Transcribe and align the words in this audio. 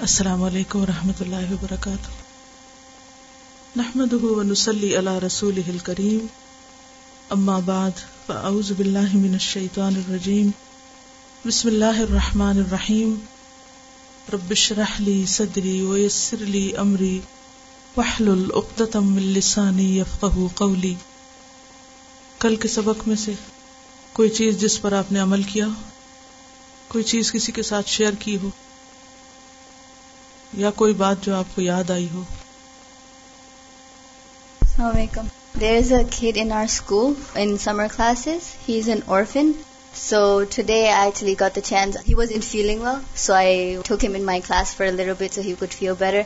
السلام 0.00 0.42
علیکم 0.42 0.80
و 0.80 0.86
رحمۃ 0.86 1.20
اللہ 1.20 1.52
وبرکاتہ۔ 1.52 2.10
نحمد 3.76 4.12
ونسلی 4.12 4.98
علی 4.98 5.26
رسول 5.26 5.60
کریم 5.82 6.26
اما 7.30 7.58
بعد، 7.58 7.90
فاعوذ 8.26 8.72
باللہ 8.72 9.16
من 9.16 9.32
الشیطان 9.32 9.94
الرجیم۔ 9.96 10.50
بسم 11.46 11.68
اللہ 11.68 11.84
الرحمن 11.84 12.56
الرحیم۔ 12.58 13.14
رب 14.32 14.50
اشرح 14.50 14.90
لی 14.98 15.24
صدری 15.28 15.80
ویسر 15.80 16.36
لی 16.36 16.76
امری۔ 16.76 17.20
واحلل 17.96 18.44
عقدۃ 18.54 18.96
من 18.96 19.22
لسانی 19.22 19.98
یفقهوا 19.98 20.48
قولی۔ 20.54 20.94
کل 22.38 22.56
کے 22.56 22.68
سبق 22.68 23.08
میں 23.08 23.16
سے 23.16 23.32
کوئی 24.12 24.30
چیز 24.30 24.60
جس 24.60 24.82
پر 24.82 24.92
آپ 24.92 25.12
نے 25.12 25.18
عمل 25.18 25.42
کیا 25.42 25.66
کوئی 26.88 27.04
چیز 27.04 27.32
کسی 27.32 27.52
کے 27.52 27.62
ساتھ 27.62 27.88
شیئر 27.88 28.12
کی 28.18 28.38
ہو 28.42 28.50
یا 30.58 30.70
کوئی 30.76 30.92
بات 31.00 31.16
جو 31.22 31.34
آپ 31.36 31.54
کو 31.54 31.62
یاد 31.62 31.90
آئی 31.90 32.06
ہو؟ 32.14 32.22
السلام 34.60 34.96
علیکم۔ 34.96 35.26
There 35.60 35.76
is 35.76 35.92
a 35.92 36.02
kid 36.10 36.38
in 36.40 36.52
our 36.52 36.64
school 36.64 37.12
in 37.42 37.56
summer 37.64 37.86
classes 37.96 38.48
he 38.68 38.78
is 38.78 38.88
an 38.88 39.00
orphan 39.06 39.50
so 39.96 40.22
today 40.54 40.80
I 40.90 41.04
actually 41.04 41.34
got 41.40 41.56
the 41.56 41.60
chance 41.68 41.96
he 42.08 42.14
was 42.14 42.32
in 42.34 42.40
feeling 42.50 42.80
well 42.82 42.98
so 43.24 43.32
I 43.34 43.76
took 43.88 44.04
him 44.04 44.14
in 44.14 44.24
my 44.24 44.40
class 44.46 44.74
for 44.76 44.86
little 44.86 45.12
bit 45.18 45.34
so 45.34 45.40
he 45.40 45.54
could 45.58 45.74
feel 45.74 45.92
better 45.98 46.22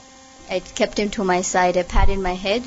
I 0.48 0.60
kept 0.74 1.00
him 1.00 1.08
to 1.16 1.24
my 1.24 1.42
side 1.50 1.78
I 1.78 1.82
pat 1.94 2.14
in 2.14 2.22
my 2.28 2.34
head 2.44 2.62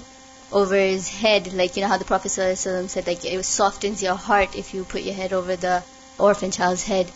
over 0.52 0.82
his 0.82 1.08
head 1.22 1.48
like 1.62 1.76
you 1.76 1.84
know 1.84 1.92
how 1.94 1.98
the 1.98 2.10
Prophet 2.12 2.32
ﷺ 2.32 2.90
said 2.90 3.08
like 3.08 3.26
it 3.26 3.46
softens 3.46 4.04
your 4.04 4.16
heart 4.28 4.56
if 4.56 4.74
you 4.74 4.84
put 4.94 5.08
your 5.10 5.16
head 5.16 5.34
over 5.34 5.56
the 5.66 5.74
orphan 6.20 6.52
child's 6.52 6.84
head. 6.84 7.10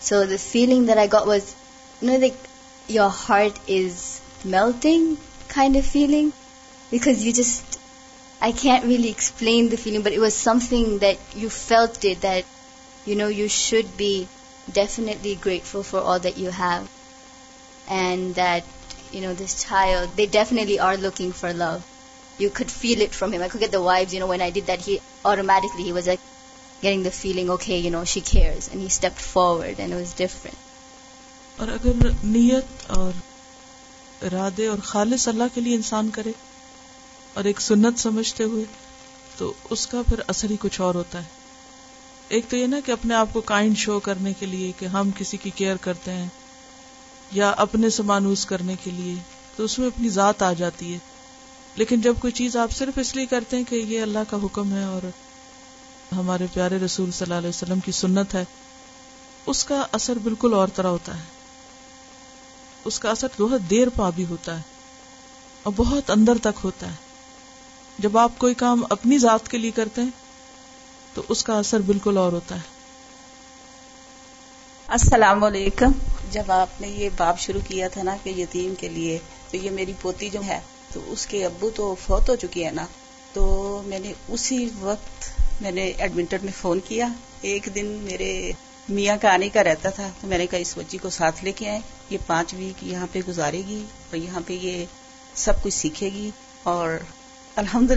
So 0.00 0.24
the 0.26 0.38
feeling 0.38 0.84
that 0.86 0.98
I 0.98 1.06
got 1.06 1.26
was 1.26 1.54
you 2.00 2.10
know 2.10 2.18
like 2.26 2.42
your 2.88 3.08
heart 3.08 3.58
is 3.66 4.20
melting 4.44 5.18
kind 5.48 5.76
of 5.76 5.84
feeling, 5.84 6.32
because 6.90 7.24
you 7.24 7.32
just, 7.32 7.78
I 8.40 8.52
can't 8.52 8.84
really 8.84 9.08
explain 9.10 9.68
the 9.68 9.76
feeling, 9.76 10.02
but 10.02 10.12
it 10.12 10.20
was 10.20 10.34
something 10.34 10.98
that 10.98 11.18
you 11.34 11.48
felt 11.50 12.04
it, 12.04 12.20
that, 12.20 12.44
you 13.06 13.48
should 13.48 13.96
be 13.96 14.28
definitely 14.72 15.34
grateful 15.34 15.82
for 15.82 16.00
all 16.00 16.18
that 16.18 16.36
you 16.38 16.50
have. 16.50 16.88
And 17.88 18.34
that, 18.36 18.64
this 19.12 19.62
child, 19.62 20.10
they 20.16 20.26
definitely 20.26 20.78
are 20.78 20.96
looking 20.96 21.32
for 21.32 21.52
love. 21.52 21.86
You 22.38 22.50
could 22.50 22.70
feel 22.70 23.00
it 23.00 23.14
from 23.14 23.32
him. 23.32 23.42
I 23.42 23.48
could 23.48 23.60
get 23.60 23.70
the 23.72 23.78
vibes, 23.78 24.26
when 24.26 24.40
I 24.40 24.50
did 24.50 24.66
that, 24.66 24.80
he 24.80 25.00
was 25.92 26.06
like 26.08 26.20
getting 26.80 27.02
the 27.02 27.10
feeling, 27.10 27.50
okay, 27.50 28.04
she 28.04 28.20
cares. 28.20 28.68
And 28.68 28.80
he 28.80 28.88
stepped 28.88 29.20
forward 29.20 29.78
and 29.78 29.92
it 29.92 29.96
was 29.96 30.14
different. 30.14 30.58
اور 31.56 31.68
اگر 31.68 32.10
نیت 32.24 32.90
اور 32.90 33.12
ارادے 34.24 34.66
اور 34.66 34.78
خالص 34.78 35.28
اللہ 35.28 35.44
کے 35.54 35.60
لیے 35.60 35.74
انسان 35.74 36.10
کرے 36.10 36.32
اور 37.34 37.44
ایک 37.44 37.60
سنت 37.60 37.98
سمجھتے 37.98 38.44
ہوئے، 38.44 38.64
تو 39.38 39.52
اس 39.70 39.86
کا 39.86 40.02
پھر 40.08 40.20
اثر 40.26 40.50
ہی 40.50 40.56
کچھ 40.60 40.80
اور 40.80 40.94
ہوتا 40.94 41.18
ہے۔ 41.18 41.28
ایک 42.28 42.44
تو 42.48 42.56
یہ 42.56 42.66
نا 42.66 42.80
کہ 42.84 42.92
اپنے 42.92 43.14
آپ 43.14 43.28
کو 43.32 43.40
کائنڈ 43.40 43.78
شو 43.78 44.00
کرنے 44.00 44.32
کے 44.32 44.46
لیے 44.46 44.72
کہ 44.78 44.86
ہم 44.86 45.10
کسی 45.16 45.36
کی 45.36 45.50
کیئر 45.50 45.76
کرتے 45.76 46.10
ہیں 46.10 46.28
یا 47.32 47.50
اپنے 47.50 47.90
سے 47.90 48.02
مانوس 48.02 48.46
کرنے 48.46 48.74
کے 48.84 48.90
لیے، 48.90 49.14
تو 49.56 49.64
اس 49.64 49.78
میں 49.78 49.86
اپنی 49.86 50.08
ذات 50.08 50.42
آ 50.42 50.52
جاتی 50.52 50.92
ہے۔ 50.92 50.98
لیکن 51.76 52.00
جب 52.00 52.14
کوئی 52.20 52.32
چیز 52.32 52.56
آپ 52.56 52.70
صرف 52.70 52.98
اس 52.98 53.16
لیے 53.16 53.26
کرتے 53.26 53.56
ہیں 53.56 53.64
کہ 53.68 53.74
یہ 53.74 54.02
اللہ 54.02 54.18
کا 54.30 54.36
حکم 54.42 54.72
ہے 54.72 54.84
اور 54.84 55.06
ہمارے 56.14 56.46
پیارے 56.52 56.78
رسول 56.78 57.10
صلی 57.10 57.24
اللہ 57.24 57.34
علیہ 57.34 57.48
وسلم 57.48 57.80
کی 57.80 57.92
سنت 57.92 58.34
ہے، 58.34 58.44
اس 59.46 59.64
کا 59.64 59.86
اثر 59.92 60.18
بالکل 60.18 60.54
اور 60.54 60.68
طرح 60.74 60.88
ہوتا 60.88 61.16
ہے۔ 61.16 61.33
اس 62.84 62.98
کا 62.98 63.10
اثر 63.10 63.28
بہت 63.38 63.60
دیر 63.70 63.88
پا 63.88 64.10
بھی 64.10 64.24
ہوتا 64.24 64.56
ہے 64.56 64.62
اور 65.62 65.72
بہت 65.76 66.10
اندر 66.10 66.32
تک 66.38 66.58
ہوتا 66.64 66.86
ہے۔ 66.86 66.94
جب 67.98 68.18
آپ 68.18 68.32
کوئی 68.38 68.54
کام 68.54 68.84
اپنی 68.90 69.18
ذات 69.18 69.48
کے 69.48 69.58
لیے 69.58 69.70
کرتے 69.70 70.02
ہیں 70.02 70.10
تو 71.14 71.22
اس 71.28 71.44
کا 71.44 71.58
اثر 71.58 71.80
بالکل 71.80 72.16
اور 72.16 72.32
ہوتا 72.32 72.54
ہے۔ 72.54 72.60
السلام 74.86 75.44
علیکم۔ 75.44 75.92
جب 76.30 76.52
آپ 76.52 76.80
نے 76.80 76.88
یہ 76.88 77.08
باب 77.16 77.38
شروع 77.38 77.60
کیا 77.68 77.88
تھا 77.88 78.02
نا 78.02 78.16
کہ 78.22 78.30
یتیم 78.30 78.74
کے 78.74 78.88
لیے 78.88 79.18
تو 79.50 79.56
یہ 79.56 79.70
میری 79.70 79.92
پوتی 80.02 80.30
جو 80.30 80.40
ہے 80.46 80.60
تو 80.92 81.00
اس 81.06 81.26
کے 81.26 81.46
ابو 81.46 81.70
تو 81.70 81.94
فوت 82.06 82.30
ہو 82.30 82.36
چکی 82.36 82.64
ہے 82.64 82.70
نا۔ 82.70 82.86
تو 83.32 83.82
میں 83.86 83.98
نے 83.98 84.12
اسی 84.28 84.68
وقت 84.80 85.42
میں 85.60 85.70
نے 85.70 85.84
ایڈمنٹن 85.84 86.36
میں 86.42 86.52
فون 86.60 86.80
کیا۔ 86.88 87.08
ایک 87.40 87.68
دن 87.74 87.86
میرے 87.86 88.52
میاں 88.88 89.16
کا 89.20 89.34
آنے 89.34 89.48
کا 89.48 89.64
رہتا 89.64 89.90
تھا، 89.90 90.10
تو 90.20 90.26
میں 90.26 90.38
نے 90.38 90.46
کہا، 90.46 90.58
اس 90.58 90.78
بچی 90.78 90.98
کو 90.98 91.10
ساتھ 91.10 91.44
لے 91.44 91.52
کے 91.52 91.70
آئے 91.70 91.80
یہ 92.10 92.18
پانچ 92.26 92.54
ویک 92.54 92.84
یہاں 92.84 93.06
پہ 93.12 93.20
گزارے 93.28 93.58
گی 93.58 93.84
اور 94.10 94.16
یہاں 94.16 94.40
پہ 94.46 94.52
یہ 94.52 94.84
سب 95.34 95.62
کچھ 95.62 95.74
سیکھے 95.74 96.08
گی۔ 96.08 96.30
اور 96.62 96.98
الحمد 97.56 97.90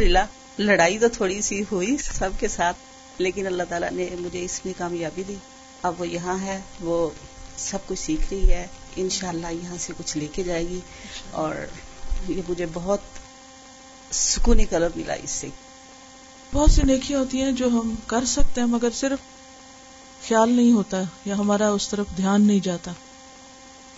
لڑائی 0.58 1.00
تو 1.00 1.08
تھوڑی 1.08 1.42
سی 1.42 1.64
ہوئی 1.72 1.98
سب 1.98 2.30
کے 2.40 2.48
ساتھ، 2.48 2.78
لیکن 3.18 3.48
اللہ 3.48 3.64
تعالیٰ 3.70 3.92
نے 3.92 4.08
مجھے 4.20 4.46
اس 4.46 4.66
میں 4.66 4.74
کامیابی 4.78 5.24
دی۔ 5.28 5.36
اب 5.82 6.02
وہ 6.02 6.08
یہاں 6.08 6.42
ہے، 6.42 6.62
وہ 6.82 7.10
سب 7.58 7.78
کچھ 7.88 8.00
سیکھ 8.00 8.34
رہی 8.34 8.50
ہے۔ 8.50 8.68
انشاءاللہ 8.96 9.48
یہاں 9.48 9.78
سے 9.80 9.94
کچھ 9.98 10.18
لے 10.18 10.28
کے 10.28 10.44
جائے 10.44 10.68
گی۔ 10.70 10.80
اور 11.32 11.56
یہ 12.30 12.42
مجھے 12.50 12.66
بہت 12.74 13.00
سکون 14.12 14.60
قلب 14.70 14.92
ملا 14.96 15.14
اس 15.14 15.32
سے۔ 15.32 15.48
بہت 16.54 16.72
سی 16.72 16.82
نیکیاں 16.84 17.20
ہوتی 17.20 17.42
ہیں 17.42 17.52
جو 17.52 17.68
ہم 17.68 17.96
کر 18.08 18.26
سکتے 18.26 18.62
ہیں، 18.62 18.68
مگر 18.68 18.90
صرف 18.94 19.20
خیال 20.28 20.50
نہیں 20.50 20.72
ہوتا 20.72 21.02
یا 21.26 21.38
ہمارا 21.38 21.70
اس 21.70 21.90
طرف 21.90 22.06
دھیان 22.18 22.48
نہیں 22.48 22.60
جاتا۔ 22.60 22.92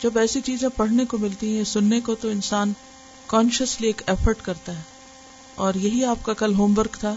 جب 0.04 0.18
ایسی 0.18 0.42
چیزیں 0.42 0.70
پڑھنے 0.70 1.06
کو 1.06 1.18
ملتی 1.18 1.58
ہیں، 1.58 1.64
سننے 1.64 2.02
کو 2.02 2.16
تو 2.16 2.28
انسان 2.28 2.74
کانشیسلی 3.28 3.88
ایک 3.88 4.02
ایفرٹ 4.08 4.38
کرتا 4.42 4.78
ہے۔ 4.78 4.82
اور 5.56 5.74
یہی 5.74 6.06
آپ 6.06 6.18
کا 6.24 6.34
کل 6.34 6.54
ہوم 6.54 6.78
ورک 6.78 6.98
تھا 7.00 7.16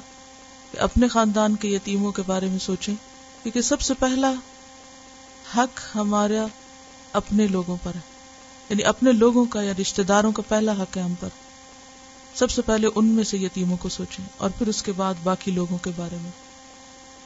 کہ 0.71 0.78
اپنے 0.78 1.09
خاندان 1.09 1.56
کے 1.56 1.69
یتیموں 1.69 2.12
کے 2.12 2.23
بارے 2.27 2.47
میں 2.47 2.59
سوچیں، 2.59 2.95
کیونکہ 3.43 3.61
سب 3.61 3.81
سے 3.81 3.95
پہلا 3.95 4.33
حق 5.56 5.81
ہمارا 5.94 6.47
اپنے 7.12 7.47
لوگوں 7.47 7.77
پر 7.83 7.94
ہے۔ 7.94 8.00
یعنی 8.71 8.84
اپنے 8.84 9.12
لوگوں 9.12 9.44
کا 9.44 9.62
یا 9.62 9.73
رشتے 9.81 10.03
داروں 10.03 10.33
کا 10.33 10.43
پہلا 10.49 10.73
حق 10.73 10.97
ہے 10.97 11.03
ہم 11.03 11.15
پر۔ 11.21 11.29
سب 12.34 12.50
سے 12.50 12.62
پہلے 12.62 12.89
ان 12.94 13.06
میں 13.06 13.25
سے 13.25 13.37
یتیموں 13.37 13.77
کو 13.77 13.89
سوچیں 13.89 14.25
اور 14.37 14.50
پھر 14.59 14.69
اس 14.69 14.83
کے 14.83 14.93
بعد 14.93 15.15
باقی 15.23 15.50
لوگوں 15.50 15.79
کے 15.79 15.91
بارے 15.97 16.17
میں۔ 16.23 16.31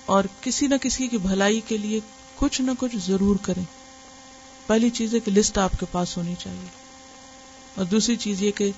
اور 0.07 0.25
کسی 0.41 0.67
نہ 0.67 0.75
کسی 0.83 1.09
کی 1.09 1.19
بھلائی 1.19 1.61
کے 1.69 1.77
لیے 1.77 2.01
کچھ 2.37 2.61
نہ 2.61 2.71
کچھ 2.79 2.97
ضرور 3.07 3.37
کریں۔ 3.43 3.65
پہلی 4.67 4.91
چیز 4.91 5.15
ہے 5.15 5.21
کہ 5.21 5.31
لسٹ 5.31 5.59
آپ 5.59 5.71
کے 5.81 5.87
پاس 5.93 6.17
ہونی 6.17 6.35
چاہیے۔ 6.39 6.69
اور 7.75 7.85
دوسری 7.85 8.17
چیز 8.17 8.43
یہ 8.43 8.51
کہ 8.51 8.71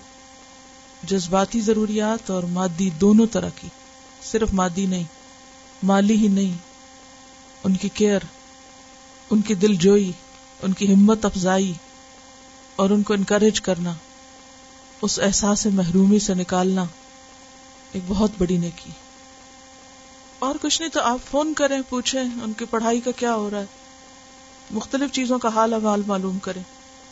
جذباتی 1.02 1.60
ضروریات 1.60 2.30
اور 2.30 2.42
مادی 2.42 2.90
دونوں 2.90 3.26
طرح 3.32 3.48
کی، 3.48 3.68
صرف 4.22 4.54
مادی 4.54 4.86
نہیں، 4.86 5.04
مالی 5.82 6.16
ہی 6.16 6.28
نہیں۔ 6.28 6.52
ان 7.64 7.76
کی 7.76 7.88
کیئر، 7.88 8.20
ان 9.30 9.40
کی 9.40 9.54
دل 9.54 9.74
جوئی 9.74 10.12
ان 10.62 10.72
کی 10.72 10.94
ہمت 10.94 11.24
افزائی 11.24 11.72
اور 12.76 12.90
ان 12.90 13.02
کو 13.02 13.14
انکریج 13.14 13.60
کرنا، 13.60 13.94
اس 15.02 15.20
احساس 15.22 15.66
محرومی 15.66 16.18
سے 16.18 16.34
نکالنا 16.34 16.84
ایک 17.92 18.02
بہت 18.06 18.30
بڑی 18.38 18.56
نیکی 18.56 18.90
اور 20.38 20.54
کچھ 20.62 20.80
نہیں 20.80 20.90
تو 20.90 21.00
آپ 21.00 21.18
فون 21.30 21.54
کریں، 21.54 21.80
پوچھیں 21.88 22.24
ان 22.42 22.52
کی 22.52 22.64
پڑھائی 22.64 23.00
کا 23.00 23.10
کیا 23.10 23.34
ہو 23.34 23.50
رہا 23.50 23.60
ہے۔ 23.60 23.66
مختلف 24.70 25.12
چیزوں 25.12 25.38
کا 25.38 25.48
حال 25.48 25.74
حوال 25.74 26.02
معلوم 26.06 26.38
کریں 26.38 26.62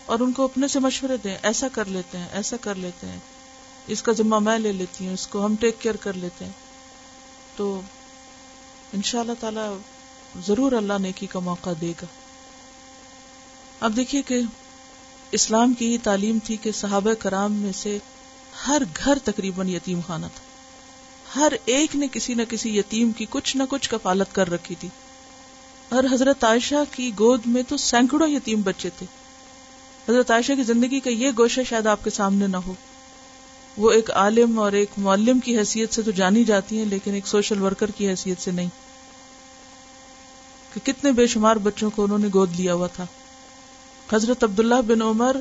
اور 0.06 0.20
ان 0.20 0.32
کو 0.32 0.44
اپنے 0.44 0.68
سے 0.68 0.78
مشورے 0.78 1.16
دیں۔ 1.24 1.36
ایسا 1.42 1.68
کر 1.72 1.84
لیتے 1.84 2.18
ہیں، 2.18 2.28
ایسا 2.32 2.56
کر 2.60 2.74
لیتے 2.74 3.06
ہیں۔ 3.06 3.18
اس 3.86 4.02
کا 4.02 4.12
ذمہ 4.12 4.38
میں 4.38 4.58
لے 4.58 4.72
لیتی 4.72 5.06
ہوں، 5.06 5.14
اس 5.14 5.26
کو 5.26 5.46
ہم 5.46 5.54
ٹیک 5.60 5.80
کیئر 5.80 5.96
کر 5.96 6.12
لیتے 6.12 6.44
ہیں۔ 6.44 6.52
تو 7.56 7.80
ان 8.92 9.02
شاء 9.02 9.20
اللہ 9.20 9.32
تعالی 9.40 9.78
ضرور 10.46 10.72
اللہ 10.72 10.92
نیکی 11.00 11.26
کا 11.26 11.38
موقع 11.38 11.70
دے 11.80 11.92
گا۔ 12.02 12.06
اب 13.80 13.96
دیکھیے 13.96 14.22
کہ 14.22 14.40
اسلام 15.30 15.74
کی 15.74 15.92
یہ 15.92 15.98
تعلیم 16.02 16.38
تھی 16.44 16.56
کہ 16.56 16.72
صحابہ 16.72 17.14
کرام 17.14 17.52
میں 17.52 17.72
سے 17.72 17.98
ہر 18.68 18.82
گھر 19.04 19.18
تقریباً 19.24 19.68
یتیم 19.68 20.00
خانہ 20.06 20.26
تھا۔ 20.34 20.55
ہر 21.36 21.52
ایک 21.64 21.96
نے 21.96 22.06
کسی 22.12 22.34
نہ 22.34 22.42
کسی 22.48 22.78
یتیم 22.78 23.12
کی 23.12 23.26
کچھ 23.30 23.56
نہ 23.56 23.62
کچھ 23.68 23.90
کفالت 23.90 24.34
کر 24.34 24.50
رکھی 24.50 24.74
تھی۔ 24.74 24.88
اور 25.88 26.04
حضرت 26.12 26.44
عائشہ 26.44 26.74
کی 26.90 27.10
گود 27.18 27.40
میں 27.46 27.62
تو 27.68 27.76
سینکڑوں 27.76 28.28
یتیم 28.28 28.60
بچے 28.60 28.90
تھے۔ 28.98 29.06
حضرت 30.08 30.30
عائشہ 30.30 30.52
کی 30.56 30.62
زندگی 30.62 31.00
کا 31.00 31.10
یہ 31.10 31.30
گوشہ 31.38 31.60
شاید 31.68 31.86
آپ 31.86 32.04
کے 32.04 32.10
سامنے 32.10 32.46
نہ 32.46 32.56
ہو۔ 32.56 32.74
وہ 33.76 33.90
ایک 33.90 34.10
عالم 34.10 34.58
اور 34.58 34.72
ایک 34.72 34.88
معلم 34.98 35.38
کی 35.38 35.58
حیثیت 35.58 35.94
سے 35.94 36.02
تو 36.02 36.10
جانی 36.10 36.44
جاتی 36.44 36.78
ہیں، 36.78 36.86
لیکن 36.86 37.14
ایک 37.14 37.26
سوشل 37.26 37.62
ورکر 37.62 37.90
کی 37.90 38.08
حیثیت 38.08 38.40
سے 38.40 38.50
نہیں۔ 38.50 38.68
کہ 40.74 40.86
کتنے 40.86 41.12
بے 41.12 41.26
شمار 41.26 41.56
بچوں 41.56 41.90
کو 41.90 42.04
انہوں 42.04 42.18
نے 42.18 42.28
گود 42.34 42.60
لیا 42.60 42.74
ہوا 42.74 42.86
تھا۔ 42.86 43.06
حضرت 44.12 44.44
عبداللہ 44.44 44.82
بن 44.86 45.02
عمر 45.02 45.36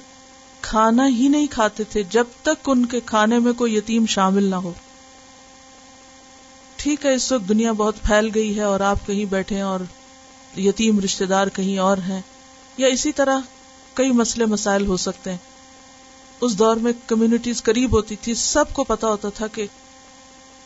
کھانا 0.61 1.07
ہی 1.07 1.27
نہیں 1.27 1.47
کھاتے 1.51 1.83
تھے 1.83 2.03
جب 2.09 2.25
تک 2.41 2.69
ان 2.69 2.85
کے 2.85 2.99
کھانے 3.05 3.39
میں 3.39 3.53
کوئی 3.53 3.75
یتیم 3.75 4.05
شامل 4.05 4.43
نہ 4.43 4.55
ہو۔ 4.55 4.73
ٹھیک 6.85 7.05
ہے، 7.05 7.13
اس 7.13 7.31
وقت 7.31 7.49
دنیا 7.49 7.71
بہت 7.71 7.95
پھیل 8.01 8.29
گئی 8.35 8.55
ہے 8.55 8.61
اور 8.61 8.79
آپ 8.79 8.97
کہیں 9.07 9.25
بیٹھے 9.25 9.61
اور 9.61 9.79
یتیم 10.59 10.99
رشتے 10.99 11.25
دار 11.25 11.47
کہیں 11.47 11.77
اور 11.77 11.97
ہیں 11.97 12.21
یا 12.77 12.87
اسی 12.87 13.11
طرح 13.11 13.39
کئی 13.93 14.11
مسئلے 14.11 14.45
مسائل 14.45 14.87
ہو 14.87 14.97
سکتے 14.97 15.31
ہیں۔ 15.31 15.37
اس 16.41 16.59
دور 16.59 16.75
میں 16.75 16.91
کمیونٹیز 17.07 17.63
قریب 17.63 17.95
ہوتی 17.95 18.15
تھی، 18.15 18.33
سب 18.33 18.73
کو 18.73 18.83
پتا 18.83 19.07
ہوتا 19.07 19.29
تھا 19.29 19.47
کہ 19.47 19.67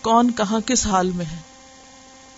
کون 0.01 0.31
کہاں 0.31 0.59
کس 0.59 0.87
حال 0.87 1.11
میں 1.11 1.25
ہے۔ 1.25 1.37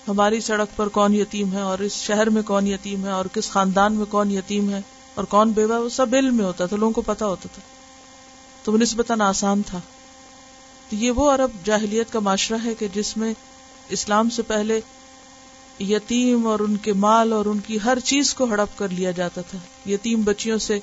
ہماری 0.07 0.41
سڑک 0.41 0.77
پر 0.77 0.87
کون 0.87 1.15
یتیم 1.15 1.53
ہے 1.53 1.61
اور 1.61 1.79
اس 1.79 1.93
شہر 1.93 2.29
میں 2.29 2.41
کون 2.41 2.67
یتیم 2.67 3.05
ہے 3.05 3.11
اور 3.11 3.25
کس 3.25 3.49
خاندان 3.49 3.93
میں 3.93 4.05
کون 4.05 4.31
یتیم 4.31 4.69
ہے 4.69 4.81
اور 5.15 5.23
کون 5.23 5.51
بیوہ 5.51 5.79
وہ 5.79 5.89
سب 5.89 6.05
علم 6.13 6.37
میں 6.37 6.45
ہوتا 6.45 6.65
تھا، 6.65 6.77
لوگوں 6.77 6.93
کو 6.93 7.01
پتا 7.01 7.25
ہوتا 7.25 7.49
تھا۔ 7.53 7.61
تو 8.63 8.77
نسبتاً 8.77 9.21
آسان 9.21 9.61
تھا۔ 9.61 9.79
تو 10.89 10.95
یہ 10.95 11.11
وہ 11.11 11.31
عرب 11.31 11.65
جاہلیت 11.65 12.11
کا 12.11 12.19
معاشرہ 12.19 12.57
ہے 12.65 12.75
کہ 12.75 12.87
جس 12.95 13.17
میں 13.17 13.33
اسلام 13.91 14.29
سے 14.29 14.41
پہلے 14.41 14.81
یتیم 15.79 16.47
اور 16.47 16.59
ان 16.59 16.77
کے 16.77 16.93
مال 16.93 17.33
اور 17.33 17.45
ان 17.45 17.59
کی 17.59 17.77
ہر 17.85 17.99
چیز 17.99 18.33
کو 18.33 18.45
ہڑپ 18.45 18.77
کر 18.77 18.89
لیا 18.89 19.11
جاتا 19.11 19.41
تھا۔ 19.41 19.89
یتیم 19.89 20.21
بچیوں 20.21 20.57
سے 20.57 20.79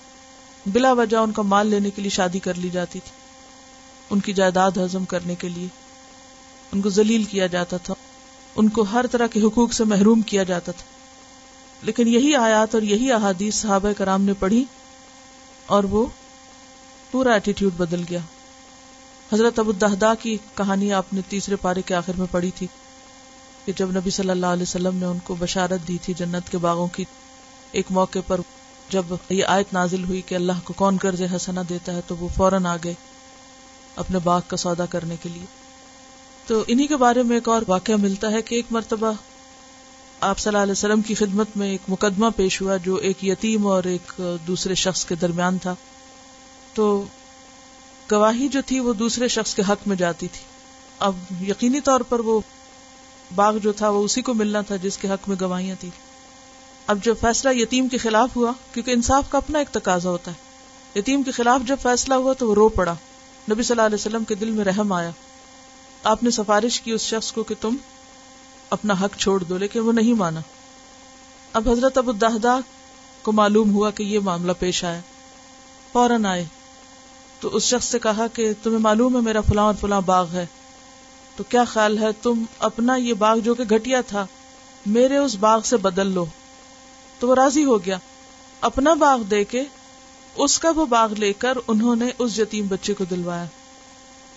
بلا 0.66 0.92
وجہ 0.92 1.16
ان 1.16 1.32
کا 1.32 1.42
مال 1.42 1.66
لینے 1.66 1.90
کے 1.90 2.02
لیے 2.02 2.10
شادی 2.10 2.38
کر 2.38 2.54
لی 2.54 2.70
جاتی 2.70 3.00
تھی۔ 3.00 3.12
ان 4.10 4.20
کی 4.20 4.32
جائیداد 4.32 4.70
ہضم 4.70 5.04
کرنے 5.04 5.34
کے 5.34 5.48
لیے 5.48 5.66
ان 6.72 6.80
کو 6.82 6.90
ذلیل 6.90 7.24
کیا 7.24 7.46
جاتا 7.46 7.76
تھا۔ 7.76 7.94
ان 8.56 8.68
کو 8.68 8.82
ہر 8.82 9.06
طرح 9.06 9.26
کے 9.26 9.40
حقوق 9.40 9.72
سے 9.72 9.84
محروم 9.84 10.22
کیا 10.22 10.42
جاتا 10.42 10.72
تھا۔ 10.72 10.84
لیکن 11.82 12.08
یہی 12.08 12.34
آیات 12.34 12.74
اور 12.74 12.82
یہی 12.82 13.12
احادیث 13.12 13.54
صحابہ 13.54 13.92
کرام 13.92 14.22
نے 14.22 14.32
پڑھی 14.38 14.64
اور 15.66 15.84
وہ 15.84 16.06
پورا 17.10 17.32
ایٹیٹیوڈ 17.32 17.72
بدل 17.76 18.04
گیا۔ 18.10 18.20
حضرت 19.32 19.58
ابو 19.58 19.72
الدہدا 19.82 20.14
کی 20.14 20.36
کہانی 20.54 20.92
آپ 20.92 21.12
نے 21.12 21.20
تیسرے 21.28 21.56
پارے 21.56 21.82
کے 21.82 21.94
آخر 21.94 22.12
میں 22.18 22.26
پڑھی 22.30 22.50
تھی۔ 22.50 22.66
کہ 23.68 23.72
جب 23.76 23.90
نبی 23.90 24.10
صلی 24.10 24.30
اللہ 24.30 24.46
علیہ 24.46 24.62
وسلم 24.62 24.96
نے 24.96 25.06
ان 25.06 25.18
کو 25.24 25.34
بشارت 25.34 25.88
دی 25.88 25.98
تھی 26.02 26.14
جنت 26.14 26.50
کے 26.50 26.58
باغوں 26.58 26.86
کی 26.86 27.04
ایک 27.72 27.86
موقع 27.90 28.18
پر، 28.26 28.40
جب 28.90 29.06
یہ 29.30 29.44
آیت 29.44 29.72
نازل 29.72 30.04
ہوئی 30.04 30.20
کہ 30.20 30.34
اللہ 30.34 30.60
کو 30.64 30.72
کون 30.72 30.96
قرض 30.96 31.22
حسنا 31.36 31.62
دیتا 31.68 31.92
ہے، 31.92 32.00
تو 32.06 32.16
وہ 32.16 32.28
فوراً 32.36 32.66
آ 32.66 32.76
گئے 32.84 32.94
اپنے 33.96 34.18
باغ 34.24 34.40
کا 34.46 34.56
سودا 34.56 34.86
کرنے 34.86 35.16
کے 35.22 35.28
لیے۔ 35.28 35.44
تو 36.46 36.64
انہی 36.66 36.86
کے 36.86 36.96
بارے 36.96 37.22
میں 37.22 37.36
ایک 37.36 37.48
اور 37.48 37.62
واقعہ 37.68 37.96
ملتا 37.96 38.30
ہے 38.30 38.42
کہ 38.42 38.54
ایک 38.54 38.66
مرتبہ 38.70 39.12
آپ 40.20 40.38
صلی 40.38 40.50
اللہ 40.50 40.62
علیہ 40.62 40.72
وسلم 40.72 41.02
کی 41.02 41.14
خدمت 41.14 41.56
میں 41.56 41.68
ایک 41.68 41.80
مقدمہ 41.88 42.26
پیش 42.36 42.62
ہوا 42.62 42.76
جو 42.76 42.94
ایک 42.94 43.24
یتیم 43.24 43.66
اور 43.66 43.84
ایک 43.84 44.20
دوسرے 44.46 44.74
شخص 44.74 45.04
کے 45.04 45.14
درمیان 45.14 45.58
تھا۔ 45.58 45.74
تو 46.74 47.04
گواہی 48.10 48.48
جو 48.48 48.60
تھی 48.66 48.80
وہ 48.80 48.92
دوسرے 48.92 49.28
شخص 49.28 49.54
کے 49.54 49.62
حق 49.68 49.88
میں 49.88 49.96
جاتی 49.96 50.28
تھی۔ 50.28 50.40
اب 50.98 51.16
یقینی 51.48 51.80
طور 51.80 52.00
پر 52.00 52.20
وہ 52.20 52.40
باغ 53.34 53.56
جو 53.56 53.72
تھا 53.72 53.88
وہ 53.88 54.04
اسی 54.04 54.22
کو 54.22 54.34
ملنا 54.34 54.60
تھا 54.60 54.76
جس 54.76 54.98
کے 54.98 55.08
حق 55.08 55.28
میں 55.28 55.36
گواہیاں 55.40 55.76
تھی 55.80 55.90
اب 56.86 56.98
جب 57.04 57.14
فیصلہ 57.20 57.50
یتیم 57.54 57.88
کے 57.88 57.98
خلاف 57.98 58.36
ہوا، 58.36 58.52
کیونکہ 58.72 58.90
انصاف 58.90 59.30
کا 59.30 59.38
اپنا 59.38 59.58
ایک 59.58 59.68
تقاضا 59.68 60.10
ہوتا 60.10 60.30
ہے۔ 60.30 60.36
یتیم 60.98 61.22
کے 61.22 61.30
خلاف 61.30 61.60
جب 61.66 61.76
فیصلہ 61.82 62.14
ہوا 62.14 62.32
تو 62.32 62.48
وہ 62.48 62.54
رو 62.54 62.68
پڑا۔ 62.68 62.94
نبی 63.50 63.62
صلی 63.62 63.72
اللہ 63.72 63.86
علیہ 63.86 63.94
وسلم 63.94 64.24
کے 64.24 64.34
دل 64.34 64.50
میں 64.50 64.64
رحم 64.64 64.92
آیا۔ 64.92 65.10
آپ 66.04 66.22
نے 66.22 66.30
سفارش 66.30 66.80
کی 66.80 66.92
اس 66.92 67.00
شخص 67.00 67.32
کو 67.32 67.42
کہ 67.42 67.54
تم 67.60 67.76
اپنا 68.70 68.94
حق 69.02 69.16
چھوڑ 69.16 69.44
دو، 69.44 69.58
لیکن 69.58 69.80
وہ 69.80 69.92
نہیں 69.92 70.12
مانا۔ 70.12 70.40
اب 71.52 71.68
حضرت 71.68 71.98
ابو 71.98 72.10
الدہدا 72.10 72.58
کو 73.22 73.32
معلوم 73.32 73.74
ہوا 73.74 73.90
کہ 73.90 74.02
یہ 74.02 74.18
معاملہ 74.18 74.52
پیش 74.58 74.84
آیا۔ 74.84 75.00
فوراً 75.92 76.24
آئے۔ 76.24 76.44
تو 77.40 77.48
اس 77.48 77.62
شخص 77.62 77.88
سے 77.88 77.98
کہا 77.98 78.26
کہ 78.26 78.52
تمہیں 78.62 78.78
معلوم 78.78 79.16
ہے 79.16 79.20
میرا 79.20 79.40
فلاں 79.40 79.64
اور 79.64 79.74
فلاں 79.80 80.00
باغ 80.00 80.32
ہے۔ 80.32 80.46
تو 81.38 81.44
کیا 81.44 81.64
خیال 81.64 81.98
ہے 81.98 82.12
تم 82.22 82.44
اپنا 82.58 82.96
یہ 82.96 83.14
باغ 83.14 83.38
جو 83.38 83.54
کہ 83.54 83.64
گھٹیا 83.70 84.00
تھا، 84.00 84.26
میرے 84.86 85.16
اس 85.16 85.34
باغ 85.34 85.60
سے 85.60 85.76
بدل 85.76 86.06
لو۔ 86.06 86.24
تو 87.18 87.28
وہ 87.28 87.34
راضی 87.34 87.64
ہو 87.64 87.84
گیا۔ 87.84 87.98
اپنا 88.60 88.94
باغ 88.94 89.22
دے 89.22 89.44
کے 89.44 89.62
اس 90.36 90.58
کا 90.58 90.70
وہ 90.70 90.86
باغ 90.86 91.12
لے 91.12 91.32
کر 91.32 91.52
انہوں 91.66 91.96
نے 91.96 92.10
اس 92.18 92.38
یتیم 92.38 92.66
بچے 92.66 92.94
کو 92.94 93.04
دلوایا، 93.04 93.44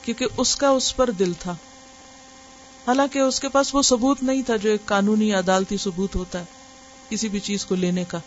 کیونکہ 0.01 0.25
اس 0.37 0.55
کا 0.55 0.69
اس 0.69 0.95
پر 0.95 1.09
دل 1.11 1.33
تھا۔ 1.33 1.51
حالانکہ 2.87 3.19
اس 3.19 3.39
کے 3.39 3.49
پاس 3.49 3.75
وہ 3.75 3.81
ثبوت 3.81 4.23
نہیں 4.23 4.41
تھا 4.41 4.55
جو 4.55 4.69
ایک 4.69 4.85
قانونی 4.85 5.33
عدالتی 5.33 5.77
ثبوت 5.77 6.15
ہوتا 6.15 6.39
ہے 6.39 6.45
کسی 7.09 7.29
بھی 7.29 7.39
چیز 7.39 7.65
کو 7.65 7.75
لینے 7.75 8.03
کا۔ 8.03 8.17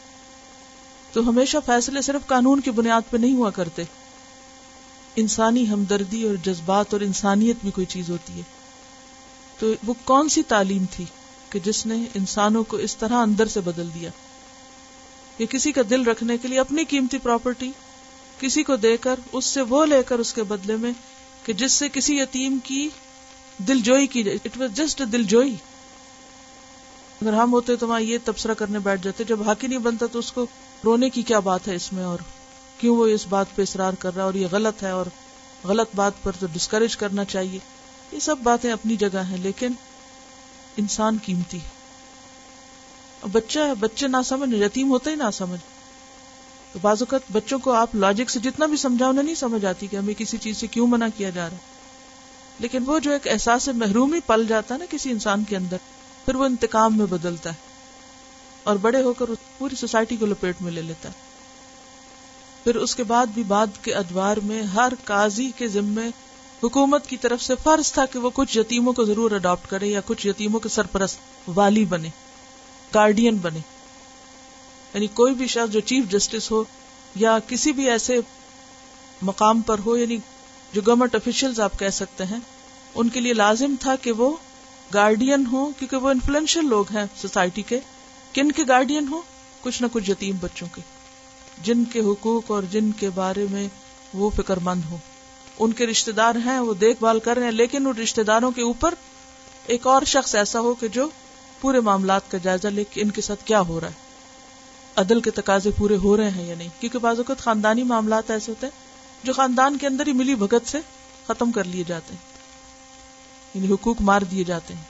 تو 1.13 1.29
ہمیشہ 1.29 1.57
فیصلے 1.67 2.03
صرف 2.03 2.27
قانون 2.27 2.61
کی 2.61 2.71
بنیاد 2.71 3.11
پہ 3.11 3.17
نہیں 3.17 3.35
ہوا 3.35 3.51
کرتے۔ 3.51 3.83
انسانی 5.17 5.69
ہمدردی 5.69 6.23
اور 6.23 6.35
جذبات 6.35 6.93
اور 6.93 7.01
انسانیت 7.01 7.57
بھی 7.63 7.71
کوئی 7.71 7.87
چیز 7.87 8.11
ہوتی 8.11 8.39
ہے۔ 8.39 8.64
تو 9.65 9.75
وہ 9.87 9.95
کون 10.05 10.29
سی 10.29 10.43
تعلیم 10.43 10.85
تھی 10.91 11.05
کہ 11.51 11.59
جس 11.59 11.87
نے 11.87 12.05
انسانوں 12.15 12.65
کو 12.65 12.77
اس 12.77 12.97
طرح 12.97 13.15
اندر 13.15 13.47
سے 13.47 13.61
بدل 13.61 13.89
دیا؟ 13.95 14.11
کہ 15.39 15.47
کسی 15.47 15.73
کا 15.73 15.83
دل 15.91 16.03
رکھنے 16.03 16.39
کے 16.39 16.49
لیے 16.49 16.61
اپنی 16.61 16.85
قیمتی 16.85 17.19
پراپرٹی 17.19 17.71
کسی 18.41 18.63
کو 18.63 18.77
دے 18.77 18.97
کر، 18.97 19.15
اس 19.33 19.45
سے 19.45 19.61
وہ 19.61 19.87
لے 19.87 20.03
کر 20.03 20.19
اس 20.19 20.35
کے 20.35 20.43
بدلے 20.43 20.77
میں 20.77 20.93
کہ 21.45 21.53
جس 21.53 21.73
سے 21.73 21.89
کسی 21.89 22.19
یتیم 22.19 22.59
کی 22.65 22.89
دل 23.59 23.81
جوئی 23.81 24.07
کی 24.07 24.23
جائے۔ 24.23 24.39
اٹ 24.45 24.59
واز 24.59 24.71
جسٹ 24.75 25.03
دل 25.13 25.25
جوئی 25.25 25.55
اگر 27.23 27.33
ہم 27.33 27.53
ہوتے 27.53 27.77
تو 27.77 27.89
وہاں 27.89 28.01
یہ 28.01 28.19
تبصرہ 28.25 28.55
کرنے 28.55 28.79
بیٹھ 28.79 29.03
جاتے، 29.03 29.25
جب 29.25 29.51
حق 29.51 29.63
ہی 29.63 29.69
نہیں 29.69 29.79
بنتا 29.79 30.07
تو 30.07 30.19
اس 30.19 30.33
کو 30.33 30.47
رونے 30.85 31.11
کی 31.11 31.23
کیا 31.23 31.39
بات 31.39 31.69
ہے 31.69 31.75
اس 31.75 31.93
میں؟ 31.93 32.05
اور 32.05 32.19
کیوں 32.79 32.97
وہ 32.97 33.07
اس 33.07 33.27
بات 33.27 33.47
پہ 33.55 33.63
اصرار 33.63 33.93
کر 33.93 34.15
رہا 34.15 34.23
ہے 34.23 34.27
اور 34.27 34.35
یہ 34.35 34.47
غلط 34.51 34.83
ہے 34.83 34.91
اور 34.91 35.07
غلط 35.65 35.89
بات 35.95 36.23
پر 36.23 36.33
تو 36.39 36.47
ڈسکریج 36.53 36.97
کرنا 36.97 37.25
چاہیے؟ 37.25 37.59
یہ 38.15 38.21
سب 38.21 38.37
باتیں 38.43 38.73
اپنی 38.73 38.97
جگہ 38.97 39.23
ہیں، 39.31 39.39
لیکن 39.39 39.73
انسان 40.77 41.19
قیمتی 41.25 41.59
ہے۔ 41.59 41.69
بچہ 43.33 43.59
ہے، 43.59 43.75
بچے 43.75 44.09
نہ 44.09 44.17
سمجھ 44.25 44.55
یتیم 44.55 44.91
ہوتا 44.91 45.11
ہی 45.11 45.17
نہ 45.17 45.31
سمجھ 45.33 45.61
تو 46.73 46.79
بعض 46.83 46.97
اوقات 47.03 47.21
بچوں 47.33 47.59
کو 47.59 47.73
آپ 47.73 47.95
لاجک 47.95 48.31
سے 48.31 48.41
جتنا 48.41 48.67
بھی 48.67 48.77
سمجھاؤ 48.77 49.11
انہیں 49.11 49.23
نہیں 49.23 49.35
سمجھ 49.35 49.65
آتی 49.65 49.87
کہ 49.87 49.97
ہمیں 49.97 50.15
کسی 50.15 50.39
چیز 50.39 50.57
سے 50.57 50.67
کیوں 50.67 50.87
منع 50.87 51.07
کیا 51.17 51.31
جا 51.31 51.45
رہا 51.45 51.53
ہے۔ 51.53 51.63
لیکن 52.59 52.83
وہ 52.87 52.99
جو 52.99 53.11
ایک 53.11 53.29
احساس 53.29 53.69
محرومی 53.69 54.21
پل 54.27 54.47
جاتا 54.49 54.75
ہے 54.75 54.79
نا 54.79 54.85
کسی 54.91 55.11
انسان 55.11 55.45
کے 55.45 55.57
اندر، 55.57 55.77
پھر 56.25 56.35
وہ 56.35 56.45
انتقام 56.45 56.97
میں 56.99 57.07
بدلتا 57.07 57.51
ہے۔ 57.51 57.55
اور 58.63 58.77
بڑے 58.77 59.03
ہو 59.03 59.13
کر 59.13 59.25
پوری 59.59 59.77
سوسائٹی 59.77 60.17
کو 60.17 60.27
لپیٹ 60.27 60.63
میں 60.63 60.73
لے 60.73 60.83
لیتا 60.83 61.09
ہے۔ 61.09 61.15
پھر 62.65 62.75
اس 62.75 62.97
کے 62.97 63.03
بعد 63.03 63.27
بھی 63.27 63.43
بعد 63.43 63.67
کے 63.83 63.95
ادوار 63.95 64.37
میں 64.37 64.63
ہر 64.63 64.93
قاضی 65.05 65.51
کے 65.57 65.69
ذمے 65.69 66.11
حکومت 66.65 67.07
کی 67.07 67.17
طرف 67.17 67.43
سے 67.43 67.55
فرض 67.63 67.93
تھا 67.93 68.07
کہ 68.07 68.19
وہ 68.19 68.31
کچھ 68.35 68.59
یتیموں 68.59 68.93
کو 68.93 69.05
ضرور 69.05 69.31
اڈاپٹ 69.31 69.71
کرے 69.71 69.87
یا 69.87 70.01
کچھ 70.07 70.27
یتیموں 70.27 70.61
کے 70.61 70.69
سرپرست 70.69 71.19
والی 71.55 71.85
بنے 71.85 72.09
گارڈین 72.95 73.37
بنے۔ 73.37 73.59
یعنی 74.95 75.07
کوئی 75.07 75.35
بھی 75.35 75.47
شخص 75.47 75.73
جو 75.73 75.81
چیف 75.81 76.05
جسٹس 76.11 76.51
ہو 76.51 76.65
یا 77.15 77.39
کسی 77.47 77.73
بھی 77.73 77.91
ایسے 77.91 78.17
مقام 79.23 79.61
پر 79.61 79.77
ہو 79.87 79.97
یعنی 79.97 80.17
جو 80.73 80.81
گورنمنٹ 80.87 81.15
افیشل 81.15 81.61
آپ 81.61 81.79
کہہ 81.79 81.89
سکتے 81.89 82.25
ہیں، 82.25 82.39
ان 82.95 83.09
کے 83.09 83.21
لیے 83.21 83.33
لازم 83.33 83.75
تھا 83.81 83.97
کہ 83.97 84.13
وہ 84.13 84.37
گارڈین 84.95 85.47
ہو 85.47 85.71
کیونکہ 85.79 85.97
وہ 85.97 86.11
انفلوئنشل 86.11 86.67
لوگ 86.69 86.85
ہیں 86.95 87.05
سوسائٹی 87.17 87.63
کے۔ 87.63 87.81
کن 88.33 88.53
کے 88.53 88.63
گارڈین 88.69 89.09
ہو 89.09 89.21
کچھ 89.61 89.83
نہ 89.83 89.87
کچھ 89.93 90.11
یتیم 90.11 90.37
بچوں 90.41 90.69
کے۔ 90.75 90.83
جن 91.63 91.85
کے 91.85 92.01
حقوق 92.01 92.51
اور 92.51 92.63
جن 92.71 92.93
کے 92.93 93.11
بارے 93.11 93.47
میں 93.51 93.69
وہ 94.15 94.31
فکر 94.37 94.57
مند 94.57 94.81
ہو 94.91 94.97
ان 95.59 95.73
کے 95.73 95.87
رشتے 95.87 96.13
دار 96.13 96.35
ہیں، 96.35 96.59
وہ 96.59 96.75
دیکھ 96.75 96.99
بھال 96.99 97.21
کر 97.21 97.37
رہے 97.37 97.45
ہیں، 97.45 97.53
لیکن 97.53 97.87
ان 97.87 97.97
رشتے 97.97 98.23
داروں 98.23 98.51
کے 98.51 98.63
اوپر 98.63 98.95
ایک 99.67 99.87
اور 99.87 100.03
شخص 100.03 100.35
ایسا 100.35 100.61
ہو 100.61 100.75
کہ 100.75 100.89
جو 100.89 101.09
پورے 101.61 101.81
معاملات 101.81 102.31
کا 102.31 102.39
جائزہ 102.39 102.69
لے 102.69 102.85
کے 102.85 103.03
ان 103.03 103.11
کے 103.11 103.21
ساتھ 103.21 103.45
کیا 103.45 103.61
ہو 103.61 103.81
رہا 103.81 103.89
ہے۔ 103.89 103.93
عدل 104.97 105.21
کے 105.21 105.31
تقاضے 105.31 105.71
پورے 105.71 105.97
ہو 105.97 106.17
رہے 106.17 106.31
ہیں 106.31 106.47
یا 106.47 106.55
نہیں؟ 106.55 106.69
کیونکہ 106.81 106.99
بعض 106.99 107.17
اوقات 107.17 107.39
خاندانی 107.39 107.83
معاملات 107.83 108.31
ایسے 108.31 108.53
ہوتے 108.53 108.67
ہیں 108.67 108.85
جو 109.27 109.33
خاندان 109.33 109.79
کے 109.79 109.87
اندر 109.87 110.07
ہی 110.07 110.13
ملی 110.13 110.35
بھگت 110.35 110.69
سے 110.69 110.79
ختم 111.27 111.53
کر 111.53 111.65
لیے 111.65 111.85
جاتے 111.87 112.15
ہیں۔ 112.15 112.35
یعنی 113.55 113.75
حقوق 113.75 113.97
مار 114.01 114.23
دیے 114.23 114.45
جاتے 114.45 114.75
ہیں۔ 114.75 114.83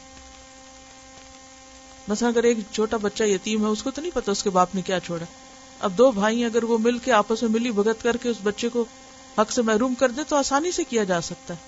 مثلا 2.09 2.28
اگر 2.28 2.42
ایک 2.42 2.59
چھوٹا 2.73 2.97
بچہ 2.97 3.25
یتیم 3.25 3.62
ہے، 3.62 3.71
اس 3.71 3.83
کو 3.83 3.90
تو 3.90 4.00
نہیں 4.00 4.14
پتا 4.14 4.33
اس 4.33 4.42
کے 4.42 4.50
باپ 4.50 4.75
نے 4.75 4.83
کیا 4.83 5.00
چھوڑا۔ 5.00 5.25
اب 5.80 5.99
دو 5.99 6.11
بھائی 6.11 6.44
اگر 6.44 6.64
وہ 6.64 6.78
مل 6.78 6.99
کے 6.99 7.12
آپس 7.12 7.42
میں 7.42 7.50
ملی 7.50 7.71
بھگت 7.71 8.02
کر 8.02 8.16
کے 8.16 8.28
اس 8.28 8.37
بچے 8.42 8.68
کو 8.68 8.85
حق 9.38 9.53
سے 9.53 9.62
محروم 9.62 9.95
کر 9.95 10.11
دے 10.11 10.23
تو 10.29 10.37
آسانی 10.37 10.73
سے 10.73 10.85
کیا 10.85 11.05
جا 11.05 11.21
سکتا 11.21 11.55
ہے۔ 11.55 11.59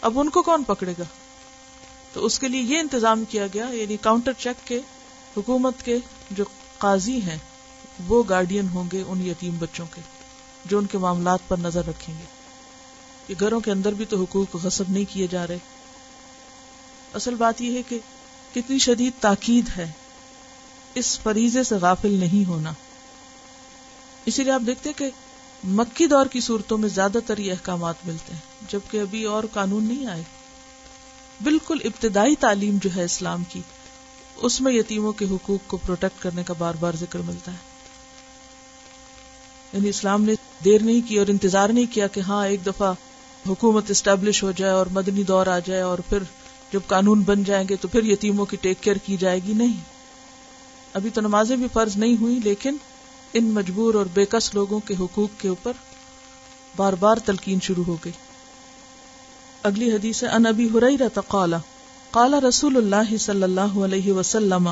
اب 0.00 0.20
ان 0.20 0.30
کو 0.30 0.42
کون 0.42 0.64
پکڑے 0.64 0.94
گا؟ 0.98 1.04
تو 2.12 2.24
اس 2.24 2.38
کے 2.38 2.48
لیے 2.48 2.62
یہ 2.62 2.78
انتظام 2.78 3.24
کیا 3.24 3.46
گیا 3.46 3.66
یعنی 3.68 3.96
کاؤنٹر 3.96 4.32
چیک 4.32 4.66
کے، 4.66 4.80
حکومت 5.36 5.74
کے 5.84 5.98
جو 6.30 6.44
قاضی 6.78 7.22
ہیں، 7.22 7.38
وہ 8.08 8.22
گارڈین 8.28 8.68
ہوں 8.68 8.84
گے 8.92 9.02
ان 9.06 9.26
یتیم 9.26 9.56
بچوں 9.58 9.86
کے، 9.94 10.00
جو 10.64 10.78
ان 10.78 10.86
کے 10.86 10.98
معاملات 10.98 11.38
پر 11.48 11.56
نظر 11.56 11.86
رکھیں 11.86 12.14
گے۔ 12.18 12.24
یہ 13.28 13.34
گھروں 13.40 13.60
کے 13.60 13.70
اندر 13.70 13.94
بھی 13.94 14.04
تو 14.04 14.22
حقوق 14.22 14.56
غصب 14.62 14.84
نہیں 14.88 15.04
کیے 15.12 15.26
جا 15.26 15.46
رہے۔ 15.46 15.58
اصل 17.14 17.34
بات 17.34 17.60
یہ 17.60 17.78
ہے 17.78 17.82
کہ 17.82 17.98
کتنی 18.54 18.78
شدید 18.78 19.12
تاکید 19.20 19.68
ہے۔ 19.76 19.92
اس 20.94 21.18
فریضے 21.18 21.62
سے 21.62 21.74
غافل 21.74 22.10
نہیں 22.10 22.48
ہونا۔ 22.48 22.72
اسی 24.26 24.42
لیے 24.42 24.52
آپ 24.52 24.60
دیکھتے 24.66 24.92
کہ 24.92 25.10
مکی 25.66 26.06
دور 26.06 26.26
کی 26.26 26.40
صورتوں 26.40 26.78
میں 26.78 26.88
زیادہ 26.88 27.18
تر 27.26 27.38
یہ 27.38 27.52
احکامات 27.52 27.94
ملتے 28.04 28.32
ہیں، 28.32 28.40
جبکہ 28.68 29.00
ابھی 29.00 29.24
اور 29.24 29.44
قانون 29.52 29.84
نہیں 29.84 30.06
آئے۔ 30.06 30.22
بالکل 31.42 31.78
ابتدائی 31.84 32.36
تعلیم 32.36 32.78
جو 32.82 32.90
ہے 32.96 33.04
اسلام 33.04 33.44
کی، 33.44 33.60
اس 34.36 34.60
میں 34.60 34.72
یتیموں 34.72 35.12
کے 35.12 35.26
حقوق 35.30 35.60
کو 35.66 35.76
پروٹیکٹ 35.76 36.22
کرنے 36.22 36.42
کا 36.42 36.54
بار 36.58 36.74
بار 36.80 36.92
ذکر 37.00 37.18
ملتا 37.18 37.52
ہے۔ 37.52 37.56
یعنی 39.72 39.88
اسلام 39.88 40.22
نے 40.22 40.34
دیر 40.64 40.82
نہیں 40.82 41.08
کی 41.08 41.18
اور 41.18 41.26
انتظار 41.26 41.68
نہیں 41.68 41.94
کیا 41.94 42.06
کہ 42.06 42.20
ہاں 42.20 42.46
ایک 42.46 42.66
دفعہ 42.66 42.94
حکومت 43.48 43.90
اسٹیبلش 43.90 44.42
ہو 44.42 44.52
جائے 44.52 44.72
اور 44.72 44.86
مدنی 44.86 45.22
دور 45.22 45.46
آ 45.46 45.58
جائے 45.58 45.80
اور 45.80 45.98
پھر 45.98 46.22
جب 46.72 46.80
قانون 46.86 47.22
بن 47.22 47.44
جائیں 47.44 47.68
گے 47.68 47.76
تو 47.76 47.88
پھر 47.88 48.04
یتیموں 48.04 48.46
کی 48.46 48.56
ٹیک 48.56 48.76
کیئر 48.80 48.96
کی 48.96 49.16
جائے 49.16 49.40
گی۔ 49.46 49.52
نہیں۔ 49.52 49.80
ابھی 50.92 51.10
تو 51.10 51.20
نمازیں 51.20 51.56
بھی 51.56 51.66
فرض 51.72 51.96
نہیں 51.96 52.16
ہوئی 52.20 52.40
لیکن 52.44 52.76
ان 53.38 53.44
مجبور 53.44 53.94
اور 53.94 54.06
بےکس 54.14 54.54
لوگوں 54.54 54.80
کے 54.80 54.94
حقوق 55.00 55.40
کے 55.40 55.48
اوپر 55.48 55.72
بار 56.76 56.92
بار 56.92 57.16
تلقین 57.24 57.58
شروع 57.62 57.84
ہو 57.84 57.96
گئی۔ 58.04 58.12
اگلی 59.62 59.92
حدیث 59.92 60.24
ان 60.32 60.46
ابی 60.46 60.68
حریرہ 60.74 61.20
قال 61.28 61.54
قال 62.10 62.34
رسول 62.34 62.76
اللہ 62.76 63.16
صلی 63.16 63.42
اللہ 63.42 63.78
علیہ 63.84 64.12
وسلم، 64.12 64.68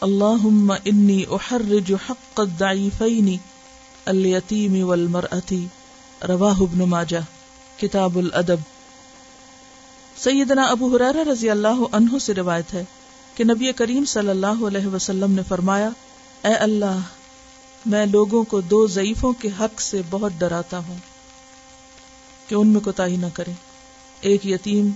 اللہم 0.00 0.72
انی 0.84 1.24
احرج 1.30 1.92
حق 2.10 2.40
الضعیفین 2.40 3.36
الیتیم 4.06 4.88
والمرأة. 4.88 5.56
رواہ 6.28 6.60
ابن 6.60 6.78
ماجہ، 6.78 7.16
کتاب 7.80 8.18
الادب۔ 8.18 8.56
سیدنا 10.16 10.62
ابو 10.62 10.96
حرارہ 10.96 11.28
رضی 11.32 11.50
اللہ 11.50 11.78
عنہ 11.92 12.18
سے 12.18 12.34
روایت 12.34 12.74
ہے 12.74 12.84
کہ 13.34 13.44
نبی 13.44 13.72
کریم 13.72 14.04
صلی 14.04 14.28
اللہ 14.28 14.66
علیہ 14.66 14.86
وسلم 14.86 15.32
نے 15.32 15.42
فرمایا، 15.48 15.88
اے 16.44 16.54
اللہ 16.54 17.00
میں 17.86 18.06
لوگوں 18.06 18.44
کو 18.44 18.60
دو 18.60 18.86
ضعیفوں 18.86 19.32
کے 19.32 19.48
حق 19.60 19.80
سے 19.80 20.02
بہت 20.10 20.32
ڈراتا 20.38 20.78
ہوں 20.78 20.96
کہ 22.48 22.54
ان 22.54 22.68
میں 22.68 22.80
کوتا 22.80 23.06
نہ 23.06 23.26
کریں۔ 23.34 23.54
ایک 24.20 24.46
یتیم 24.46 24.90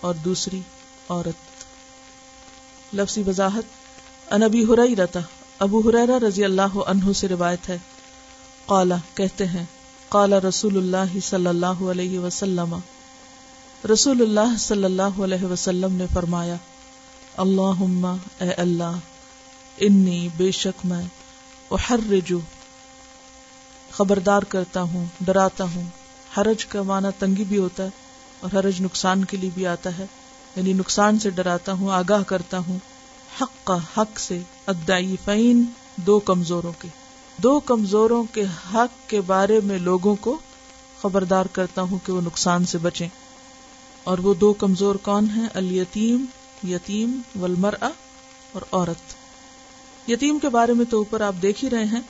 اور 0.00 0.14
دوسری 0.14 0.60
عورت۔ 1.08 1.64
لفظی 2.94 3.22
وضاحت 3.26 3.62
انبی 4.32 4.64
ہرئی 4.64 4.96
رتا 4.96 5.20
ابو 5.58 5.80
حریرہ 5.80 6.18
رضی 6.18 6.44
اللہ 6.44 6.78
عنہ 6.86 7.12
سے 7.12 7.28
روایت 7.28 7.68
ہے۔ 7.68 7.78
قالا، 8.66 8.96
کہتے 9.14 9.46
ہیں 9.46 9.64
قال 10.08 10.32
رسول 10.32 10.76
اللہ 10.76 11.18
صلی 11.22 11.46
اللہ 11.46 11.66
علیہ 11.66 12.18
وسلم۔ 12.18 12.76
رسول 13.92 14.22
اللہ 14.22 14.56
صلی 14.58 14.84
اللہ 14.84 15.22
علیہ 15.24 15.44
وسلم 15.44 15.94
نے 15.94 16.06
فرمایا 16.14 16.56
اللہ 17.36 18.04
اے 18.40 18.52
اللہ، 18.52 18.98
انی 19.78 20.28
بے 20.36 20.50
شک 20.50 20.86
میں 20.86 21.04
احرجو 21.72 22.38
خبردار 23.90 24.42
کرتا 24.42 24.82
ہوں، 24.82 25.04
ڈراتا 25.20 25.64
ہوں۔ 25.64 25.82
حرج 26.36 26.66
کا 26.66 26.82
معنی 26.82 27.08
تنگی 27.18 27.44
بھی 27.44 27.58
ہوتا 27.58 27.84
ہے 27.84 27.88
اور 28.40 28.58
حرج 28.58 28.80
نقصان 28.80 29.24
کے 29.24 29.36
لیے 29.36 29.50
بھی 29.54 29.66
آتا 29.66 29.98
ہے۔ 29.98 30.06
یعنی 30.56 30.72
نقصان 30.72 31.18
سے 31.18 31.30
ڈراتا 31.30 31.72
ہوں، 31.72 31.90
آگاہ 31.90 32.22
کرتا 32.22 32.58
ہوں۔ 32.58 32.78
حق 33.40 33.66
کا 33.66 33.76
حق 33.96 34.18
سے 34.20 34.40
ادائیفین 34.66 35.64
دو 35.96 36.18
کمزوروں 36.18 36.72
کے۔ 36.78 36.88
دو 37.36 37.60
کمزوروں 37.60 38.24
کے 38.32 38.44
حق 38.74 39.10
کے 39.10 39.20
بارے 39.20 39.60
میں 39.64 39.78
لوگوں 39.78 40.16
کو 40.16 40.38
خبردار 41.02 41.46
کرتا 41.46 41.82
ہوں 41.82 41.98
کہ 42.06 42.12
وہ 42.12 42.20
نقصان 42.20 42.64
سے 42.64 42.78
بچیں۔ 42.78 43.08
اور 44.04 44.18
وہ 44.18 44.34
دو 44.34 44.52
کمزور 44.52 44.94
کون 44.94 45.26
ہیں؟ 45.36 45.48
الیتیم، 45.54 46.24
یتیم 46.68 47.20
ولمر 47.40 47.74
اور 48.52 48.62
عورت۔ 48.72 49.21
یتیم 50.08 50.38
کے 50.38 50.48
بارے 50.48 50.72
میں 50.72 50.84
تو 50.84 50.96
اوپر 50.96 51.20
آپ 51.20 51.34
دیکھ 51.42 51.64
ہی 51.64 51.70
رہے 51.70 51.84
ہیں 51.84 52.00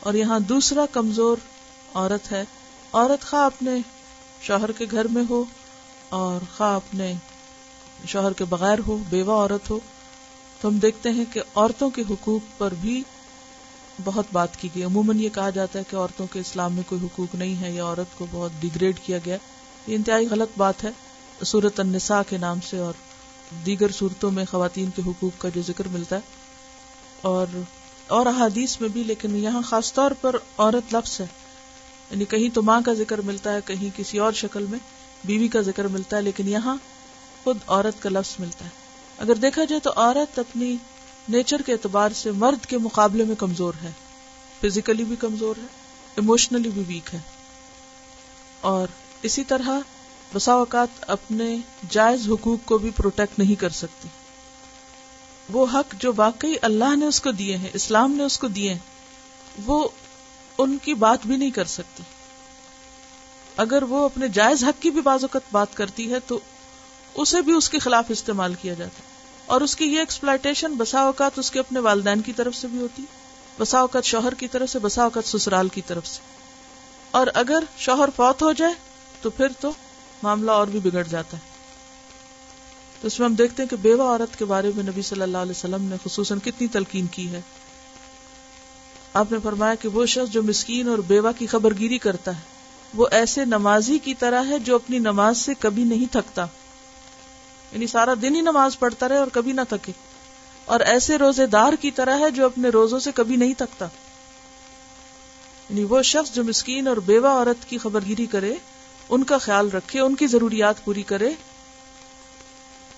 اور 0.00 0.14
یہاں 0.14 0.40
دوسرا 0.40 0.86
کمزور 0.92 1.36
عورت 1.94 2.32
ہے۔ 2.32 2.44
عورت 2.92 3.24
خواہ 3.24 3.44
اپنے 3.44 3.70
شوہر 4.42 4.72
کے 4.72 4.86
گھر 4.90 5.08
میں 5.08 5.24
ہو 5.30 5.44
اور 6.08 6.40
خواہ 6.56 6.76
اپنے 6.76 7.14
شوہر 8.06 8.32
کے 8.32 8.44
بغیر 8.44 8.78
ہو، 8.86 8.98
بیوہ 9.10 9.32
عورت 9.32 9.70
ہو، 9.70 9.78
تو 10.60 10.68
ہم 10.68 10.78
دیکھتے 10.78 11.10
ہیں 11.10 11.24
کہ 11.32 11.40
عورتوں 11.54 11.90
کے 11.90 12.02
حقوق 12.10 12.58
پر 12.58 12.74
بھی 12.80 13.02
بہت 14.04 14.24
بات 14.32 14.56
کی 14.56 14.68
گئی۔ 14.74 14.84
عموماً 14.84 15.20
یہ 15.20 15.28
کہا 15.28 15.50
جاتا 15.50 15.78
ہے 15.78 15.84
کہ 15.90 15.96
عورتوں 15.96 16.26
کے 16.26 16.40
اسلام 16.40 16.72
میں 16.72 16.82
کوئی 16.86 17.06
حقوق 17.06 17.34
نہیں 17.34 17.62
ہے 17.62 17.72
یا 17.72 17.84
عورت 17.84 18.18
کو 18.18 18.26
بہت 18.30 18.50
ڈیگریڈ 18.60 18.98
کیا 18.98 19.18
گیا۔ 19.24 19.36
یہ 19.86 19.96
انتہائی 19.96 20.26
غلط 20.30 20.48
بات 20.56 20.84
ہے۔ 20.84 20.90
صورت 21.44 21.80
النساء 21.80 22.20
کے 22.28 22.38
نام 22.38 22.58
سے 22.70 22.78
اور 22.78 22.92
دیگر 23.66 23.90
صورتوں 23.92 24.30
میں 24.30 24.44
خواتین 24.50 24.90
کے 24.96 25.02
حقوق 25.06 25.40
کا 25.40 25.48
جو 25.48 25.62
ذکر 25.66 25.88
ملتا 25.88 26.16
ہے 26.16 26.20
اور 27.22 27.46
اور 28.06 28.26
احادیث 28.26 28.80
میں 28.80 28.88
بھی، 28.88 29.04
لیکن 29.04 29.36
یہاں 29.36 29.62
خاص 29.62 29.92
طور 29.92 30.10
پر 30.10 30.36
عورت 30.58 30.94
لفظ 30.94 31.20
ہے۔ 31.20 31.26
یعنی 32.10 32.24
کہیں 32.24 32.54
تو 32.54 32.62
ماں 32.62 32.80
کا 32.86 32.92
ذکر 32.92 33.20
ملتا 33.20 33.52
ہے، 33.54 33.58
کہیں 33.64 33.88
کسی 33.96 34.18
اور 34.18 34.32
شکل 34.32 34.66
میں 34.66 34.78
بیوی 35.24 35.48
کا 35.48 35.60
ذکر 35.60 35.84
ملتا 35.84 36.16
ہے، 36.16 36.22
لیکن 36.22 36.48
یہاں 36.48 36.76
خود 37.44 37.58
عورت 37.66 38.02
کا 38.02 38.10
لفظ 38.10 38.36
ملتا 38.38 38.64
ہے۔ 38.64 38.70
اگر 39.18 39.34
دیکھا 39.34 39.64
جائے 39.64 39.80
تو 39.80 39.90
عورت 39.96 40.38
اپنی 40.38 40.76
نیچر 41.28 41.62
کے 41.62 41.72
اعتبار 41.72 42.10
سے 42.14 42.30
مرد 42.30 42.66
کے 42.66 42.78
مقابلے 42.78 43.24
میں 43.24 43.36
کمزور 43.36 43.72
ہے۔ 43.82 43.90
فزیکلی 44.60 45.04
بھی 45.04 45.16
کمزور 45.16 45.54
ہے 45.56 45.66
ایموشنلی 46.16 46.68
بھی 46.68 46.82
ویک 46.88 47.14
ہے۔ 47.14 47.18
اور 48.60 48.86
اسی 49.22 49.44
طرح 49.44 49.68
بسا 50.32 50.52
اوقات 50.52 50.88
اپنے 51.06 51.56
جائز 51.90 52.28
حقوق 52.28 52.58
کو 52.64 52.78
بھی 52.78 52.90
پروٹیکٹ 52.90 53.38
نہیں 53.38 53.54
کر 53.54 53.68
سکتی۔ 53.68 54.08
وہ 55.52 55.66
حق 55.72 55.94
جو 55.94 56.12
واقعی 56.16 56.54
اللہ 56.62 56.96
نے 56.96 57.06
اس 57.06 57.20
کو 57.20 57.30
دیے 57.30 57.56
ہیں، 57.56 57.68
اسلام 57.72 58.12
نے 58.12 58.22
اس 58.22 58.38
کو 58.38 58.48
دیے 58.48 58.72
ہیں، 58.72 58.78
وہ 59.66 59.88
ان 60.58 60.78
کی 60.82 60.94
بات 60.94 61.18
بھی 61.26 61.36
نہیں 61.36 61.50
کر 61.50 61.64
سکتی۔ 61.64 62.02
اگر 63.56 63.82
وہ 63.82 64.04
اپنے 64.04 64.28
جائز 64.28 64.64
حق 64.64 64.82
کی 64.82 64.90
بھی 64.90 65.00
بعض 65.00 65.24
اوقات 65.24 65.42
بات 65.52 65.76
کرتی 65.76 66.12
ہے 66.12 66.20
تو 66.26 66.38
اسے 67.14 67.42
بھی 67.42 67.52
اس 67.52 67.70
کے 67.70 67.78
خلاف 67.78 68.04
استعمال 68.08 68.54
کیا 68.54 68.74
جاتا 68.74 68.98
ہے۔ 68.98 69.10
اور 69.46 69.60
اس 69.60 69.76
کی 69.76 69.84
یہ 69.84 69.98
ایکسپلائٹیشن 69.98 70.74
بسا 70.74 71.00
اوقات 71.00 71.38
اس 71.38 71.50
کے 71.50 71.58
اپنے 71.58 71.80
والدین 71.80 72.20
کی 72.20 72.32
طرف 72.32 72.54
سے 72.54 72.68
بھی 72.68 72.78
ہوتی، 72.78 73.02
بسا 73.58 73.78
اوقات 73.78 74.04
شوہر 74.04 74.34
کی 74.34 74.48
طرف 74.48 74.70
سے، 74.70 74.78
بسا 74.78 75.02
اوقات 75.02 75.24
سسرال 75.24 75.68
کی 75.68 75.82
طرف 75.86 76.06
سے۔ 76.06 76.20
اور 77.10 77.26
اگر 77.34 77.64
شوہر 77.78 78.08
فوت 78.16 78.42
ہو 78.42 78.52
جائے 78.52 78.74
تو 79.22 79.30
پھر 79.30 79.46
تو 79.60 79.72
معاملہ 80.22 80.50
اور 80.50 80.66
بھی 80.66 80.80
بگڑ 80.80 81.02
جاتا 81.02 81.36
ہے۔ 81.36 81.49
تو 83.00 83.06
اس 83.06 83.20
میں 83.20 83.28
ہم 83.28 83.34
دیکھتے 83.34 83.62
ہیں 83.62 83.70
کہ 83.70 83.76
بیوہ 83.76 84.02
عورت 84.02 84.38
کے 84.38 84.44
بارے 84.44 84.70
میں 84.76 84.84
نبی 84.84 85.02
صلی 85.02 85.22
اللہ 85.22 85.38
علیہ 85.38 85.50
وسلم 85.50 85.84
نے 85.84 85.96
خصوصاً 86.04 86.38
کتنی 86.44 86.66
تلقین 86.66 87.06
کی 87.06 87.28
ہے۔ 87.28 87.40
آپ 89.14 89.32
نے 89.32 89.38
فرمایا 89.42 89.74
کہ 89.74 89.88
وہ 89.88 90.06
شخص 90.06 90.32
جو 90.32 90.42
مسکین 90.42 90.88
اور 90.88 90.98
بیوہ 90.98 91.32
کی 91.38 91.46
خبر 91.46 91.74
گیری 91.78 91.98
کرتا 91.98 92.36
ہے، 92.36 92.40
وہ 92.94 93.06
ایسے 93.10 93.44
نمازی 93.44 93.98
کی 93.98 94.14
طرح 94.14 94.44
ہے 94.48 94.58
جو 94.58 94.74
اپنی 94.74 94.98
نماز 94.98 95.38
سے 95.38 95.52
کبھی 95.58 95.84
نہیں 95.84 96.12
تھکتا۔ 96.12 96.46
یعنی 97.72 97.86
سارا 97.86 98.14
دن 98.22 98.34
ہی 98.34 98.40
نماز 98.40 98.78
پڑھتا 98.78 99.08
رہے 99.08 99.18
اور 99.18 99.26
کبھی 99.32 99.52
نہ 99.52 99.60
تھکے۔ 99.68 99.92
اور 100.64 100.80
ایسے 100.80 101.18
روزے 101.18 101.46
دار 101.46 101.72
کی 101.80 101.90
طرح 101.90 102.18
ہے 102.18 102.30
جو 102.30 102.46
اپنے 102.46 102.68
روزوں 102.68 103.00
سے 103.00 103.10
کبھی 103.14 103.36
نہیں 103.36 103.54
تھکتا۔ 103.54 103.84
یعنی 105.70 105.84
وہ 105.84 106.02
شخص 106.02 106.34
جو 106.34 106.44
مسکین 106.44 106.88
اور 106.88 106.96
بیوہ 106.96 107.28
عورت 107.28 107.70
کی 107.70 107.78
خبر 107.78 108.00
گیری 108.06 108.26
کرے، 108.26 108.54
ان 109.08 109.24
کا 109.24 109.38
خیال 109.38 109.70
رکھے، 109.70 110.00
ان 110.00 110.14
کی 110.14 110.26
ضروریات 110.26 110.84
پوری 110.84 111.02
کرے 111.02 111.30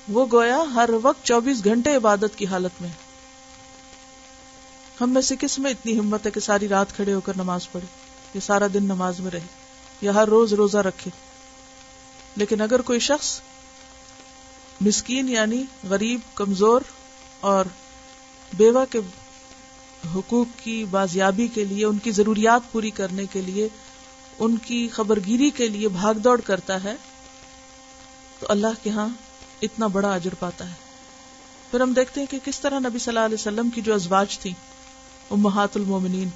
وہ 0.09 0.27
گویا 0.33 0.63
ہر 0.75 0.91
وقت 1.03 1.25
چوبیس 1.25 1.65
گھنٹے 1.65 1.97
عبادت 1.97 2.37
کی 2.37 2.47
حالت 2.47 2.83
میں 2.83 2.89
ہم 5.01 5.11
میں 5.11 5.23
سے 5.23 5.37
کس 5.37 5.59
میں 5.59 5.71
اتنی 5.71 5.99
ہمت 5.99 6.27
ہے 6.27 6.31
کہ 6.31 6.41
ساری 6.41 6.69
رات 6.69 6.97
کھڑے 6.97 7.15
ہو 7.15 7.21
کر 7.21 7.33
نماز 7.37 7.71
پڑھے، 7.73 7.87
یا 8.35 8.41
سارا 8.41 8.67
دن 8.75 8.85
نماز 8.85 9.21
میں 9.21 9.31
رہے، 9.31 9.47
یا 10.01 10.15
ہر 10.15 10.29
روز 10.29 10.53
روزہ 10.53 10.79
رکھے۔ 10.79 11.11
لیکن 12.37 12.61
اگر 12.61 12.81
کوئی 12.81 12.99
شخص 12.99 13.41
مسکین 14.81 15.29
یعنی 15.29 15.65
غریب، 15.89 16.21
کمزور 16.35 16.81
اور 17.41 17.65
بیوہ 18.57 18.85
کے 18.91 18.99
حقوق 20.15 20.65
کی 20.65 20.85
بازیابی 20.85 21.47
کے 21.47 21.65
لیے، 21.65 21.85
ان 21.85 21.99
کی 21.99 22.11
ضروریات 22.11 22.73
پوری 22.73 22.91
کرنے 22.91 23.27
کے 23.27 23.41
لیے، 23.41 23.69
ان 24.39 24.57
کی 24.57 24.89
خبر 24.89 25.19
گیری 25.27 25.51
کے 25.51 25.69
لیے 25.69 25.89
بھاگ 25.89 26.15
دوڑ 26.15 26.41
کرتا 26.41 26.85
ہے، 26.85 26.95
تو 28.39 28.47
اللہ 28.49 28.83
کے 28.83 28.91
ہاں 28.91 29.09
اتنا 29.63 29.87
بڑا 29.87 30.15
اجر 30.15 30.35
پاتا 30.35 30.69
ہے۔ 30.69 30.75
پھر 31.71 31.81
ہم 31.81 31.93
دیکھتے 31.93 32.21
ہیں 32.21 32.27
کہ 32.31 32.39
کس 32.45 32.61
طرح 32.61 32.79
نبی 32.79 32.99
صلی 32.99 33.17
اللہ 33.17 33.27
علیہ 33.27 33.35
وسلم 33.35 33.71
کی 33.71 33.81
جو 33.81 33.95
ازواج 33.95 34.39
تھی، 34.39 34.53
امہات 35.31 35.77
المومنین، 35.77 36.29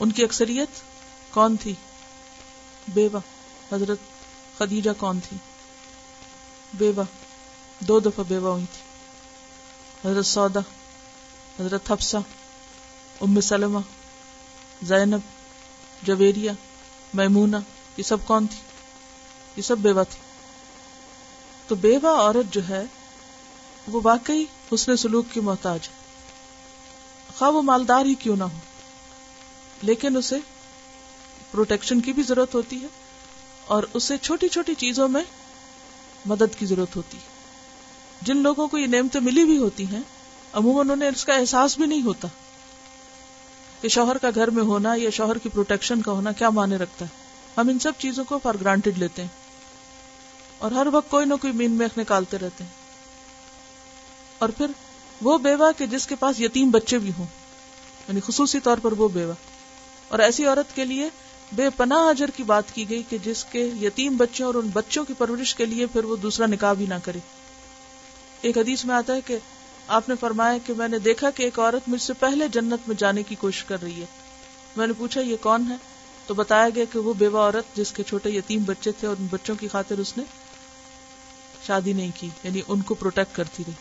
ان 0.00 0.12
کی 0.12 0.24
اکثریت 0.24 0.68
کون 1.34 1.56
تھی؟ 1.56 1.74
بیوہ، 2.88 3.18
حضرت 3.74 3.98
خدیجہ 4.58 4.90
کون 4.98 5.20
تھی؟ 5.28 5.36
بیوہ، 6.74 7.02
دو 7.80 8.00
دفعہ 8.00 8.24
بیوہ 8.28 8.50
ہوئی 8.50 8.64
تھی۔ 8.72 8.92
حضرت 10.10 10.26
سودا 10.26 10.60
حضرت 11.60 11.92
حفصہ، 11.92 12.16
ام 13.20 13.40
سلمہ، 13.40 13.78
زینب 14.82 15.20
جویریا 16.02 16.52
میمونہ، 17.14 17.56
یہ 17.96 18.02
سب 18.02 18.16
کون 18.24 18.46
تھی؟ 18.46 18.60
یہ 19.56 19.62
سب 19.62 19.78
بیوہ 19.78 20.02
تھی۔ 20.02 20.31
تو 21.72 21.76
بیوہ 21.76 22.08
عورت 22.08 22.54
جو 22.54 22.68
ہے، 22.68 22.84
وہ 23.88 24.00
واقعی 24.04 24.44
حسن 24.74 24.96
سلوک 24.96 25.24
کی 25.32 25.40
محتاج 25.40 25.80
ہے۔ 25.82 25.94
خواہ 27.38 27.50
وہ 27.50 27.62
مالدار 27.62 28.04
ہی 28.04 28.14
کیوں 28.14 28.36
نہ 28.36 28.44
ہو، 28.44 28.58
لیکن 29.82 30.16
اسے 30.16 30.38
پروٹیکشن 31.50 32.00
کی 32.00 32.12
بھی 32.12 32.22
ضرورت 32.22 32.54
ہوتی 32.54 32.82
ہے 32.82 32.86
اور 33.66 33.82
اسے 33.94 34.18
چھوٹی 34.18 34.48
چھوٹی 34.48 34.74
چیزوں 34.74 35.08
میں 35.08 35.22
مدد 36.26 36.58
کی 36.58 36.66
ضرورت 36.66 36.96
ہوتی 36.96 37.16
ہے۔ 37.16 37.22
جن 38.22 38.36
لوگوں 38.36 38.68
کو 38.68 38.78
یہ 38.78 38.86
نعمتیں 38.86 39.20
ملی 39.20 39.44
بھی 39.44 39.58
ہوتی 39.58 39.86
ہیں، 39.86 40.00
عموماً 40.52 40.90
انہیں 40.90 41.08
اس 41.08 41.24
کا 41.24 41.34
احساس 41.34 41.76
بھی 41.76 41.86
نہیں 41.86 42.02
ہوتا 42.02 42.28
کہ 43.80 43.88
شوہر 43.88 44.18
کا 44.18 44.28
گھر 44.34 44.50
میں 44.50 44.62
ہونا 44.62 44.94
یا 44.96 45.10
شوہر 45.10 45.38
کی 45.38 45.48
پروٹیکشن 45.48 46.02
کا 46.02 46.12
ہونا 46.12 46.32
کیا 46.32 46.50
معنی 46.50 46.76
رکھتا 46.78 47.04
ہے۔ 47.04 47.10
ہم 47.60 47.68
ان 47.68 47.78
سب 47.78 47.92
چیزوں 47.98 48.24
کو 48.24 48.38
فار 48.38 48.54
گرانٹیڈ 48.60 48.98
لیتے 48.98 49.22
ہیں۔ 49.22 49.41
اور 50.62 50.70
ہر 50.70 50.86
وقت 50.92 51.10
کوئی 51.10 51.26
نہ 51.26 51.34
کوئی 51.40 51.52
مین 51.52 51.70
میخ 51.70 51.98
نکالتے 51.98 52.38
رہتے 52.38 52.64
ہیں۔ 52.64 52.70
اور 54.38 54.48
پھر 54.48 54.66
وہ 55.20 55.38
بیوہ 55.38 55.70
کہ 55.78 55.86
جس 55.86 56.06
کے 56.06 56.14
پاس 56.14 56.40
یتیم 56.40 56.70
بچے 56.70 56.98
بھی 56.98 57.12
ہوں 57.18 57.26
یعنی 58.08 58.20
خصوصی 58.26 58.60
طور 58.60 58.78
پر 58.82 58.92
وہ 58.92 59.08
بیوہ۔ 59.08 59.32
اور 60.08 60.18
ایسی 60.18 60.46
عورت 60.46 60.76
کے 60.76 60.84
لیے 60.84 61.08
بے 61.52 61.70
پناہ 61.70 61.98
اجر 61.98 62.30
کی 62.30 62.42
بات 62.42 62.74
کی 62.74 62.88
گئی 62.88 63.02
کہ 63.08 63.18
جس 63.18 63.44
کے 63.44 63.70
یتیم 63.82 64.16
بچوں 64.16 64.46
اور 64.46 64.54
ان 64.54 64.70
بچوں 64.72 65.04
کی 65.04 65.14
پرورش 65.18 65.54
کے 65.54 65.66
لیے 65.66 65.86
پھر 65.86 66.04
وہ 66.04 66.16
دوسرا 66.16 66.46
نکاح 66.46 66.72
بھی 66.72 66.86
نہ 66.86 66.94
کرے۔ 67.04 67.18
ایک 68.40 68.58
حدیث 68.58 68.84
میں 68.84 68.94
آتا 68.94 69.14
ہے 69.14 69.20
کہ 69.20 69.38
آپ 69.88 70.08
نے 70.08 70.14
فرمایا 70.20 70.58
کہ 70.66 70.74
میں 70.74 70.88
نے 70.88 70.98
دیکھا 70.98 71.30
کہ 71.30 71.42
ایک 71.42 71.58
عورت 71.58 71.88
مجھ 71.88 72.02
سے 72.02 72.12
پہلے 72.12 72.48
جنت 72.48 72.88
میں 72.88 72.96
جانے 72.98 73.22
کی 73.22 73.34
کوشش 73.34 73.64
کر 73.64 73.82
رہی 73.82 74.00
ہے۔ 74.00 74.06
میں 74.76 74.86
نے 74.86 74.92
پوچھا، 74.92 75.20
یہ 75.20 75.36
کون 75.40 75.64
ہے؟ 75.70 75.76
تو 76.26 76.34
بتایا 76.34 76.68
گیا 76.74 76.84
کہ 76.92 76.98
وہ 76.98 77.14
بیوہ 77.14 77.38
عورت 77.38 77.76
جس 77.76 77.92
کے 77.92 78.02
چھوٹے 78.02 78.30
یتیم 78.30 78.62
بچے 78.62 78.92
تھے 78.92 79.08
اور 79.08 79.16
ان 79.20 79.26
بچوں 79.30 79.54
کی 79.60 79.68
خاطر 79.68 79.98
اس 79.98 80.16
نے 80.16 80.24
شادی 81.66 81.92
نہیں 81.92 82.10
کی 82.20 82.28
یعنی 82.42 82.60
ان 82.68 82.80
کو 82.80 82.94
پروٹیکٹ 82.94 83.36
کرتی 83.36 83.62
رہی۔ 83.66 83.72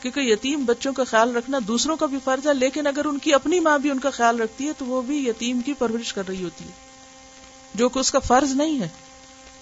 کیونکہ 0.00 0.20
یتیم 0.20 0.64
بچوں 0.64 0.92
کا 0.92 1.04
خیال 1.04 1.36
رکھنا 1.36 1.58
دوسروں 1.68 1.96
کا 1.96 2.06
بھی 2.06 2.18
فرض 2.24 2.46
ہے، 2.46 2.54
لیکن 2.54 2.86
اگر 2.86 3.04
ان 3.04 3.18
کی 3.18 3.34
اپنی 3.34 3.60
ماں 3.60 3.78
بھی 3.78 3.90
ان 3.90 3.98
کا 3.98 4.10
خیال 4.10 4.40
رکھتی 4.40 4.66
ہے، 4.66 4.72
تو 4.78 4.84
وہ 4.84 5.02
بھی 5.02 5.28
یتیم 5.28 5.60
کی 5.60 5.74
پرورش 5.74 6.12
کر 6.14 6.28
رہی 6.28 6.44
ہوتی 6.44 6.64
ہے۔ 6.64 6.70
جو 7.74 7.88
کہ 7.88 7.98
اس 7.98 8.12
کا 8.12 8.18
فرض 8.18 8.52
نہیں 8.52 8.80
ہے، 8.80 8.88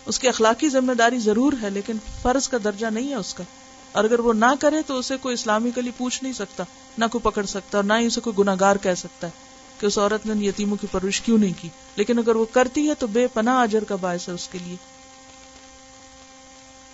اس 0.06 0.18
کی 0.18 0.28
اخلاقی 0.28 0.68
ذمہ 0.68 0.92
داری 0.92 1.18
ضرور 1.18 1.52
ہے، 1.62 1.70
لیکن 1.70 1.96
فرض 2.22 2.48
کا 2.48 2.58
درجہ 2.64 2.86
نہیں 2.86 3.08
ہے 3.08 3.14
اس 3.14 3.34
کا۔ 3.34 3.44
اور 3.92 4.04
اگر 4.04 4.18
وہ 4.18 4.32
نہ 4.32 4.54
کرے، 4.60 4.82
تو 4.86 4.98
اسے 4.98 5.16
کوئی 5.16 5.32
اسلامی 5.32 5.70
کلی 5.70 5.90
پوچھ 5.96 6.22
نہیں 6.22 6.32
سکتا، 6.32 6.64
نہ 6.98 7.04
کوئی 7.12 7.30
پکڑ 7.30 7.46
سکتا 7.46 7.78
اور 7.78 7.84
نہ 7.84 7.92
ہی 8.00 8.06
اسے 8.06 8.20
کوئی 8.20 8.36
گناگار 8.38 8.76
کہہ 8.76 8.94
سکتا 8.94 9.26
ہے 9.26 9.32
کہ 9.80 9.86
اس 9.86 9.98
عورت 9.98 10.26
نے 10.26 10.46
یتیموں 10.46 10.76
کی 10.80 10.86
پرورش 10.92 11.20
کیوں 11.20 11.38
نہیں 11.38 11.52
کی۔ 11.60 11.68
لیکن 11.96 12.18
اگر 12.18 12.36
وہ 12.36 12.44
کرتی 12.44 12.88
ہے، 12.88 12.94
تو 12.94 13.06
بے 13.06 13.26
پناہ 13.26 13.62
اجر 13.62 13.84
کا 13.84 13.96
باعث 13.96 14.28
ہے 14.28 14.34
اس 14.34 14.48
کے 14.48 14.58
لیے۔ 14.64 14.76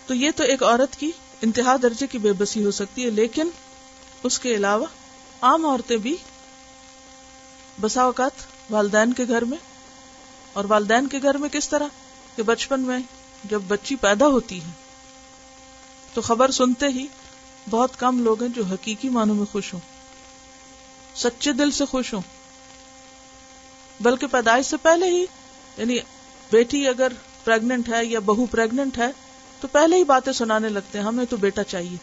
تو 0.06 0.14
یہ 0.14 0.30
تو 0.36 0.42
ایک 0.42 0.62
عورت 0.62 0.96
کی 0.96 1.10
انتہا 1.42 1.76
درجے 1.82 2.06
کی 2.06 2.18
بے 2.18 2.32
بسی 2.32 2.64
ہو 2.64 2.70
سکتی 2.70 3.04
ہے، 3.04 3.10
لیکن 3.10 3.48
اس 4.22 4.38
کے 4.38 4.54
علاوہ 4.54 4.86
عام 5.40 5.66
عورتیں 5.66 5.96
بھی 5.96 6.16
بسا 7.80 8.02
اوقات 8.02 8.30
والدین 8.70 9.12
کے 9.12 9.25
گھر 9.28 9.44
میں۔ 9.44 9.58
اور 10.52 10.64
والدین 10.68 11.06
کے 11.06 11.18
گھر 11.22 11.36
میں 11.36 11.48
کس 11.48 11.68
طرح؟ 11.68 11.86
کہ 12.36 12.42
بچپن 12.42 12.80
میں 12.80 12.98
جب 13.44 13.62
بچی 13.68 13.96
پیدا 13.96 14.26
ہوتی 14.26 14.58
ہے 14.58 14.70
تو 16.14 16.20
خبر 16.20 16.50
سنتے 16.50 16.86
ہی 16.86 17.06
بہت 17.70 17.98
کم 17.98 18.25
لوگ 18.25 18.42
ہیں 18.42 18.50
جو 18.54 18.64
حقیقی 18.64 19.08
معنوں 19.08 19.34
میں 19.34 19.52
خوش 19.52 19.75
ہوں، 19.75 19.80
سچے 21.16 21.52
دل 21.52 21.70
سے 21.70 21.84
خوش 21.84 22.14
ہوں۔ 22.14 22.22
بلکہ 24.00 24.26
پیدائش 24.26 24.66
سے 24.66 24.76
پہلے 24.76 25.10
ہی 25.10 25.26
یعنی 25.76 25.98
بیٹی 26.50 26.88
اگر 26.88 27.12
پریگنٹ 27.44 27.88
ہے 27.88 28.04
یا 28.04 28.20
بہو 28.20 28.46
پریگنٹ 28.46 28.98
ہے 28.98 29.25
تو 29.60 29.68
پہلے 29.68 29.96
ہی 29.96 30.04
باتیں 30.04 30.32
سنانے 30.32 30.68
لگتے 30.68 30.98
ہیں، 30.98 31.04
ہمیں 31.04 31.25
تو 31.25 31.36
بیٹا 31.36 31.64
چاہیے۔ 31.64 31.96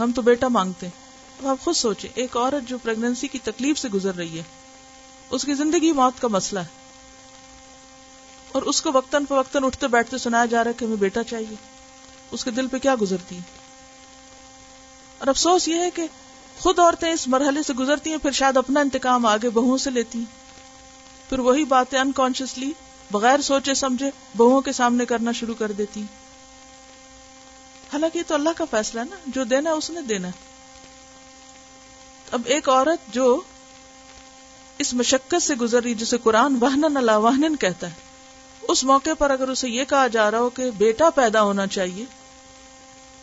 ہم 0.00 0.12
تو 0.12 0.22
بیٹا 0.22 0.48
مانگتے 0.48 0.86
ہیں۔ 0.86 1.10
آپ 1.48 1.64
خود 1.64 1.74
سوچیں، 1.74 2.10
ایک 2.14 2.36
عورت 2.36 2.68
جو 2.68 2.78
پریگنینسی 2.78 3.28
کی 3.28 3.38
تکلیف 3.38 3.78
سے 3.78 3.88
گزر 3.88 4.14
رہی 4.14 4.38
ہے، 4.38 4.42
اس 5.30 5.44
کی 5.44 5.54
زندگی 5.54 5.92
موت 5.92 6.22
کا 6.22 6.28
مسئلہ 6.28 6.60
ہے۔ 6.60 6.80
اور 8.52 8.62
اس 8.62 8.82
کو 8.82 8.90
وقتاً 8.92 9.24
فوقتاً 9.28 9.64
اٹھتے 9.64 9.88
بیٹھتے 9.88 10.18
سنایا 10.18 10.46
جا 10.46 10.64
رہا 10.64 10.68
ہے 10.68 10.78
کہ 10.78 10.84
ہمیں 10.84 10.96
بیٹا 10.96 11.22
چاہیے۔ 11.22 11.54
اس 12.30 12.44
کے 12.44 12.50
دل 12.50 12.68
پہ 12.68 12.78
کیا 12.78 12.94
گزرتی 13.00 13.36
ہے؟ 13.36 13.40
اور 15.18 15.28
افسوس 15.28 15.68
یہ 15.68 15.74
ہے 15.74 15.90
کہ 15.90 16.06
خود 16.60 16.78
عورتیں 16.78 17.12
اس 17.12 17.28
مرحلے 17.28 17.62
سے 17.62 17.74
گزرتی 17.74 18.10
ہیں، 18.10 18.18
پھر 18.18 18.30
شاید 18.30 18.56
اپنا 18.56 18.80
انتقام 18.80 19.26
آگے 19.26 19.50
بہو 19.50 19.78
سے 19.78 19.90
لیتی 19.90 20.18
ہیں۔ 20.18 20.40
پھر 21.28 21.38
وہی 21.38 21.64
باتیں 21.64 21.98
انکانشیسلی 21.98 22.72
بغیر 23.10 23.40
سوچے 23.40 23.74
سمجھے 23.74 24.10
بہوؤں 24.36 24.60
کے 24.60 24.72
سامنے 24.72 25.04
کرنا 25.04 25.32
شروع 25.32 25.54
کر 25.54 25.72
دیتی 25.72 26.02
حالانکہ 27.92 28.18
یہ 28.18 28.22
تو 28.26 28.34
اللہ 28.34 28.50
کا 28.56 28.64
فیصلہ 28.70 29.00
ہے 29.00 29.04
نا، 29.10 29.16
جو 29.26 29.44
دینا 29.44 29.70
اس 29.70 29.90
نے 29.90 30.00
دینا 30.00 30.28
اب 32.30 32.42
ایک 32.44 32.68
عورت 32.68 33.12
جو 33.14 33.40
اس 34.78 34.94
مشقت 34.94 35.42
سے 35.42 35.54
گزر 35.54 35.82
رہی، 35.82 35.94
جسے 35.94 36.18
قرآن 36.18 36.56
وہن 36.60 36.96
اللہ 36.96 37.18
واہن 37.18 37.56
کہتا 37.56 37.86
ہے، 37.86 37.94
اس 38.62 38.84
موقع 38.84 39.14
پر 39.18 39.30
اگر 39.30 39.48
اسے 39.48 39.68
یہ 39.68 39.84
کہا 39.84 40.06
جا 40.06 40.30
رہا 40.30 40.38
ہو 40.38 40.50
کہ 40.50 40.70
بیٹا 40.70 41.10
پیدا 41.10 41.42
ہونا 41.42 41.66
چاہیے، 41.66 42.04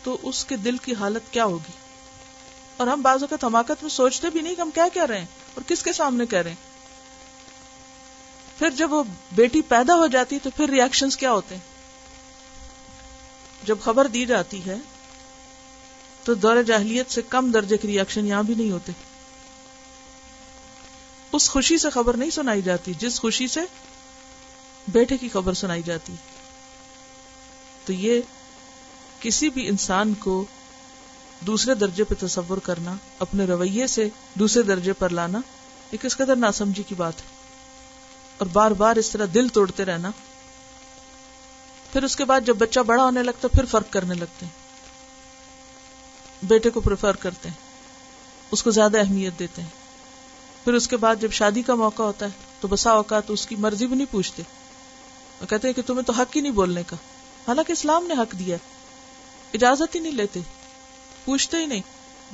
تو 0.02 0.16
اس 0.22 0.44
کے 0.44 0.56
دل 0.56 0.76
کی 0.76 0.94
حالت 0.94 1.32
کیا 1.32 1.44
ہوگی؟ 1.44 1.72
اور 2.76 2.86
ہم 2.86 3.02
بعض 3.02 3.22
اوقات 3.22 3.44
حماقت 3.44 3.82
میں 3.82 3.90
سوچتے 3.90 4.30
بھی 4.30 4.40
نہیں 4.40 4.54
کہ 4.54 4.60
ہم 4.60 4.70
کیا 4.70 4.86
کہہ 4.94 5.04
رہے 5.04 5.18
ہیں 5.18 5.26
اور 5.54 5.62
کس 5.68 5.82
کے 5.82 5.92
سامنے 5.92 6.26
کہہ 6.26 6.38
رہے 6.38 6.50
ہیں۔ 6.50 6.66
پھر 8.58 8.70
جب 8.70 8.92
وہ 8.92 9.02
بیٹی 9.32 9.62
پیدا 9.62 9.94
ہو 9.94 10.06
جاتی 10.06 10.38
تو 10.42 10.50
پھر 10.56 10.68
ریئیکشنز 10.68 11.16
کیا 11.16 11.32
ہوتے 11.32 11.54
ہیں؟ 11.54 11.77
جب 13.68 13.78
خبر 13.80 14.06
دی 14.06 14.26
جاتی 14.26 14.66
ہے 14.66 14.76
تو 16.24 16.34
دور 16.34 16.62
جاہلیت 16.62 17.10
سے 17.10 17.22
کم 17.28 17.50
درجے 17.50 17.76
کے 17.76 17.88
ریئیکشن 17.88 18.26
یہاں 18.26 18.42
بھی 18.42 18.54
نہیں 18.54 18.70
ہوتے۔ 18.70 18.92
اس 21.32 21.50
خوشی 21.50 21.78
سے 21.78 21.90
خبر 21.90 22.16
نہیں 22.16 22.30
سنائی 22.30 22.62
جاتی، 22.62 22.92
جس 22.98 23.20
خوشی 23.20 23.48
سے 23.48 23.60
بیٹے 24.88 25.16
کی 25.16 25.28
خبر 25.28 25.54
سنائی 25.54 25.82
جاتی۔ 25.82 26.14
تو 27.84 27.92
یہ 27.92 28.20
کسی 29.20 29.50
بھی 29.50 29.68
انسان 29.68 30.14
کو 30.14 30.44
دوسرے 31.40 31.74
درجے 31.74 32.04
پہ 32.04 32.26
تصور 32.26 32.58
کرنا، 32.58 32.94
اپنے 33.18 33.44
رویے 33.44 33.86
سے 33.86 34.08
دوسرے 34.34 34.62
درجے 34.62 34.92
پر 34.92 35.08
لانا 35.08 35.40
یہ 35.92 35.98
کس 36.02 36.16
قدر 36.16 36.36
ناسمجھی 36.36 36.82
کی 36.82 36.94
بات 36.94 37.20
ہے۔ 37.20 37.26
اور 38.38 38.46
بار 38.46 38.70
بار 38.70 38.96
اس 38.96 39.10
طرح 39.10 39.26
دل 39.34 39.48
توڑتے 39.48 39.84
رہنا 39.84 40.10
پھر 41.92 42.02
اس 42.02 42.16
کے 42.16 42.24
بعد 42.24 42.40
جب 42.40 42.56
بچہ 42.56 42.80
بڑا 42.80 43.04
ہونے 43.04 43.22
لگتا 43.22 43.48
پھر 43.48 43.64
فرق 43.64 43.86
کرنے 43.90 44.14
لگتے 44.14 44.46
ہیں۔ 44.46 44.52
بیٹے 46.42 46.70
کو 46.70 46.80
پریفر 46.80 47.16
کرتے 47.16 47.48
ہیں۔ 47.48 47.56
اس 48.50 48.62
کو 48.62 48.70
زیادہ 48.70 48.98
اہمیت 48.98 49.38
دیتے 49.38 49.62
ہیں۔ 49.62 49.68
پھر 50.64 50.74
اس 50.74 50.88
کے 50.88 50.96
بعد 50.96 51.16
جب 51.20 51.32
شادی 51.32 51.62
کا 51.62 51.74
موقع 51.74 52.02
ہوتا 52.02 52.26
ہے، 52.26 52.30
تو 52.60 52.68
بسا 52.68 52.90
اوقات 52.90 53.22
اس 53.28 53.46
کی 53.46 53.56
مرضی 53.56 53.86
بھی 53.86 53.96
نہیں 53.96 54.12
پوچھتے۔ 54.12 54.42
وہ 55.40 55.46
کہتے 55.46 55.68
ہیں 55.68 55.74
کہ 55.74 55.82
تمہیں 55.82 56.02
تو 56.02 56.12
حق 56.12 56.36
ہی 56.36 56.40
نہیں 56.40 56.52
بولنے 56.52 56.82
کا۔ 56.86 56.96
حالانکہ 57.48 57.72
اسلام 57.72 58.06
نے 58.06 58.14
حق 58.14 58.38
دیا 58.38 58.56
اجازت 59.54 59.94
ہی 59.94 60.00
نہیں 60.00 60.12
لیتے۔ 60.12 60.40
پوچھتے 61.24 61.56
ہی 61.56 61.66
نہیں۔ 61.66 61.80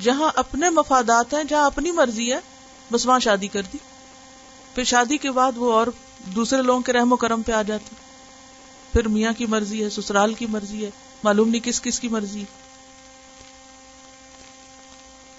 جہاں 0.03 0.31
اپنے 0.35 0.71
مفادات 0.71 1.35
ہیں، 1.35 1.45
جہاں 1.45 1.67
اپنی 1.67 1.91
مرضی 1.91 2.33
ہے، 2.33 2.39
بس 2.93 3.07
وہاں 3.07 3.19
شادی 3.19 3.49
کر 3.49 3.63
دی۔ 3.73 3.79
پھر 4.75 4.85
شادی 4.85 5.19
کے 5.19 5.31
بعد 5.31 5.53
وہ 5.57 5.73
اور 5.73 5.87
دوسرے 6.19 6.63
لوگوں 6.63 6.81
کے 6.81 6.93
رحم 6.93 7.13
و 7.13 7.17
کرم 7.17 7.43
پہ 7.43 7.53
آ 7.53 7.63
جاتے۔ 7.63 8.04
پھر 8.95 9.09
میاں 9.09 9.33
کی 9.39 9.47
مرضی 9.47 9.85
ہے، 9.85 9.91
سسرال 9.91 10.35
کی 10.35 10.47
مرضی 10.47 10.85
ہے، 10.85 10.91
معلوم 11.25 11.49
نہیں 11.49 11.61
کس 11.61 11.81
کس 11.81 12.01
کی 12.01 12.09
مرضی۔ 12.09 12.41
ہے 12.41 12.65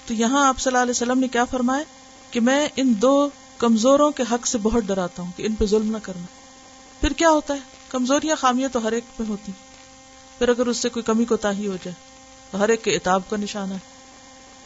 تو 0.06 0.14
یہاں 0.14 0.48
آپ 0.48 0.60
صلی 0.60 0.70
اللہ 0.70 0.82
علیہ 0.82 0.92
وسلم 0.92 1.20
نے 1.20 1.28
کیا 1.28 1.46
فرمایا؟ 1.46 1.84
کہ 2.32 2.40
میں 2.40 2.70
ان 2.76 2.94
دو 3.02 3.30
کمزوروں 3.58 4.12
کے 4.12 4.24
حق 4.32 4.48
سے 4.48 4.58
بہت 4.58 4.84
ڈراتا 4.84 5.24
ہوں 5.24 5.32
کہ 5.36 5.44
ان 5.44 5.56
پہ 5.56 5.66
ظلم 5.66 5.92
نہ 5.92 5.98
کرنا۔ 6.04 6.26
پھر 7.02 7.14
کیا 7.14 7.30
ہوتا 7.30 7.54
ہے؟ 7.54 7.60
کمزوریاں 7.90 8.36
خامیاں 8.36 8.70
تو 8.70 8.84
ہر 8.84 8.92
ایک 8.92 9.04
میں 9.20 9.28
ہوتی 9.28 9.52
پھر 10.38 10.50
اگر 10.50 10.68
اس 10.68 10.78
سے 10.78 10.90
کوئی 10.90 11.04
کمی 11.04 11.26
کو 11.26 11.38
تاہی 11.38 11.68
ہو 11.68 11.74
جائے، 11.74 11.94
تو 12.52 12.60
ہر 12.60 12.70
ایک 12.70 12.84
کے 12.84 12.96
اتاب 12.96 13.22
کا 13.30 13.38
نشانہ 13.38 13.74
ہے، 13.74 13.80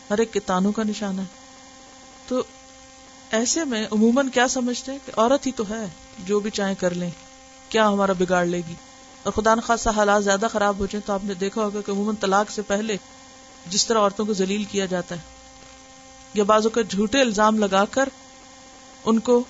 ہر 0.10 0.18
ایک 0.18 0.34
کے 0.34 0.40
تانوں 0.40 0.72
کا 0.72 0.84
نشانہ 0.84 1.22
ہے۔ 1.22 1.26
تو 2.28 2.44
ایسے 3.32 3.66
میں 3.66 3.88
عموماً 3.92 4.30
کیا 4.30 4.48
سمجھتے 4.48 4.92
ہیں 4.92 5.00
کہ 5.06 5.12
عورت 5.18 5.48
ہی 5.48 5.52
تو 5.52 5.64
ہے، 5.70 5.86
جو 6.20 6.40
بھی 6.40 6.52
چاہے 6.52 6.76
کر 6.76 6.94
لیں۔ 6.94 7.12
کیا 7.70 7.88
ہمارا 7.88 8.14
بگاڑ 8.14 8.46
لے 8.46 8.62
گی؟ 8.68 8.74
اور 9.24 9.34
خدا 9.34 9.56
نخواستہ 9.56 9.90
حالات 9.90 10.24
زیادہ 10.24 10.48
خراب 10.52 10.80
ہو 10.80 10.86
جائیں 10.86 11.08
تو 11.08 11.14
آپ 11.14 11.24
نے 11.24 11.34
دیکھا 11.34 11.62
ہوگا 11.62 11.82
کہ 11.82 11.92
عموماً 11.92 12.16
طلاق 12.16 12.52
سے 12.52 12.62
پہلے 12.62 12.98
جس 13.68 13.86
طرح 13.86 14.00
عورتوں 14.00 14.26
کو 14.26 14.34
ذلیل 14.34 14.64
کیا 14.64 14.86
جاتا 14.86 15.16
ہے، 15.16 15.22
یا 16.34 16.44
بازو 16.44 16.70
کا 16.70 16.82
جھوٹے 16.82 17.22
الزام 17.22 17.60
لگا 17.60 17.86
کر 17.86 18.10
ان 19.06 19.20
کو 19.20 19.44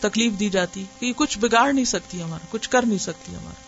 تکلیف 0.00 0.32
دی 0.40 0.50
جاتی 0.50 0.84
کہ 0.98 1.06
یہ 1.06 1.12
کچھ 1.16 1.38
بگاڑ 1.38 1.72
نہیں 1.72 1.84
سکتی 1.84 2.22
ہمارا، 2.22 2.46
کچھ 2.50 2.70
کر 2.70 2.82
نہیں 2.86 2.98
سکتی 2.98 3.34
ہمارا۔ 3.34 3.60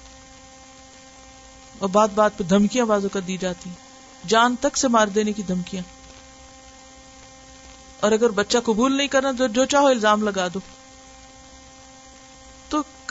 اور 1.78 1.88
بات 1.88 2.10
بات 2.14 2.38
پہ 2.38 2.44
دھمکیاں 2.44 2.84
بازو 2.84 3.08
کا 3.08 3.20
دی 3.26 3.36
جاتی، 3.36 3.70
جان 4.26 4.56
تک 4.60 4.76
سے 4.76 4.88
مار 4.88 5.06
دینے 5.06 5.32
کی 5.32 5.42
دھمکیاں۔ 5.42 5.82
اور 8.00 8.12
اگر 8.12 8.30
بچہ 8.30 8.58
قبول 8.64 8.96
نہیں 8.96 9.06
کرنا 9.06 9.30
تو 9.38 9.46
جو 9.46 9.64
چاہو 9.64 9.86
الزام 9.86 10.22
لگا 10.22 10.48
دو۔ 10.54 10.60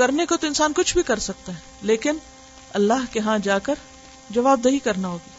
کرنے 0.02 0.26
کو 0.26 0.38
تو 0.38 0.48
انسان 0.48 0.74
کچھ 0.74 0.94
بھی 0.94 1.04
کر 1.04 1.20
سکتا 1.20 1.52
ہے، 1.52 1.60
لیکن 1.82 2.18
اللہ 2.74 3.14
کے 3.14 3.20
ہاں 3.20 3.38
جا 3.38 3.60
کر 3.60 3.76
جواب 4.30 4.64
دہی 4.64 4.80
کرنا 4.80 5.08
ہوگی۔ 5.08 5.30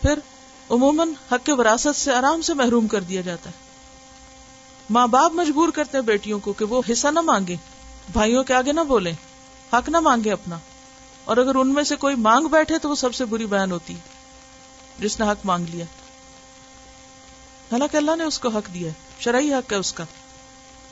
پھر 0.00 0.18
عموماً 0.70 1.08
حق 1.32 1.50
وراثت 1.58 1.96
سے 1.96 2.12
آرام 2.12 2.42
سے 2.42 2.54
محروم 2.54 2.86
کر 2.86 3.00
دیا 3.00 3.20
جاتا 3.20 3.50
ہے۔ 3.50 3.54
ماں 4.90 5.06
باپ 5.06 5.32
مجبور 5.32 5.68
کرتے 5.68 5.98
ہیں 5.98 6.04
بیٹیوں 6.04 6.38
کو 6.38 6.52
کہ 6.52 6.64
وہ 6.64 6.82
حصہ 6.92 7.08
نہ 7.08 7.20
مانگے 7.20 7.56
بھائیوں 8.12 8.44
کے 8.44 8.54
آگے 8.54 8.72
نہ 8.72 8.80
بولے 8.80 9.12
حق 9.72 9.88
نہ 9.88 10.00
مانگے 10.00 10.32
اپنا۔ 10.32 10.58
اور 11.24 11.36
اگر 11.36 11.54
ان 11.54 11.68
میں 11.68 11.84
سے 11.84 11.96
کوئی 11.96 12.14
مانگ 12.14 12.46
بیٹھے 12.46 12.78
تو 12.78 12.88
وہ 12.88 12.94
سب 12.94 13.14
سے 13.14 13.24
بری 13.24 13.46
بیان 13.46 13.72
ہوتی 13.72 13.94
جس 14.98 15.20
نے 15.20 15.26
حق 15.26 15.46
مانگ 15.46 15.64
لیا۔ 15.68 15.84
حالانکہ 17.72 17.96
اللہ 17.96 18.16
نے 18.16 18.24
اس 18.24 18.38
کو 18.38 18.48
حق 18.48 18.74
دیا 18.74 18.90
شرعی 19.20 19.52
حق 19.52 19.72
ہے 19.72 19.78
اس 19.78 19.92
کا۔ 19.92 20.04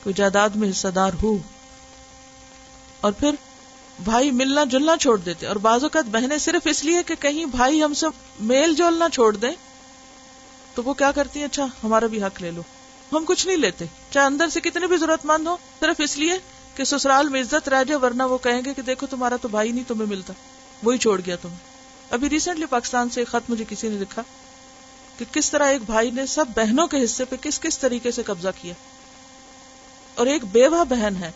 کوئی 0.03 0.13
جائیداد 0.13 0.49
میں 0.49 0.69
حصہ 0.69 0.87
دار 0.87 1.11
ہو 1.23 1.37
اور 3.01 3.11
پھر 3.11 3.31
بھائی 4.03 4.31
ملنا 4.31 4.63
جلنا 4.63 4.97
چھوڑ 4.97 5.17
دیتے 5.17 5.47
اور 5.47 5.55
بعض 5.55 5.83
اوقات 5.83 6.05
بہنیں 6.05 6.37
صرف 6.37 6.61
اس 6.65 6.83
لیے 6.83 7.03
کہ 7.03 7.15
کہیں 7.19 7.45
بھائی 7.45 7.83
ہم 7.83 7.93
سے 7.93 8.05
میل 8.39 8.75
جولنا 8.75 9.09
چھوڑ 9.09 9.35
دیں، 9.35 9.51
تو 10.75 10.83
وہ 10.83 10.93
کیا 10.93 11.11
کرتی 11.11 11.39
ہیں؟ 11.39 11.45
اچھا 11.45 11.65
ہمارا 11.83 12.07
بھی 12.07 12.23
حق 12.23 12.41
لے 12.41 12.51
لو۔ 12.51 12.61
ہم 13.11 13.25
کچھ 13.25 13.47
نہیں 13.47 13.57
لیتے۔ 13.57 13.85
چاہے 14.09 14.25
اندر 14.25 14.49
سے 14.49 14.61
کتنے 14.61 14.87
بھی 14.87 14.97
ضرورت 14.97 15.25
مند 15.25 15.47
ہو 15.47 15.57
صرف 15.79 15.95
اس 15.99 16.17
لیے 16.17 16.33
کہ 16.75 16.83
سسرال 16.83 17.29
میں 17.29 17.41
عزت 17.41 17.69
رہ 17.69 17.83
جائے، 17.83 17.95
ورنہ 17.95 18.23
وہ 18.23 18.37
کہیں 18.37 18.61
گے 18.65 18.73
کہ 18.73 18.81
دیکھو 18.81 19.07
تمہارا 19.07 19.35
تو 19.35 19.47
بھائی 19.47 19.71
نہیں 19.71 19.83
تمہیں 19.87 20.09
ملتا۔ 20.09 20.33
وہی 20.83 20.97
چھوڑ 20.97 21.21
گیا 21.25 21.35
تمہیں 21.35 21.57
ابھی 22.09 22.29
ریسنٹلی 22.29 22.65
پاکستان 22.65 23.09
سے 23.09 23.21
ایک 23.21 23.27
خط 23.27 23.49
مجھے 23.49 23.65
کسی 23.69 23.87
نے 23.87 23.95
لکھا 23.95 24.21
کہ 25.17 25.25
کس 25.31 25.51
طرح 25.51 25.67
ایک 25.67 25.81
بھائی 25.85 26.11
نے 26.11 26.25
سب 26.25 26.45
بہنوں 26.55 26.87
کے 26.87 27.03
حصے 27.03 27.25
پہ 27.25 27.35
کس 27.41 27.59
کس 27.59 27.79
طریقے 27.79 28.11
سے 28.11 28.23
قبضہ 28.23 28.47
کیا۔ 28.61 28.73
اور 30.15 30.27
ایک 30.27 30.45
بیوہ 30.45 30.83
بہن 30.83 31.15
ہے۔ 31.19 31.31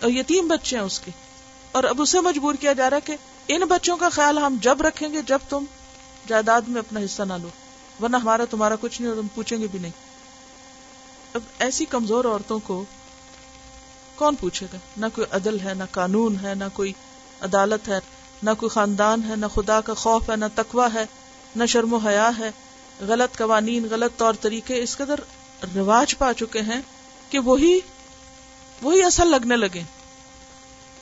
اور 0.00 0.10
یتیم 0.10 0.48
بچے 0.48 0.76
ہیں 0.76 0.84
اس 0.84 1.00
کے۔ 1.00 1.10
اور 1.72 1.84
اب 1.84 2.02
اسے 2.02 2.20
مجبور 2.20 2.54
کیا 2.54 2.72
جا 2.72 2.90
رہا 2.90 2.96
ہے 2.96 3.00
کہ 3.00 3.16
ان 3.48 3.60
بچوں 3.60 3.96
کا 3.96 4.08
خیال 4.08 4.38
ہم 4.38 4.56
جب 4.60 4.82
رکھیں 4.82 5.12
گے 5.12 5.22
جب 5.22 5.38
تم 5.48 5.64
جائیداد 6.28 6.60
میں 6.60 6.78
اپنا 6.78 7.00
حصہ 7.04 7.22
نہ 7.22 7.32
لو، 7.42 7.48
ورنہ 8.02 8.16
ہمارا 8.16 8.44
تمہارا 8.50 8.74
کچھ 8.80 9.02
نہیں 9.02 9.12
اور 9.12 9.20
تم 9.20 9.28
پوچھیں 9.34 9.58
گے 9.58 9.66
بھی 9.70 9.78
نہیں۔ 9.78 9.92
اب 11.34 11.40
ایسی 11.58 11.84
کمزور 11.84 12.24
عورتوں 12.24 12.58
کو 12.58 12.84
کون 14.14 14.34
پوچھے 14.34 14.66
گا؟ 14.72 14.78
نہ 14.96 15.06
کوئی 15.14 15.26
عدل 15.30 15.60
ہے، 15.60 15.74
نہ 15.74 15.84
قانون 15.90 16.36
ہے، 16.42 16.54
نہ 16.54 16.64
کوئی 16.72 16.92
عدالت 17.40 17.88
ہے، 17.88 17.98
نہ 18.42 18.50
کوئی 18.58 18.70
خاندان 18.70 19.22
ہے، 19.28 19.36
نہ 19.36 19.46
خدا 19.46 19.80
کا 19.80 19.94
خوف 19.94 20.30
ہے، 20.30 20.36
نہ 20.36 20.44
تقوی 20.54 20.94
ہے، 20.94 21.04
نہ 21.56 21.66
شرم 21.66 21.92
و 21.92 21.96
حیا 21.96 22.30
ہے۔ 22.38 22.50
غلط 23.00 23.38
قوانین، 23.38 23.86
غلط 23.90 24.18
طور 24.18 24.34
طریقے 24.40 24.82
اس 24.82 24.96
قدر 24.96 25.20
رواج 25.76 26.18
پا 26.18 26.32
چکے 26.32 26.60
ہیں 26.60 26.80
کہ 27.30 27.38
وہی 27.38 27.80
وہی 28.82 29.02
اصل 29.02 29.28
لگنے 29.28 29.56
لگے، 29.56 29.82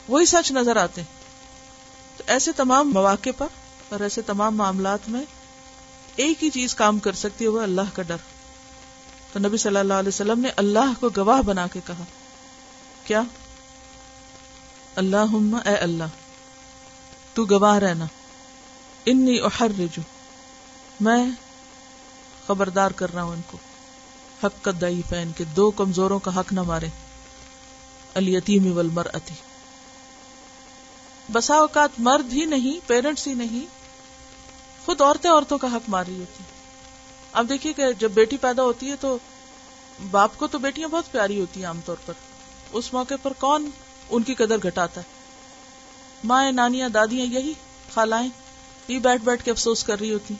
وہی 0.07 0.25
سچ 0.25 0.51
نظر 0.51 0.75
آتے۔ 0.75 1.01
تو 2.17 2.23
ایسے 2.27 2.51
تمام 2.51 2.93
مواقع 2.93 3.29
پر 3.37 3.47
اور 3.89 3.99
ایسے 3.99 4.21
تمام 4.21 4.57
معاملات 4.57 4.99
میں 5.07 5.21
ایک 6.15 6.43
ہی 6.43 6.49
چیز 6.49 6.75
کام 6.75 6.99
کر 6.99 7.13
سکتی 7.13 7.43
ہے، 7.43 7.49
وہ 7.49 7.61
اللہ 7.61 7.81
کا 7.93 8.01
ڈر۔ 8.01 8.15
تو 9.33 9.39
نبی 9.39 9.57
صلی 9.57 9.77
اللہ 9.77 9.93
علیہ 9.93 10.09
وسلم 10.09 10.39
نے 10.39 10.49
اللہ 10.55 10.93
کو 10.99 11.09
گواہ 11.17 11.41
بنا 11.41 11.67
کے 11.67 11.79
کہا، 11.85 12.03
کیا؟ 13.03 13.21
اللہ 14.95 15.67
اے 15.67 15.75
اللہ، 15.75 16.03
تو 17.33 17.45
گواہ 17.45 17.77
رہنا۔ 17.77 18.05
انی 19.05 19.39
احرجو، 19.39 20.01
میں 20.99 21.29
خبردار 22.47 22.91
کر 22.91 23.13
رہا 23.13 23.23
ہوں 23.23 23.31
ان 23.31 23.41
کو۔ 23.47 23.57
حق 24.43 24.63
کا 24.63 24.71
دئی 24.81 25.01
فین 25.09 25.31
کے 25.37 25.43
دو 25.43 25.71
کمزوروں 25.71 26.19
کا 26.19 26.39
حق 26.39 26.53
نہ 26.53 26.61
مارے۔ 26.61 26.87
الیتیم 28.17 28.77
والمرأتی۔ 28.77 29.33
بسا 31.31 31.55
اوقات 31.55 31.89
مرد 31.97 32.33
ہی 32.33 32.45
نہیں 32.45 32.87
پیرنٹس 32.87 33.27
ہی 33.27 33.33
نہیں، 33.33 33.65
خود 34.85 35.01
عورتیں 35.01 35.31
عورتوں 35.31 35.57
کا 35.57 35.67
حق 35.67 35.81
مار 35.87 36.03
رہی 36.07 36.19
ہوتی۔ 36.19 36.43
اب 37.33 37.49
دیکھیے 37.49 37.73
کہ 37.73 37.91
جب 37.99 38.11
بیٹی 38.11 38.37
پیدا 38.37 38.63
ہوتی 38.63 38.91
ہے 38.91 38.95
تو 38.99 39.17
باپ 40.11 40.31
کو 40.37 40.47
تو 40.47 40.59
بیٹیاں 40.59 40.87
بہت 40.87 41.11
پیاری 41.11 41.39
ہوتی 41.39 41.59
ہیں 41.59 41.67
عام 41.67 41.79
طور 41.85 41.95
پر۔ 42.05 42.13
اس 42.71 42.93
موقع 42.93 43.13
پر 43.23 43.33
کون 43.33 43.69
ان 44.09 44.23
کی 44.23 44.35
قدر 44.35 44.57
گھٹاتا 44.57 45.01
ہے؟ 45.01 45.05
ماں 46.23 46.51
نانیاں، 46.51 46.89
دادیاں، 46.89 47.25
یہی 47.25 47.53
خالائیں۔ 47.93 48.29
یہ 48.87 48.99
بیٹھ 48.99 49.21
بیٹھ 49.21 49.43
کے 49.43 49.51
افسوس 49.51 49.83
کر 49.83 49.99
رہی 49.99 50.13
ہوتی۔ 50.13 50.33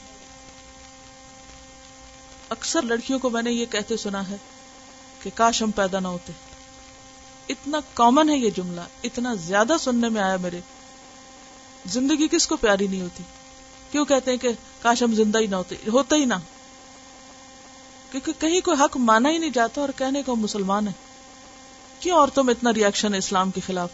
اکثر 2.49 2.81
لڑکیوں 2.81 3.19
کو 3.19 3.29
میں 3.29 3.41
نے 3.41 3.51
یہ 3.51 3.65
کہتے 3.65 3.97
سنا 3.97 4.29
ہے 4.29 4.37
کہ 5.21 5.29
کاش 5.35 5.61
ہم 5.61 5.71
پیدا 5.71 5.99
نہ 5.99 6.07
ہوتے۔ 6.07 6.46
اتنا 7.49 7.79
کامن 7.93 8.29
ہے 8.29 8.37
یہ 8.37 8.49
جملہ، 8.49 8.81
اتنا 9.03 9.33
زیادہ 9.33 9.73
سننے 9.79 10.09
میں 10.09 10.21
آیا 10.21 10.37
میرے۔ 10.37 10.59
زندگی 11.85 12.27
کس 12.27 12.47
کو 12.47 12.55
پیاری 12.57 12.87
نہیں 12.87 13.01
ہوتی؟ 13.01 13.23
کیوں 13.91 14.05
کہتے 14.05 14.31
ہیں 14.31 14.37
کہ 14.37 14.49
کاش 14.81 15.03
ہم 15.03 15.13
زندہ 15.13 15.39
ہی 15.39 15.47
نہ 15.47 15.55
ہوتے؟ 15.55 15.75
ہوتا 15.93 16.15
ہی 16.15 16.25
نہ۔ 16.25 16.33
کیونکہ 18.11 18.31
کہیں 18.39 18.61
کوئی 18.61 18.83
حق 18.83 18.97
مانا 18.97 19.29
ہی 19.29 19.37
نہیں 19.37 19.49
جاتا 19.49 19.81
اور 19.81 19.89
کہنے 19.95 20.23
کو 20.23 20.35
مسلمان 20.35 20.87
ہے 20.87 20.93
کیوں 21.99 22.17
عورتوں 22.17 22.43
میں 22.43 22.53
اتنا 22.53 22.73
ریئیکشن 22.73 23.13
ہے 23.13 23.17
اسلام 23.17 23.51
کے 23.51 23.61
خلاف؟ 23.61 23.89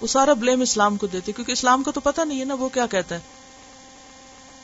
وہ 0.00 0.06
سارا 0.06 0.32
بلیم 0.32 0.60
اسلام 0.60 0.96
کو 0.96 1.06
دیتے، 1.06 1.32
کیونکہ 1.32 1.52
اسلام 1.52 1.82
کو 1.82 1.92
تو 1.92 2.00
پتہ 2.00 2.20
نہیں 2.20 2.40
ہے 2.40 2.44
نا 2.44 2.54
وہ 2.54 2.68
کیا 2.68 2.86
کہتا 2.86 3.14
ہے۔ 3.14 3.20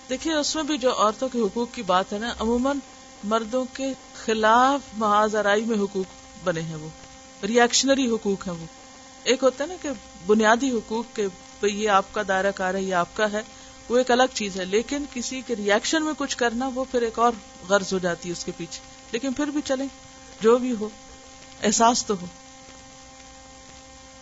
دیکھیے، 0.09 0.35
اس 0.35 0.55
میں 0.55 0.63
بھی 0.63 0.79
جو 0.79 0.93
عورتوں 0.95 1.29
کے 1.29 1.41
حقوق 1.41 1.69
کی 1.73 1.83
بات 1.83 2.13
ہے 2.13 2.19
نا، 2.19 2.35
عموماً 2.39 2.79
مردوں 3.25 3.65
کے 3.73 3.93
خلاف 4.25 4.81
محاذ 4.97 5.35
میں 5.67 5.79
حقوق 5.79 6.07
بنے 6.45 6.61
ہیں 6.61 6.77
وہ۔ 6.77 6.89
ریئیکشنری 7.43 8.07
حقوق 8.07 8.49
ہیں 8.49 8.55
وہ۔ 8.55 8.67
ایک 9.25 9.43
ہوتا 9.43 9.65
ہے 9.65 9.69
نا 9.69 9.75
کہ 9.83 9.89
بنیادی 10.27 10.71
حقوق 10.71 11.17
کے 11.17 11.29
یہ 11.63 11.89
آپ 11.89 12.15
کا 12.15 12.23
دائرہ 12.29 12.51
کار 12.51 12.75
ہے، 12.75 12.83
یہ 12.83 12.95
آپ 12.95 13.17
کا 13.17 13.33
ہے، 13.33 13.43
وہ 13.89 13.99
ایک 13.99 14.11
الگ 14.11 14.23
چیز 14.35 14.61
ہے۔ 14.61 14.65
لیکن 14.65 15.05
کسی 15.15 15.43
کے 15.47 15.57
ریئیکشن 15.57 16.05
میں 16.05 16.13
کچھ 16.19 16.37
کرنا، 16.37 16.71
وہ 16.75 16.85
پھر 16.91 17.03
ایک 17.03 17.19
اور 17.19 17.33
غرض 17.69 17.93
ہو 17.93 17.99
جاتی 17.99 18.29
ہے 18.29 18.33
اس 18.33 18.45
کے 18.45 18.53
پیچھے۔ 18.57 18.81
لیکن 19.13 19.33
پھر 19.33 19.47
بھی 19.47 19.61
چلیں، 19.65 19.87
جو 20.41 20.59
بھی 20.59 20.75
ہو، 20.81 20.89
احساس 21.63 22.07
تو 22.07 22.15
ہو۔ 22.21 22.27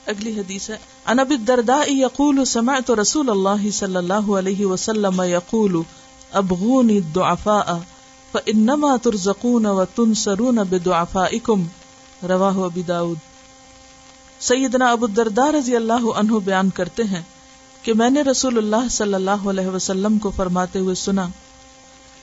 اگلی 0.07 0.41
حدیث 0.41 0.71
ہے 0.71 0.77
انب 1.05 1.31
الدرداء 1.31 1.91
یقول، 1.91 2.45
سمعت 2.45 2.91
رسول 2.91 3.31
اللہ 3.31 3.71
صلی 3.71 3.97
اللہ 3.97 4.33
علیہ 4.39 4.67
وسلم 4.67 5.23
یقول، 5.23 5.83
ابغونی 6.33 6.97
الضعفاء، 6.97 7.79
فانما 8.33 8.97
ترزقون 8.97 9.67
وتنصرون 9.67 10.57
بدعفائکم 10.57 11.67
رواہ 12.23 12.57
ابی 12.57 12.83
داود۔ 12.83 13.19
سیدنا 14.41 14.91
ابو 14.91 15.07
الدرداء 15.07 15.51
رضی 15.51 15.77
اللہ 15.77 16.07
عنہ 16.17 16.33
بیان 16.45 16.71
کرتے 16.71 17.05
ہیں 17.05 17.23
کہ 17.83 17.95
میں 17.95 18.11
نے 18.11 18.23
رسول 18.23 18.59
اللہ 18.59 18.89
صلی 18.91 19.15
اللہ 19.15 19.49
علیہ 19.51 19.67
وسلم 19.67 20.19
کو 20.19 20.31
فرماتے 20.31 20.79
ہوئے 20.79 20.95
سنا، 20.95 21.27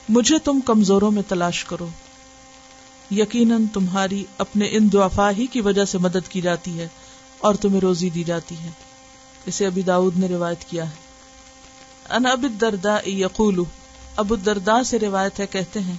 مجھے 0.09 0.39
تم 0.39 0.59
کمزوروں 0.65 1.11
میں 1.11 1.23
تلاش 1.27 1.65
کرو۔ 1.65 1.87
یقیناً 3.11 3.65
تمہاری 3.67 4.23
اپنے 4.37 4.65
ان 4.65 4.93
دعفا 4.93 5.31
ہی 5.31 5.45
کی 5.45 5.61
وجہ 5.61 5.85
سے 5.85 5.97
مدد 5.97 6.27
کی 6.29 6.41
جاتی 6.41 6.79
ہے 6.79 6.87
اور 7.37 7.55
تمہیں 7.55 7.79
روزی 7.79 8.09
دی 8.09 8.23
جاتی 8.23 8.55
ہے۔ 8.57 8.69
اسے 9.45 9.65
ابی 9.65 9.81
داود 9.81 10.17
نے 10.17 10.27
روایت 10.27 10.65
کیا 10.69 10.89
ہے۔ 10.89 10.95
ان 12.09 12.25
اب 12.25 12.45
دردا 12.61 13.09
یقول 13.09 13.63
ابو 14.15 14.35
دردا 14.35 14.83
سے 14.83 14.99
روایت 14.99 15.39
ہے، 15.39 15.47
کہتے 15.47 15.79
ہیں 15.79 15.95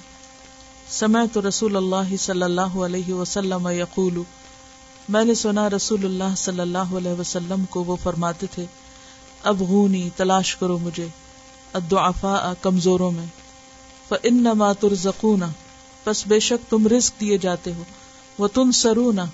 سمے 0.93 1.27
تو 1.33 1.49
رسول 1.49 1.77
اللہ 1.77 2.17
صلی 2.17 2.43
اللہ 2.43 2.77
علیہ 2.85 3.15
وسلم 3.15 3.69
یقول، 3.69 4.23
میں 5.09 5.25
نے 5.25 5.35
سنا 5.35 5.71
رسول 5.71 6.05
اللہ 6.05 6.35
صلی 6.37 6.61
اللہ 6.61 6.93
علیہ 6.97 7.13
وسلم 7.13 7.65
کو 7.65 7.85
وہ 7.85 7.97
فرماتے 8.03 8.47
تھے، 8.51 8.65
اب 9.43 9.61
غونی، 9.61 10.09
تلاش 10.17 10.57
کرو 10.57 10.79
مجھے 10.79 11.07
ادعفاء 11.73 12.53
کمزوروں 12.61 13.11
میں 13.11 13.27
فانما 14.09 14.73
ترزقون، 14.73 15.43
پس 16.05 16.27
بے 16.27 16.41
شک 16.41 16.71
تم 16.71 16.87
رزق 16.87 17.21
دیے 17.21 17.39
جاتے 17.39 17.73
ہو 17.73 17.85
وہ 18.39 18.49
تم 18.49 18.71
سرونا 18.71 19.25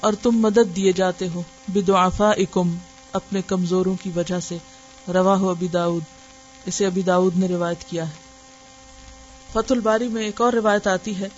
اور 0.00 0.12
تم 0.22 0.38
مدد 0.38 0.76
دیے 0.76 0.92
جاتے 0.92 1.28
ہو 1.34 1.42
بدعفا 1.68 2.30
اکم 2.30 2.76
اپنے 3.12 3.42
کمزوروں 3.46 3.94
کی 4.02 4.10
وجہ 4.16 4.40
سے 4.40 4.58
روا 5.14 5.36
ہو 5.38 5.50
ابی 5.50 5.68
داود 5.68 6.02
اسے 6.66 6.86
ابی 6.86 7.02
داود 7.02 7.36
نے 7.36 7.48
روایت 7.48 7.84
کیا 7.84 8.08
ہے۔ 8.08 8.25
فت 9.52 9.72
الباری 9.72 10.08
میں 10.08 10.22
ایک 10.22 10.40
اور 10.40 10.52
روایت 10.52 10.86
آتی 10.86 11.20
ہے 11.20 11.28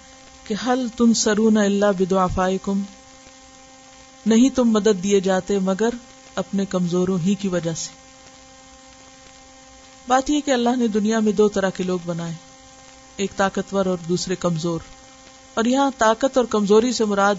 کہ 0.44 0.54
حل 0.66 0.88
تم 0.96 1.12
سرون 1.12 1.56
اللہ 1.56 1.86
بدعفا 1.98 2.48
کم 2.62 2.82
نہیں 4.26 4.50
تم 4.50 4.64
مدد 4.64 5.02
دیے 5.02 5.20
جاتے 5.20 5.58
مگر 5.58 5.88
اپنے 6.34 6.66
کمزوروں 6.66 7.18
ہی 7.18 7.34
کی 7.34 7.48
وجہ 7.48 7.74
سے۔ 7.74 7.90
بات 10.08 10.30
یہ 10.30 10.40
کہ 10.40 10.50
اللہ 10.50 10.76
نے 10.76 10.88
دنیا 10.88 11.20
میں 11.20 11.32
دو 11.32 11.48
طرح 11.48 11.70
کے 11.70 11.82
لوگ 11.82 11.98
بنائے، 12.06 12.32
ایک 13.16 13.30
طاقتور 13.36 13.86
اور 13.86 13.98
دوسرے 14.08 14.36
کمزور۔ 14.36 14.80
اور 15.54 15.64
یہاں 15.64 15.90
طاقت 15.98 16.36
اور 16.36 16.44
کمزوری 16.44 16.92
سے 16.92 17.04
مراد 17.04 17.34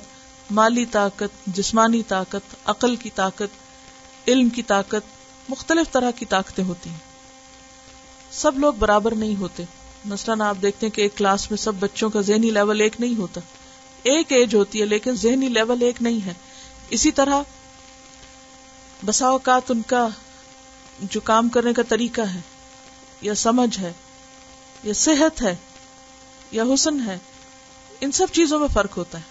مالی 0.51 0.85
طاقت، 0.85 1.45
جسمانی 1.47 2.03
طاقت، 2.03 2.55
عقل 2.65 2.95
کی 2.95 3.09
طاقت، 3.15 3.59
علم 4.27 4.49
کی 4.49 4.63
طاقت، 4.63 5.01
مختلف 5.49 5.91
طرح 5.91 6.11
کی 6.11 6.25
طاقتیں 6.25 6.63
ہوتی 6.63 6.89
ہیں۔ 6.89 6.97
سب 8.31 8.59
لوگ 8.59 8.73
برابر 8.73 9.15
نہیں 9.15 9.35
ہوتے۔ 9.35 9.63
مثلاً 10.05 10.41
آپ 10.41 10.57
دیکھتے 10.61 10.85
ہیں 10.85 10.93
کہ 10.93 11.01
ایک 11.01 11.17
کلاس 11.17 11.51
میں 11.51 11.57
سب 11.57 11.75
بچوں 11.75 12.09
کا 12.09 12.21
ذہنی 12.21 12.49
لیول 12.49 12.81
ایک 12.81 13.01
نہیں 13.01 13.15
ہوتا۔ 13.15 13.41
ایک 14.03 14.31
ایج 14.31 14.55
ہوتی 14.55 14.81
ہے 14.81 14.85
لیکن 14.85 15.15
ذہنی 15.15 15.49
لیول 15.49 15.81
ایک 15.81 16.01
نہیں 16.01 16.25
ہے۔ 16.25 16.33
اسی 16.89 17.11
طرح 17.11 17.41
بسا 19.05 19.27
اوقات 19.27 19.71
ان 19.71 19.81
کا 19.81 20.07
جو 20.99 21.21
کام 21.21 21.49
کرنے 21.49 21.73
کا 21.73 21.83
طریقہ 21.83 22.21
ہے، 22.21 22.39
یا 23.21 23.35
سمجھ 23.35 23.79
ہے، 23.79 23.93
یا 24.83 24.93
صحت 24.93 25.41
ہے، 25.41 25.55
یا 26.51 26.63
حسن 26.63 26.99
ہے، 27.05 27.17
ان 28.01 28.11
سب 28.11 28.27
چیزوں 28.31 28.59
میں 28.59 28.67
فرق 28.67 28.97
ہوتا 28.97 29.17
ہے۔ 29.17 29.23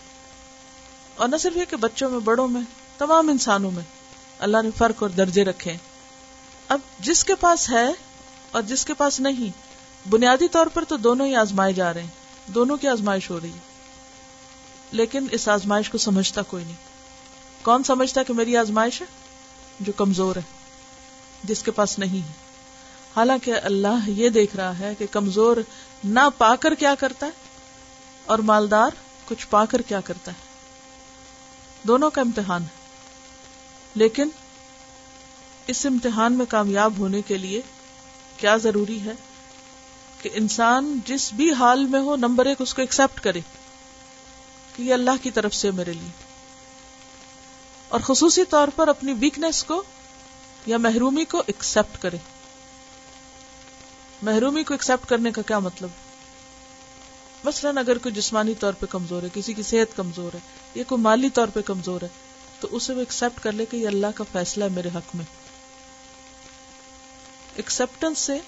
اور 1.16 1.28
نہ 1.28 1.36
صرف 1.36 1.56
یہ 1.56 1.64
کہ 1.70 1.76
بچوں 1.76 2.10
میں، 2.10 2.18
بڑوں 2.18 2.48
میں، 2.48 2.62
تمام 2.98 3.28
انسانوں 3.28 3.70
میں 3.70 3.82
اللہ 4.38 4.56
نے 4.64 4.70
فرق 4.78 5.02
اور 5.02 5.10
درجے 5.10 5.44
رکھے۔ 5.44 5.76
اب 6.68 6.80
جس 7.00 7.24
کے 7.24 7.34
پاس 7.34 7.70
ہے 7.70 7.86
اور 8.50 8.62
جس 8.62 8.84
کے 8.84 8.94
پاس 8.94 9.20
نہیں 9.20 9.67
بنیادی 10.10 10.48
طور 10.48 10.66
پر 10.66 10.84
تو 10.84 10.96
دونوں 10.96 11.26
ہی 11.26 11.34
آزمائے 11.34 11.72
جا 11.72 11.94
رہے 11.94 12.02
ہیں۔ 12.02 12.10
دونوں 12.46 12.76
کی 12.76 12.88
آزمائش 12.88 13.30
ہو 13.30 13.40
رہی 13.40 13.50
ہے۔ 13.50 13.58
لیکن 14.92 15.26
اس 15.30 15.48
آزمائش 15.48 15.90
کو 15.90 15.98
سمجھتا 15.98 16.42
کوئی 16.42 16.64
نہیں۔ 16.64 16.76
کون 17.62 17.82
سمجھتا 17.82 18.22
کہ 18.22 18.32
میری 18.32 18.56
آزمائش 18.56 19.00
ہے؟ 19.00 19.06
جو 19.80 19.92
کمزور 19.92 20.36
ہے۔ 20.36 20.40
جس 21.44 21.62
کے 21.62 21.70
پاس 21.70 21.98
نہیں 21.98 22.28
ہے۔ 22.28 22.32
حالانکہ 23.16 23.54
اللہ 23.62 24.08
یہ 24.08 24.28
دیکھ 24.28 24.56
رہا 24.56 24.78
ہے 24.78 24.94
کہ 24.94 25.06
کمزور 25.10 25.56
نہ 26.04 26.20
پا 26.38 26.56
کر 26.56 26.74
کیا 26.74 26.94
کرتا 26.94 27.26
ہے 27.26 27.30
اور 28.24 28.38
مالدار 28.38 28.90
کچھ 29.28 29.46
پا 29.50 29.64
کر 29.64 29.82
کیا 29.82 30.00
کرتا 30.00 30.32
ہے۔ 30.32 30.36
دونوں 31.82 32.10
کا 32.10 32.20
امتحان 32.20 32.62
ہے۔ 32.62 32.78
لیکن 33.94 34.28
اس 35.66 35.86
امتحان 35.86 36.32
میں 36.32 36.46
کامیاب 36.46 36.92
ہونے 36.98 37.22
کے 37.22 37.38
لیے 37.38 37.62
کیا 38.36 38.56
ضروری 38.56 39.00
ہے؟ 39.00 39.12
کہ 40.22 40.30
انسان 40.32 41.00
جس 41.06 41.32
بھی 41.32 41.52
حال 41.52 41.84
میں 41.84 42.00
ہو، 42.00 42.16
نمبر 42.16 42.46
ایک 42.46 42.60
اس 42.60 42.74
کو 42.74 42.82
ایکسپٹ 42.82 43.20
کرے 43.20 43.40
کہ 44.76 44.82
یہ 44.82 44.94
اللہ 44.94 45.10
کی 45.22 45.30
طرف 45.30 45.54
سے 45.54 45.70
میرے 45.70 45.92
لیے۔ 45.92 46.10
اور 47.88 48.00
خصوصی 48.00 48.44
طور 48.44 48.68
پر 48.76 48.88
اپنی 48.88 49.12
ویکنیس 49.12 49.64
کو 49.64 49.82
یا 50.66 50.76
محرومی 50.76 51.24
کو 51.24 51.42
ایکسپٹ 51.46 52.02
کرے۔ 52.02 52.16
محرومی 54.22 54.62
کو 54.62 54.74
ایکسپٹ 54.74 55.08
کرنے 55.08 55.30
کا 55.30 55.42
کیا 55.42 55.58
مطلب؟ 55.58 55.88
مثلاً 57.44 57.78
اگر 57.78 57.98
کوئی 57.98 58.14
جسمانی 58.14 58.54
طور 58.54 58.72
پہ 58.72 58.86
کمزور 58.86 59.22
ہے، 59.22 59.28
کسی 59.34 59.52
کی 59.52 59.62
صحت 59.62 59.96
کمزور 59.96 60.34
ہے، 60.34 60.40
یا 60.74 60.84
کوئی 60.84 61.02
مالی 61.02 61.30
طور 61.30 61.48
پہ 61.54 61.60
کمزور 61.60 62.00
ہے، 62.02 62.08
تو 62.60 62.68
اسے 62.70 62.92
وہ 62.92 62.98
ایکسپٹ 62.98 63.42
کر 63.42 63.52
لے 63.52 63.66
کہ 63.66 63.76
یہ 63.76 63.86
اللہ 63.86 64.06
کا 64.14 64.24
فیصلہ 64.32 64.64
ہے 64.64 64.68
میرے 64.68 64.88
حق 64.94 65.16
میں۔ 65.16 65.24
ایکسپٹنس 67.56 68.18
سے 68.18 68.38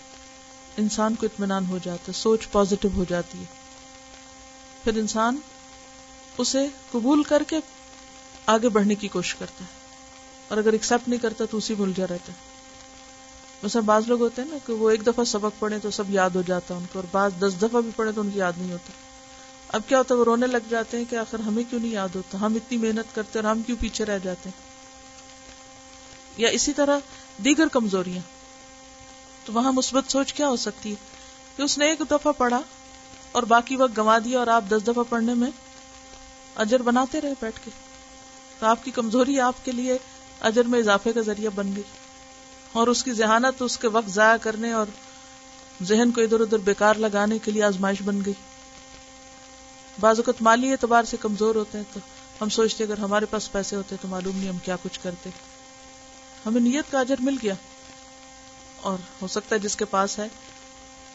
انسان 0.76 1.14
کو 1.14 1.26
اطمینان 1.26 1.66
ہو 1.66 1.78
جاتا 1.82 2.04
ہے، 2.08 2.12
سوچ 2.12 2.50
پازیٹو 2.52 2.88
ہو 2.94 3.04
جاتی 3.08 3.38
ہے۔ 3.38 3.44
پھر 4.84 4.96
انسان 4.96 5.38
اسے 6.38 6.66
قبول 6.92 7.22
کر 7.22 7.42
کے 7.46 7.58
آگے 8.46 8.68
بڑھنے 8.68 8.94
کی 8.94 9.08
کوشش 9.08 9.34
کرتا 9.34 9.64
ہے۔ 9.64 9.80
اور 10.48 10.58
اگر 10.58 10.72
ایکسپٹ 10.72 11.08
نہیں 11.08 11.20
کرتا 11.20 11.44
تو 11.50 11.56
اسی 11.56 11.74
بھول 11.74 11.92
جا 11.96 12.04
رہتا 12.04 12.32
ہے۔ 12.32 12.38
مثلا 13.62 13.82
بعض 13.82 14.02
لوگ 14.06 14.20
ہوتے 14.20 14.42
ہیں 14.42 14.48
نا 14.48 14.56
کہ 14.66 14.72
وہ 14.72 14.90
ایک 14.90 15.06
دفعہ 15.06 15.24
سبق 15.24 15.58
پڑھے 15.58 15.78
تو 15.78 15.90
سب 15.90 16.10
یاد 16.10 16.30
ہو 16.30 16.42
جاتا 16.42 16.74
ہے 16.74 16.80
ان 16.80 16.86
کو، 16.92 16.98
اور 16.98 17.06
بعض 17.10 17.32
دس 17.40 17.62
دفعہ 17.62 17.80
بھی 17.80 17.90
پڑھے 17.96 18.12
تو 18.12 18.20
ان 18.20 18.30
کی 18.30 18.38
یاد 18.38 18.52
نہیں 18.56 18.72
ہوتا۔ 18.72 18.92
اب 19.68 19.82
کیا 19.88 19.98
ہوتا 19.98 20.14
ہے، 20.14 20.20
وہ 20.20 20.24
رونے 20.24 20.46
لگ 20.46 20.68
جاتے 20.70 20.96
ہیں 20.96 21.04
کہ 21.10 21.16
آخر 21.16 21.38
ہمیں 21.38 21.64
کیوں 21.70 21.80
نہیں 21.80 21.92
یاد 21.92 22.08
ہوتا؟ 22.14 22.40
ہم 22.40 22.54
اتنی 22.54 22.78
محنت 22.78 23.14
کرتے 23.14 23.38
اور 23.38 23.44
ہم 23.44 23.62
کیوں 23.62 23.76
پیچھے 23.80 24.04
رہ 24.04 24.18
جاتے 24.18 24.48
ہیں؟ 24.48 24.70
یا 26.36 26.48
اسی 26.48 26.72
طرح 26.72 26.98
دیگر 27.44 27.66
کمزوریاں۔ 27.68 28.39
تو 29.44 29.52
وہاں 29.52 29.72
مثبت 29.72 30.10
سوچ 30.12 30.32
کیا 30.32 30.48
ہو 30.48 30.56
سکتی 30.56 30.90
ہے؟ 30.90 30.94
کہ 31.56 31.62
اس 31.62 31.78
نے 31.78 31.86
ایک 31.86 32.02
دفعہ 32.10 32.32
پڑھا 32.32 32.60
اور 33.32 33.42
باقی 33.42 33.76
وقت 33.76 33.98
گنوا 33.98 34.18
دیا 34.24 34.38
اور 34.38 34.46
آپ 34.46 34.64
دس 34.68 34.86
دفعہ 34.86 35.02
پڑھنے 35.08 35.34
میں 35.34 35.50
اجر 36.56 36.82
بناتے 36.82 37.20
رہے 37.20 37.32
بیٹھ 37.40 37.60
کے۔ 37.64 37.70
تو 38.58 38.66
آپ 38.66 38.84
کی 38.84 38.90
کمزوری 38.90 39.40
آپ 39.40 39.54
کے 39.64 39.72
لیے 39.72 39.98
اجر 40.40 40.64
میں 40.64 40.78
اضافے 40.78 41.12
کا 41.12 41.20
ذریعہ 41.20 41.50
بن 41.54 41.76
گئی۔ 41.76 41.82
اور 42.72 42.86
اس 42.86 43.04
کی 43.04 43.12
ذہانت 43.12 43.62
اس 43.62 43.78
کے 43.78 43.88
وقت 43.88 44.10
ضائع 44.10 44.36
کرنے 44.36 44.72
اور 44.72 44.86
ذہن 45.82 46.10
کو 46.10 46.20
ادھر 46.20 46.40
ادھر 46.40 46.58
بیکار 46.58 46.94
لگانے 46.94 47.38
کے 47.38 47.50
لیے 47.50 47.62
آزمائش 47.62 48.02
بن 48.02 48.24
گئی۔ 48.24 48.34
بعض 50.00 50.18
اوقات 50.18 50.42
مالی 50.42 50.72
اعتبار 50.72 51.02
سے 51.02 51.16
کمزور 51.20 51.54
ہوتے 51.54 51.78
ہیں 51.78 51.84
تو 51.92 52.00
ہم 52.40 52.48
سوچتے 52.48 52.84
اگر 52.84 52.98
ہمارے 52.98 53.26
پاس 53.26 53.52
پیسے 53.52 53.76
ہوتے 53.76 53.96
تو 54.00 54.08
معلوم 54.08 54.36
نہیں 54.36 54.48
ہم 54.48 54.58
کیا 54.58 54.76
کچھ 54.82 55.00
کرتے۔ 55.00 55.30
ہمیں 56.46 56.60
نیت 56.60 56.92
کا 56.92 57.00
اجر 57.00 57.14
مل 57.18 57.36
گیا۔ 57.42 57.54
اور 58.82 58.98
ہو 59.22 59.28
سکتا 59.28 59.54
ہے 59.54 59.60
جس 59.60 59.76
کے 59.76 59.84
پاس 59.84 60.18
ہے، 60.18 60.26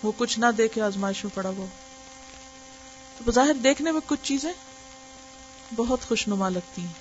وہ 0.03 0.11
کچھ 0.17 0.39
نہ 0.39 0.45
دیکھے 0.57 0.81
آزمائش 0.81 1.23
میں 1.23 1.35
پڑا 1.35 1.49
ہوا 1.49 1.65
تو 3.17 3.23
بظاہر 3.25 3.53
دیکھنے 3.53 3.91
میں 3.91 4.01
کچھ 4.05 4.23
چیزیں 4.23 4.51
بہت 5.75 6.07
خوش 6.07 6.27
نما 6.27 6.49
لگتی 6.49 6.81
ہیں۔ 6.81 6.93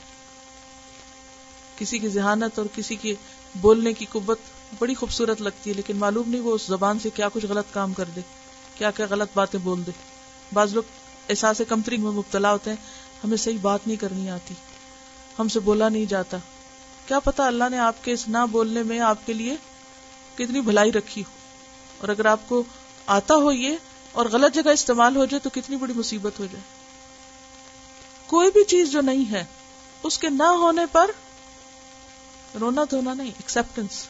کسی 1.78 1.98
کی 1.98 2.08
ذہانت 2.08 2.58
اور 2.58 2.66
کسی 2.74 2.96
کی 2.96 3.14
بولنے 3.54 3.92
کی 3.92 4.06
قوت 4.12 4.38
بڑی 4.78 4.94
خوبصورت 4.94 5.40
لگتی 5.42 5.70
ہے، 5.70 5.74
لیکن 5.74 5.96
معلوم 5.96 6.30
نہیں 6.30 6.40
وہ 6.40 6.54
اس 6.54 6.66
زبان 6.66 6.98
سے 6.98 7.10
کیا 7.10 7.28
کچھ 7.32 7.46
غلط 7.46 7.72
کام 7.74 7.92
کر 7.92 8.04
دے، 8.16 8.20
کیا 8.74 8.90
کیا 8.90 9.06
غلط 9.10 9.28
باتیں 9.34 9.60
بول 9.60 9.86
دے۔ 9.86 9.90
بعض 10.52 10.74
لوگ 10.74 10.82
احساس 11.28 11.60
کمتری 11.68 11.96
میں 11.96 12.10
مبتلا 12.10 12.52
ہوتے 12.52 12.70
ہیں، 12.70 12.76
ہمیں 13.24 13.36
صحیح 13.36 13.58
بات 13.60 13.86
نہیں 13.86 13.96
کرنی 13.96 14.30
آتی، 14.30 14.54
ہم 15.38 15.48
سے 15.48 15.60
بولا 15.60 15.88
نہیں 15.88 16.04
جاتا۔ 16.04 16.36
کیا 17.06 17.18
پتا 17.18 17.46
اللہ 17.46 17.68
نے 17.70 17.78
آپ 17.78 18.04
کے 18.04 18.12
اس 18.12 18.28
نہ 18.28 18.44
بولنے 18.50 18.82
میں 18.82 19.00
آپ 19.00 19.26
کے 19.26 19.32
لیے 19.32 19.56
کتنی 20.34 20.60
بھلائی 20.60 20.92
رکھی 20.92 21.22
ہو۔ 21.22 21.30
اور 21.98 22.08
اگر 22.08 22.24
آپ 22.24 22.40
کو 22.48 22.62
آتا 23.06 23.34
ہو 23.34 23.52
یہ 23.52 23.76
اور 24.12 24.26
غلط 24.26 24.54
جگہ 24.54 24.70
استعمال 24.70 25.16
ہو 25.16 25.24
جائے 25.24 25.40
تو 25.40 25.50
کتنی 25.50 25.76
بڑی 25.76 25.92
مصیبت 25.92 26.40
ہو 26.40 26.46
جائے۔ 26.52 26.62
کوئی 28.26 28.50
بھی 28.50 28.64
چیز 28.64 28.90
جو 28.90 29.00
نہیں 29.00 29.32
ہے، 29.32 29.44
اس 30.02 30.18
کے 30.18 30.28
نہ 30.28 30.42
ہونے 30.42 30.82
پر 30.92 31.10
رونا 32.60 32.84
دھونا 32.90 33.14
نہیں 33.14 33.28
ایکسپٹینس 33.28 34.06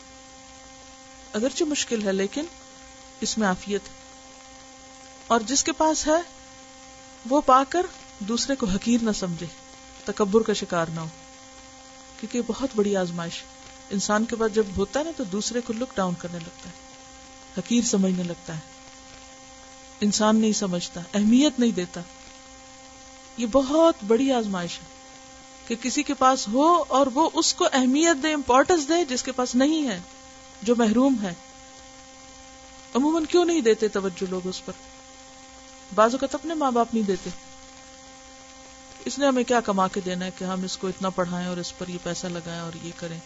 اگرچہ 1.33 1.65
مشکل 1.65 2.07
ہے، 2.07 2.13
لیکن 2.13 2.45
اس 3.21 3.39
میں 3.39 3.49
آفیت 3.49 3.81
اور 5.27 5.41
جس 5.41 5.65
کے 5.65 5.73
پاس 5.73 6.07
ہے، 6.07 6.21
وہ 7.29 7.41
پا 7.41 7.63
کر 7.69 7.87
دوسرے 8.19 8.57
کو 8.57 8.67
حقیر 8.67 8.99
نہ 9.03 9.11
سمجھے، 9.13 9.47
تکبر 10.05 10.43
کا 10.43 10.53
شکار 10.53 10.87
نہ 10.87 11.01
ہو، 11.01 11.09
کیونکہ 12.21 12.41
بہت 12.47 12.69
بڑی 12.75 12.97
آزمائش 12.97 13.43
انسان 13.91 14.25
کے 14.25 14.37
بعد 14.37 14.49
جب 14.55 14.63
ہوتا 14.77 15.01
ہے 15.01 15.05
نا 15.05 15.11
تو 15.17 15.25
دوسرے 15.25 15.61
کو 15.61 15.73
لک 15.73 15.97
ڈاؤن 15.97 16.15
کرنے 16.19 16.39
لگتا 16.39 16.69
ہے، 16.69 16.75
حقیر 17.59 17.85
سمجھنے 17.85 18.23
لگتا 18.23 18.55
ہے۔ 18.55 18.61
انسان 20.01 20.37
نہیں 20.37 20.53
سمجھتا، 20.53 21.01
اہمیت 21.15 21.59
نہیں 21.59 21.73
دیتا۔ 21.73 22.01
یہ 23.37 23.47
بہت 23.53 23.95
بڑی 24.07 24.33
آزمائش 24.33 24.79
ہے 24.79 24.87
کہ 25.69 25.75
کسی 25.83 26.03
کے 26.03 26.15
پاس 26.15 26.49
ہو 26.49 26.85
اور 26.89 27.07
وہ 27.15 27.31
اس 27.33 27.55
کو 27.55 27.69
اہمیت 27.73 28.23
دے 28.23 28.33
امپورٹینس 28.33 28.89
دے 28.89 29.05
جس 29.05 29.23
کے 29.23 29.33
پاس 29.33 29.55
نہیں 29.55 29.89
ہے، 29.89 30.01
جو 30.63 30.75
محروم 30.77 31.17
ہے۔ 31.23 31.35
عموماً 32.95 33.25
کیوں 33.25 33.45
نہیں 33.45 33.61
دیتے 33.61 33.89
توجہ 33.89 34.31
لوگ 34.31 34.47
اس 34.47 34.65
پر؟ 34.65 34.73
بعض 35.95 36.15
اوقات 36.15 36.35
اپنے 36.35 36.55
ماں 36.55 36.71
باپ 36.71 36.95
نہیں 36.95 37.05
دیتے۔ 37.05 37.31
اس 39.05 39.19
نے 39.19 39.27
ہمیں 39.27 39.45
کیا 39.45 39.61
کما 39.61 39.89
کے 39.89 40.01
دینا 40.01 40.25
ہے 40.25 40.31
کہ 40.39 40.45
ہم 40.45 40.63
اس 40.63 40.77
کو 40.77 40.87
اتنا 40.87 41.09
پڑھائیں 41.09 41.49
اور 41.49 41.57
اس 41.57 41.79
پر 41.79 41.89
یہ 41.89 41.99
پیسہ 42.03 42.27
لگائیں 42.27 42.61
اور 42.61 42.73
یہ 42.83 42.91
کریں؟ 42.97 43.19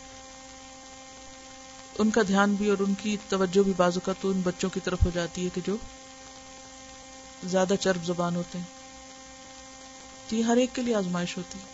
ان 1.98 2.10
کا 2.10 2.22
دھیان 2.28 2.54
بھی 2.54 2.70
اور 2.70 2.78
ان 2.78 2.94
کی 2.94 3.16
توجہ 3.28 3.62
بھی 3.62 3.72
بعض 3.76 3.92
اوقات 3.94 4.16
ان 4.22 4.40
بچوں 4.44 4.70
کی 4.70 4.80
طرف 4.80 4.98
ہو 5.04 5.10
جاتی 5.14 5.44
ہے 5.44 5.48
کہ 5.54 5.60
جو 5.66 5.76
زیادہ 7.44 7.74
چرب 7.80 8.04
زبان 8.04 8.36
ہوتے 8.36 8.58
ہیں۔ 8.58 8.64
یہ 10.30 10.42
ہر 10.42 10.56
ایک 10.56 10.74
کے 10.74 10.82
لیے 10.82 10.94
آزمائش 10.94 11.36
ہوتی 11.36 11.58
ہے۔ 11.58 11.64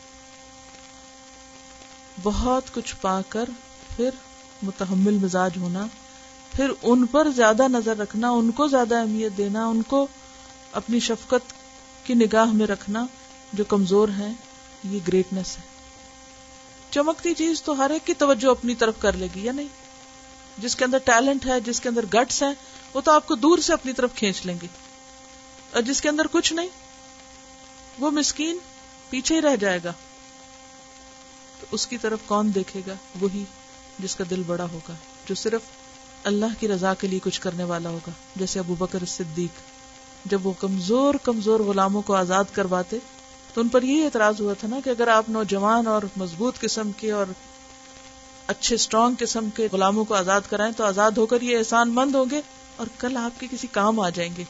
بہت 2.23 2.75
کچھ 2.75 2.97
پا 3.01 3.21
کر 3.29 3.45
پھر 3.97 4.11
متحمل 4.63 5.15
مزاج 5.15 5.51
ہونا، 5.57 5.87
پھر 6.53 6.71
ان 6.83 7.07
پر 7.07 7.31
زیادہ 7.31 7.69
نظر 7.69 7.97
رکھنا، 7.97 8.31
ان 8.31 8.51
کو 8.51 8.69
زیادہ 8.69 8.95
اہمیت 8.95 9.37
دینا، 9.37 9.67
ان 9.67 9.83
کو 9.83 10.07
اپنی 10.73 11.01
شفقت 11.01 11.53
کی 12.07 12.15
نگاہ 12.15 12.45
میں 12.45 12.67
رکھنا 12.67 13.07
جو 13.53 13.65
کمزور 13.65 14.09
ہے 14.19 14.33
یہ 14.85 14.99
گریٹنیس 15.09 15.59
ہے۔ 15.59 15.63
چمکتی 16.91 17.35
چیز 17.35 17.63
تو 17.63 17.79
ہر 17.79 17.91
ایک 17.91 18.07
کی 18.07 18.15
توجہ 18.15 18.51
اپنی 18.51 18.75
طرف 18.75 18.95
کر 18.99 19.13
لے 19.13 19.29
گی، 19.35 19.45
یا 19.45 19.53
نہیں؟ 19.53 19.69
جس 20.59 20.77
کے 20.77 20.85
اندر 20.85 20.99
ٹیلنٹ 20.99 21.47
ہے، 21.47 21.61
جس 21.61 21.81
کے 21.81 21.89
اندر 21.89 22.07
گٹس 22.07 22.43
ہے 22.43 22.49
وہ 22.95 23.01
تو 23.01 23.11
آپ 23.11 23.27
کو 23.27 23.35
دور 23.35 23.59
سے 23.59 23.73
اپنی 23.73 23.93
طرف 23.93 24.11
کھینچ 24.15 24.47
لیں 24.47 24.59
گے۔ 24.63 24.67
اور 25.73 25.83
جس 25.83 26.01
کے 26.01 26.09
اندر 26.09 26.27
کچھ 26.33 26.53
نہیں، 26.53 26.69
وہ 27.99 28.11
مسکین 28.11 28.59
پیچھے 29.11 29.37
ہی 29.37 29.41
رہ 29.41 29.57
جائے 29.57 29.79
گا۔ 29.85 29.93
تو 31.61 31.67
اس 31.71 31.87
کی 31.87 31.99
طرف 31.99 32.19
کون 32.27 32.55
دیکھے 32.55 32.81
گا؟ 32.87 32.95
وہی 33.21 33.45
جس 33.99 34.17
کا 34.17 34.25
دل 34.31 34.43
بڑا 34.47 34.67
ہوگا، 34.73 34.95
جو 35.27 35.35
صرف 35.35 35.61
اللہ 36.25 36.61
کی 36.61 36.69
رضا 36.69 36.95
کے 36.95 37.07
لیے 37.07 37.19
کچھ 37.23 37.41
کرنے 37.41 37.65
والا 37.65 37.89
ہوگا۔ 37.89 38.11
جیسے 38.37 38.59
ابو 38.59 38.75
بکر 38.75 39.05
صدیق، 39.07 39.61
جب 40.25 40.47
وہ 40.47 40.53
کمزور 40.59 41.15
کمزور 41.15 41.61
غلاموں 41.61 42.03
کو 42.03 42.15
آزاد 42.15 42.45
کرواتے، 42.53 42.99
تو 43.55 43.61
ان 43.61 43.69
پر 43.69 43.83
یہی 43.83 44.05
اعتراض 44.05 44.41
ہوا 44.41 44.53
تھا 44.53 44.69
نا 44.69 44.77
کہ 44.85 44.91
اگر 44.91 45.09
آپ 45.09 45.25
نوجوان 45.29 45.87
اور 45.87 46.03
مضبوط 46.17 46.59
قسم 46.59 46.93
کے 46.93 47.13
اور 47.13 47.27
اچھے 48.47 48.75
اسٹرانگ 48.75 49.15
قسم 49.19 49.51
کے 49.51 49.69
غلاموں 49.73 50.05
کو 50.05 50.15
آزاد 50.15 50.41
کرائیں 50.51 50.73
تو 50.73 50.85
آزاد 50.85 51.11
ہو 51.11 51.27
کر 51.27 51.41
یہ 51.41 51.59
احسان 51.59 51.91
مند 51.91 52.15
ہوں 52.15 52.25
گے 52.31 52.41
اور 52.77 52.87
کل 52.99 53.17
آپ 53.17 53.41
کے 53.41 53.47
کسی 53.51 53.67
کام 53.67 54.01
آ 54.01 54.11
جائیں 54.11 54.37
گے۔ 54.37 54.45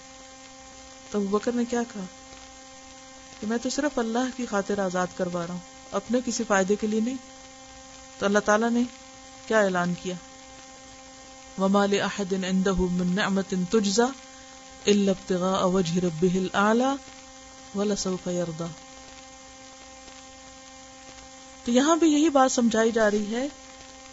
تو 1.11 1.18
ابو 1.18 1.38
بکر 1.38 1.52
نے 1.52 1.64
کیا 1.64 1.83
کہا؟ 1.92 2.04
کہ 3.40 3.46
میں 3.46 3.59
تو 3.62 3.70
صرف 3.70 3.98
اللہ 3.98 4.37
کی 4.37 4.46
خاطر 4.46 4.78
آزاد 4.78 5.07
کروا 5.16 5.46
رہا 5.46 5.54
ہوں، 5.54 5.61
اپنے 5.92 6.18
کسی 6.24 6.44
فائدے 6.44 6.76
کے 6.76 6.87
لیے 6.87 7.00
نہیں۔ 7.00 7.16
تو 8.18 8.26
اللہ 8.26 8.38
تعالیٰ 8.38 8.70
نے 8.70 8.83
کیا 9.46 9.61
اعلان 9.61 9.94
کیا؟ 10.02 10.14
وما 11.59 11.87
لأحد 11.87 12.33
عنده 12.33 12.87
من 12.90 13.14
نعمة 13.14 13.64
تجزى 13.70 14.02
إلا 14.85 15.12
ابتغاء 15.12 15.66
وجه 15.66 16.09
ربه 16.09 16.42
الأعلى 16.42 16.94
ولسوف 17.74 18.26
يرضى۔ 18.26 18.64
تو 21.64 21.70
یہاں 21.70 21.96
بھی 21.96 22.12
یہی 22.12 22.28
بات 22.28 22.52
سمجھائی 22.52 22.92
جا 22.92 23.11
رہی 23.11 23.35
ہے 23.35 23.48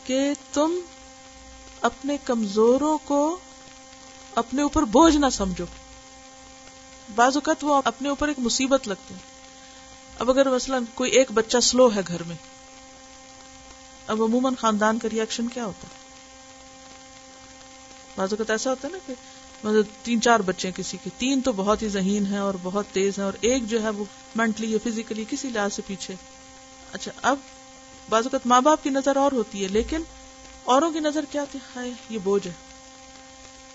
کہ 0.03 0.33
تم 0.53 0.79
اپنے 1.81 2.17
کمزوروں 2.23 2.97
کو 3.03 3.37
اپنے 4.35 4.61
اوپر 4.61 4.83
بوجھ 4.83 5.17
نہ 5.17 5.25
سمجھو۔ 5.31 5.65
بعض 7.15 7.35
اوقات 7.35 7.63
وہ 7.63 7.81
اپنے 7.85 8.09
اوپر 8.09 8.27
ایک 8.27 8.39
مصیبت 8.39 8.87
لگتے 8.87 9.13
ہیں 9.13 9.21
اب 10.19 10.29
اگر 10.29 10.49
مثلا 10.49 10.79
کوئی 10.93 11.11
ایک 11.11 11.31
بچہ 11.31 11.57
سلو 11.57 11.89
ہے 11.95 12.01
گھر 12.07 12.23
میں، 12.23 12.35
اب 14.07 14.23
عموماً 14.23 14.55
خاندان 14.55 14.99
کا 14.99 15.09
ریئیکشن 15.09 15.47
کیا 15.47 15.65
ہوتا؟ 15.65 15.87
ہے 15.87 16.01
بعض 18.17 18.33
اوقات 18.33 18.49
ایسا 18.49 18.69
ہوتا 18.69 18.87
ہے 18.87 18.93
نا 18.93 18.99
کہ 19.05 19.13
مطلب 19.63 19.85
تین 20.03 20.21
چار 20.21 20.39
بچے 20.39 20.71
کسی 20.75 20.97
کے، 21.03 21.09
تین 21.17 21.41
تو 21.41 21.51
بہت 21.51 21.81
ہی 21.81 21.89
ذہین 21.89 22.25
ہیں 22.25 22.39
اور 22.39 22.53
بہت 22.63 22.85
تیز 22.91 23.17
ہیں 23.17 23.25
اور 23.25 23.33
ایک 23.41 23.69
جو 23.69 23.83
ہے 23.83 23.89
وہ 23.89 24.05
مینٹلی 24.35 24.71
یا 24.71 24.77
فزیکلی 24.83 25.25
کسی 25.29 25.49
لحاظ 25.49 25.73
سے 25.73 25.81
پیچھے۔ 25.87 26.15
اچھا 26.91 27.11
اب 27.21 27.37
بعض 28.09 28.23
اوقات 28.23 28.47
ماں 28.47 28.61
باپ 28.61 28.83
کی 28.83 28.89
نظر 28.89 29.15
اور 29.15 29.31
ہوتی 29.31 29.63
ہے، 29.63 29.67
لیکن 29.67 30.01
اوروں 30.63 30.91
کی 30.91 30.99
نظر 30.99 31.25
کیا 31.31 31.45
تھی 31.51 31.59
ہائے، 31.75 31.91
یہ 32.09 32.19
بوجھ 32.23 32.47
ہے۔ 32.47 32.53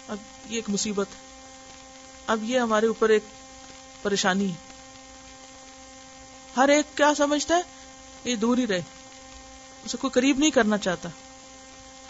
اب 0.09 0.17
یہ 0.49 0.57
ایک 0.57 0.71
مصیبت 0.71 1.07
ہے۔ 1.11 1.27
اب 2.27 2.45
یہ 2.45 2.59
ہمارے 2.59 2.87
اوپر 2.87 3.09
ایک 3.09 3.23
پریشانی 4.03 4.49
ہے۔ 4.49 4.55
ہر 6.57 6.69
ایک 6.69 6.97
کیا 6.97 7.13
سمجھتا 7.17 7.57
ہے؟ 7.57 7.63
یہ 8.25 8.37
دور 8.37 8.59
ہی 8.59 8.67
رہے۔ 8.67 8.83
اسے 9.85 9.97
کوئی 9.97 10.11
قریب 10.11 10.39
نہیں 10.39 10.51
کرنا 10.51 10.79
چاہتا۔ 10.79 11.09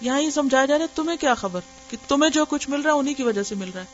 یہاں 0.01 0.21
یہ 0.21 0.31
سمجھایا 0.31 0.67
جا 0.67 0.79
رہا 0.79 0.83
ہے، 0.83 0.95
تمہیں 0.95 1.17
کیا 1.17 1.35
خبر؟ 1.35 1.61
کہ 1.91 1.97
تمہیں 2.09 2.31
جو 2.31 2.45
کچھ 2.45 2.71
مل 2.71 2.81
رہا 2.81 2.93
ہے 2.93 2.99
انہیں 2.99 3.15
کی 3.15 3.23
وجہ 3.23 3.43
سے 3.43 3.55
مل 3.55 3.71
رہا 3.75 3.81
ہے۔ 3.81 3.87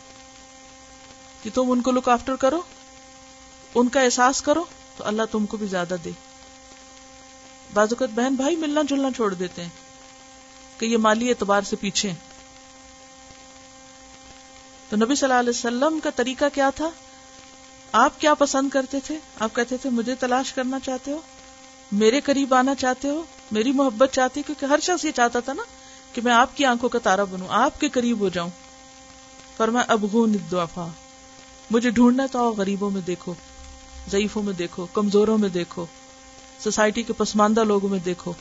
کہ 1.43 1.51
تم 1.55 1.71
ان 1.71 1.83
کو 1.83 1.91
لک 1.91 2.09
آفٹر 2.09 2.37
کرو، 2.37 2.61
ان 3.75 3.89
کا 3.89 4.01
احساس 4.01 4.43
کرو، 4.43 4.65
تو 4.97 5.07
اللہ 5.07 5.23
تم 5.31 5.47
کو 5.47 5.57
بھی 5.57 5.67
زیادہ 5.67 5.97
دے۔ 6.05 6.11
بعض 7.75 7.89
اوقات 7.91 8.09
بہن 8.15 8.35
بھائی 8.35 8.57
ملنا 8.57 8.81
جلنا 8.89 9.09
چھوڑ 9.17 9.35
دیتے 9.35 9.63
ہیں 9.63 9.69
کہ 10.79 10.87
یہ 10.87 10.97
مالی 10.97 11.29
اعتبار 11.29 11.63
سے 11.63 11.77
پیچھے 11.77 12.09
ہیں۔ 12.09 12.17
تو 14.89 14.97
نبی 14.97 15.15
صلی 15.15 15.27
اللہ 15.27 15.41
علیہ 15.41 15.51
وسلم 15.51 16.01
کا 16.01 16.11
طریقہ 16.11 16.45
کیا 16.55 16.71
تھا؟ 16.71 16.91
آپ 17.93 18.21
کیا 18.21 18.35
پسند 18.35 18.69
کرتے 18.69 18.99
تھے؟ 19.01 19.19
آپ 19.41 19.55
کہتے 19.55 19.77
تھے، 19.77 19.91
مجھے 19.91 20.15
تلاش 20.15 20.53
کرنا 20.53 20.81
چاہتے 20.81 21.13
ہو، 21.13 21.21
میرے 21.93 22.21
قریب 22.21 22.55
آنا 22.55 22.75
چاہتے 22.75 23.09
ہو، 23.09 23.23
میری 23.53 23.73
محبت 23.73 24.09
چاہتی 24.13 24.43
کیونکہ 24.43 24.67
ہر 24.67 24.79
شخص 24.83 25.05
یہ 25.05 25.11
چاہتا 25.11 25.41
تھا 25.41 25.53
نا 25.53 25.63
کہ 26.13 26.21
میں 26.25 26.33
آپ 26.33 26.57
کی 26.57 26.65
آنکھوں 26.65 26.89
کا 26.89 26.99
تارا 26.99 27.25
بنوں، 27.25 27.47
آپ 27.51 27.81
کے 27.81 27.89
قریب 27.89 28.21
ہو 28.21 28.29
جاؤں۔ 28.29 28.51
پر 29.57 29.69
میں 29.69 29.83
اب 29.89 30.05
مجھے 31.71 31.91
ڈھونڈنا 31.91 32.27
تو 32.33 32.39
آؤ 32.39 32.53
غریبوں 32.53 32.91
میں 32.91 33.01
دیکھو، 33.01 33.35
ضعیفوں 34.11 34.43
میں 34.43 34.53
دیکھو، 34.53 34.87
کمزوروں 34.93 35.39
میں 35.39 35.49
دیکھو۔ 35.49 35.87
سوسائٹی 36.65 37.03
کے 37.03 37.13
پسماندہ 37.13 37.65
لوگوں 37.65 37.89
میں 37.89 37.99
دیکھو۔ 37.99 38.33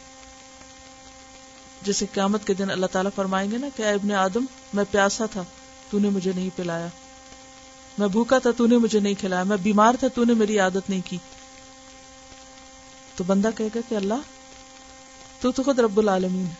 جیسے 1.82 2.06
قیامت 2.14 2.48
کے 2.48 2.54
دن 2.54 2.70
اللہ 2.70 2.86
تعالیٰ 2.86 3.12
فرمائیں 3.16 3.52
گے 3.52 3.58
نا 3.58 3.68
کہ 3.76 3.82
ابن 3.82 4.12
آدم، 4.12 4.46
میں 4.74 4.84
پیاسا 4.92 5.26
تھا، 5.26 5.44
تو 5.90 6.00
نے 6.00 6.10
مجھے 6.10 6.32
نہیں 6.36 6.50
پلایا۔ 6.56 6.88
میں 7.98 8.08
بھوکا 8.08 8.40
تھا، 8.40 8.52
تو 8.52 8.68
نے 8.68 8.78
مجھے 8.78 9.00
نہیں 9.00 9.14
کھلایا۔ 9.14 9.44
میں 9.44 9.58
بیمار 9.58 9.96
تھا، 10.00 10.08
تو 10.08 10.24
نے 10.24 10.34
میری 10.34 10.60
عادت 10.60 10.90
نہیں 10.90 11.02
کی۔ 11.06 11.18
تو 13.16 13.24
بندہ 13.24 13.50
کہے 13.58 13.68
گا 13.76 13.80
کہ 13.90 13.96
اللہ، 13.96 14.14
تو 15.42 15.52
تو 15.52 15.64
خود 15.64 15.80
رب 15.80 15.98
العالمین 15.98 16.46
ہے۔ 16.46 16.54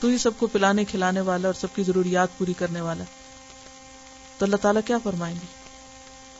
تو 0.00 0.08
ہی 0.08 0.18
سب 0.18 0.30
کو 0.38 0.46
پلانے، 0.46 0.84
کھلانے 0.84 1.20
والا 1.20 1.48
اور 1.48 1.54
سب 1.54 1.66
کی 1.74 1.82
ضروریات 1.82 2.28
پوری 2.38 2.52
کرنے 2.52 2.80
والا۔ 2.80 3.04
تو 4.38 4.44
اللہ 4.44 4.56
تعالیٰ 4.56 4.80
کیا 4.84 4.98
فرمائیں 5.02 5.36
گے؟ 5.36 5.46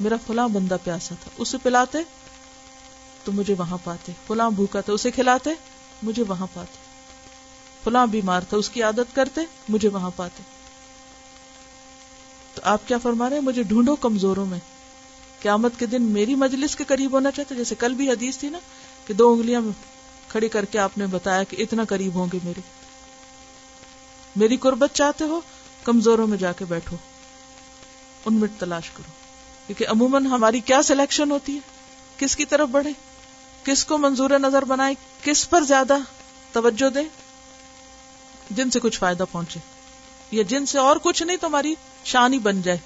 میرا 0.00 0.16
فلاں 0.26 0.48
بندہ 0.48 0.76
پیاسا 0.84 1.14
تھا، 1.20 1.30
اسے 1.38 1.58
پلاتے 1.62 1.98
تو 3.24 3.32
مجھے 3.32 3.54
وہاں 3.58 3.78
پاتے۔ 3.84 4.12
فلاں 4.26 4.50
بھوکا 4.50 4.80
تھا، 4.80 4.92
اسے 4.92 5.10
کھلاتے، 5.10 5.50
مجھے 6.02 6.24
وہاں 6.28 6.46
پاتے۔ 6.54 6.78
فلاں 7.84 8.06
بیمار 8.06 8.40
تھا، 8.48 8.56
اس 8.56 8.70
کی 8.70 8.82
عادت 8.82 9.14
کرتے، 9.14 9.40
مجھے 9.68 9.88
وہاں 9.88 10.10
پاتے۔ 10.16 10.42
تو 12.54 12.60
آپ 12.64 12.80
کیا 12.86 12.98
فرما 12.98 13.28
رہے 13.28 13.36
ہیں؟ 13.36 13.42
مجھے 13.42 13.62
ڈھونڈو 13.62 13.96
کمزوروں 13.96 14.46
میں۔ 14.46 14.58
قیامت 15.40 15.72
کے 15.78 15.86
دن 15.86 16.02
میری 16.02 16.34
مجلس 16.34 16.76
کے 16.76 16.84
قریب 16.84 17.12
ہونا 17.12 17.30
چاہتے، 17.30 17.54
جیسے 17.54 17.74
کل 17.74 17.94
بھی 17.94 18.10
حدیث 18.10 18.38
تھی 18.38 18.48
نا، 18.48 18.58
کہ 19.06 19.14
دو 19.14 19.32
انگلیاں 19.32 19.60
کھڑی 20.28 20.48
کر 20.48 20.64
کے 20.64 20.78
آپ 20.78 20.98
نے 20.98 21.06
بتایا 21.06 21.42
کہ 21.42 21.56
اتنا 21.62 21.84
قریب 21.84 22.14
ہوں 22.14 22.26
گے 22.32 22.38
میرے۔ 22.44 22.60
میری 24.36 24.56
قربت 24.56 24.90
چاہتے 24.92 25.24
ہو، 25.24 25.40
کمزوروں 25.84 26.26
میں 26.26 26.38
جا 26.38 26.52
کے 26.52 26.64
بیٹھو۔ 26.64 26.96
ان 28.24 28.34
میں 28.34 28.48
تلاش 28.58 28.90
کرو۔ 28.90 29.12
کیونکہ 29.66 29.86
عموماً 29.88 30.26
ہماری 30.26 30.60
کیا 30.60 30.82
سلیکشن 30.82 31.30
ہوتی 31.30 31.54
ہے؟ 31.54 31.60
کس 32.16 32.36
کی 32.36 32.44
طرف 32.44 32.68
بڑھے 32.68 32.90
کس 33.64 33.84
کو 33.84 33.98
منظور 33.98 34.30
نظر 34.30 34.64
بنائے، 34.64 34.94
کس 35.22 35.50
پر 35.50 35.62
زیادہ 35.62 35.96
توجہ 36.52 36.90
دے 36.90 37.00
جن 38.50 38.70
سے 38.70 38.80
کچھ 38.80 38.98
فائدہ 38.98 39.24
پہنچے۔ 39.32 39.60
یا 40.30 40.42
جن 40.42 40.66
سے 40.66 40.78
اور 40.78 40.96
کچھ 41.02 41.22
نہیں، 41.22 41.36
تمہاری 41.36 41.74
شان 42.04 42.32
ہی 42.32 42.38
بن 42.38 42.62
جائے۔ 42.62 42.78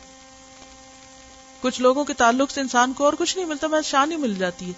کچھ 1.60 1.80
لوگوں 1.80 2.04
کے 2.04 2.14
تعلق 2.14 2.50
سے 2.50 2.60
انسان 2.60 2.92
کو 2.92 3.04
اور 3.04 3.12
کچھ 3.18 3.36
نہیں 3.36 3.46
ملتا 3.46 3.66
بس 3.66 3.84
شان 3.84 4.12
ہی 4.12 4.16
مل 4.16 4.34
جاتی 4.34 4.68
ہے۔ 4.68 4.72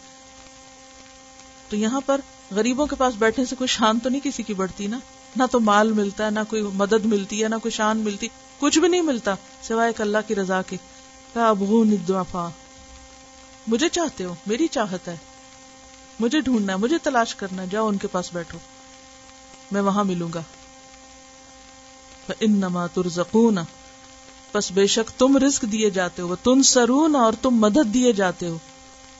تو 1.69 1.77
یہاں 1.77 2.01
پر 2.07 2.21
غریبوں 2.51 2.87
کے 2.87 2.97
پاس 2.97 3.15
بیٹھنے 3.15 3.45
سے 3.45 3.57
کوئی 3.57 3.69
شان 3.69 3.99
تو 3.99 4.09
نہیں 4.09 4.21
کسی 4.25 4.43
کی 4.43 4.55
بڑھتی 4.55 4.87
نا؟ 4.87 4.99
نہ 5.37 5.45
تو 5.51 5.61
مال 5.61 5.93
ملتا 5.93 6.25
ہے 6.25 6.31
نہ 6.31 6.41
کوئی 6.49 6.63
مدد 6.63 7.05
ملتی 7.05 7.43
ہے 7.43 7.49
نہ 7.49 7.55
کوئی 7.63 7.73
شان 7.73 7.99
ملتی۔ 7.99 8.29
کچھ 8.59 8.79
بھی 8.79 8.89
نہیں 8.89 9.01
ملتا، 9.01 9.35
سوائے 9.63 9.93
اللہ 9.99 10.19
کی 10.27 10.35
رضا 10.35 10.63
کے۔ 10.63 10.77
مجھے 13.67 13.89
چاہتے 13.89 14.25
ہو، 14.25 14.35
میری 14.47 14.67
چاہت 14.67 15.09
ہے۔ 15.09 15.17
مجھے 16.21 16.41
ڈھونڈنا 16.41 16.73
ہے، 16.73 16.79
مجھے 16.79 16.99
تلاش 16.99 17.35
کرنا 17.35 17.63
ہے، 17.63 17.67
جاؤ 17.71 17.89
ان 17.89 17.99
کے 17.99 18.09
پاس 18.09 18.31
بیٹھو۔ 18.33 18.59
میں 19.73 19.81
وہاں 19.81 20.05
ملوں 20.05 20.29
گا۔ 20.35 20.43
ان 22.41 22.53
نما 22.53 22.87
ترزقون۔ 22.87 23.59
بس 24.55 24.73
بے 24.73 24.87
شک 24.87 25.19
تم 25.19 25.37
رزق 25.37 25.63
دیے 25.63 25.91
جاتے 25.91 26.23
ہو۔ 26.23 26.37
تن 26.37 26.63
سرون 26.63 27.17
اور 27.17 27.33
تم 27.43 27.51
مدد 27.51 27.95
دیے 27.95 28.13
جاتے 28.13 28.49
ہو۔ 28.49 28.59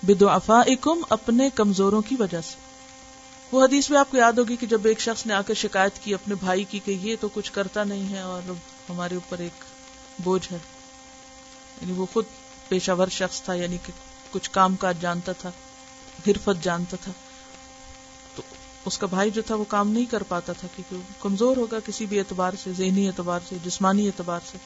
بدو 0.03 0.29
اپنے 1.11 1.51
کمزوروں 1.51 2.03
کی 2.03 2.17
وجہ 2.19 2.41
سے۔ 2.41 2.57
وہ 3.53 3.65
حدیث 3.65 3.89
بھی 3.89 3.97
آپ 3.97 4.11
کو 4.11 4.17
یاد 4.17 4.33
ہوگی 4.33 4.57
کہ 4.57 4.67
جب 4.67 4.81
ایک 4.85 5.01
شخص 5.01 5.27
نے 5.27 5.35
آ 5.35 5.43
کر 5.43 5.55
شکایت 5.55 6.05
کی، 6.05 6.15
اپنے 6.15 6.35
بھائی 6.35 6.65
کی 6.65 6.79
کہ 6.79 6.91
یہ 6.91 7.17
تو 7.21 7.29
کچھ 7.35 7.53
کرتا 7.53 7.85
نہیں 7.85 8.13
ہے 8.13 8.21
اور 8.21 8.43
ہمارے 8.89 9.15
اوپر 9.15 9.39
ایک 9.39 9.65
بوجھ 10.19 10.53
ہے۔ 10.53 10.59
یعنی 11.81 11.93
وہ 11.93 12.07
خود 12.13 12.25
پیشہ 12.69 12.93
ور 12.93 13.09
شخص 13.09 13.43
تھا 13.43 13.55
یعنی 13.55 13.79
کہ 13.87 13.93
کچھ 14.31 14.51
کام 14.51 14.77
کاج 14.77 15.01
جانتا 15.01 15.33
تھا۔ 15.33 15.51
حرفت 16.27 16.65
جانتا 16.65 16.97
تھا۔ 17.01 17.13
تو 18.37 18.43
اس 18.85 18.99
کا 18.99 19.07
بھائی 19.07 19.31
جو 19.31 19.43
تھا 19.43 19.55
وہ 19.55 19.65
کام 19.69 19.91
نہیں 19.91 20.05
کر 20.05 20.23
پاتا 20.23 20.53
تھا 20.53 20.69
کیونکہ 20.77 20.97
وہ 20.97 21.23
کمزور 21.23 21.57
ہوگا 21.57 21.79
کسی 21.87 22.07
بھی 22.07 22.19
اعتبار 22.19 22.53
سے، 22.63 22.73
ذہنی 22.73 23.07
اعتبار 23.07 23.41
سے، 23.49 23.57
جسمانی 23.65 24.07
اعتبار 24.07 24.41
سے۔ 24.51 24.59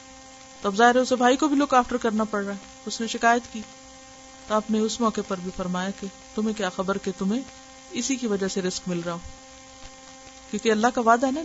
تو 0.61 0.69
اب 0.69 0.75
ظاہر 0.75 0.95
ہے 0.95 0.99
اسے 0.99 1.15
بھائی 1.15 1.37
کو 1.37 1.47
بھی 1.47 1.55
لک 1.55 1.73
آفٹر 1.73 1.97
کرنا 1.97 2.23
پڑ 2.23 2.43
رہا 2.43 2.53
ہے۔ 2.53 2.57
اس 2.85 3.01
نے 3.01 3.07
شکایت 3.07 3.53
کی۔ 3.53 3.61
تو 4.47 4.53
آپ 4.53 4.71
نے 4.71 4.79
اس 4.79 4.99
موقع 4.99 5.21
پر 5.27 5.37
بھی 5.43 5.51
فرمایا 5.55 5.89
کہ 5.99 6.07
تمہیں 6.35 6.57
کیا 6.57 6.69
خبر 6.69 6.97
کہ 6.97 7.11
تمہیں 7.17 7.41
اسی 7.91 8.15
کی 8.15 8.27
وجہ 8.27 8.47
سے 8.47 8.61
رسک 8.61 8.81
مل 8.87 8.99
رہا 8.99 9.13
ہو؟ 9.13 9.17
کیونکہ 10.51 10.71
اللہ 10.71 10.87
کا 10.95 11.01
وعدہ 11.01 11.25
ہے 11.25 11.31
نا، 11.31 11.41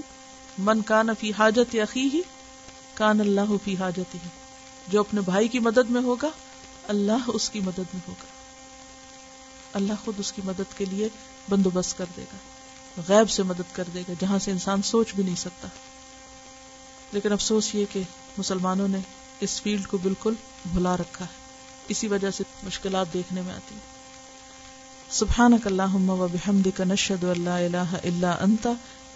من 0.59 0.83
کان 0.83 1.09
فی 1.21 1.33
حاجت 1.39 1.77
ہی 1.97 2.23
کان 2.95 3.21
اللہ 3.21 3.41
فی 3.65 3.77
حاجت 3.77 4.15
ہی 4.15 4.29
جو 4.89 5.01
اپنے 5.01 5.21
بھائی 5.21 5.49
کی 5.49 5.59
مدد 5.59 5.91
میں 5.91 6.03
ہوگا، 6.03 6.29
اللہ 6.89 7.25
اس 7.27 7.51
کی 7.51 7.61
مدد 7.61 7.79
میں 7.79 8.01
ہوگا۔ 8.09 8.38
اللہ 9.73 9.93
خود 10.05 10.15
اس 10.19 10.33
کی 10.33 10.43
مدد 10.45 10.79
کے 10.79 10.85
لیے 10.85 11.09
بندوبست 11.49 11.99
کر 11.99 12.05
دے 12.17 12.23
گا۔ 12.23 12.37
غیب 13.09 13.31
سے 13.31 13.43
مدد 13.43 13.77
کر 13.77 13.85
دے 13.95 14.03
گا، 14.09 14.13
جہاں 14.21 14.39
سے 14.39 14.51
انسان 14.51 14.83
سوچ 14.83 15.15
بھی 15.15 15.23
نہیں 15.23 15.37
سکتا۔ 15.37 15.69
لیکن 17.13 17.33
افسوس 17.33 17.75
یہ 17.75 17.85
کہ 17.93 18.03
مسلمانوں 18.39 18.89
نے 18.89 18.99
اس 19.41 19.63
فیلڈ 19.63 19.87
کو 19.87 19.99
بالکل 19.99 20.35
بھلا 20.73 20.97
رکھا 20.97 21.25
ہے۔ 21.25 21.31
اسی 21.89 22.09
وجہ 22.09 22.31
سے 22.31 22.45
مشکلات 22.63 23.07
دیکھنے 23.13 23.43
میں 23.43 23.55
آتی 23.55 23.75
ہیں۔ 23.75 23.99
سبحانك 25.11 25.67
اللهم 25.67 26.11
وبحمدك 26.11 26.81
نشهد 26.81 27.25
ان 27.25 27.45
لا 27.45 27.57
اله 27.57 27.97
الا 28.05 28.37
انت 28.41 28.67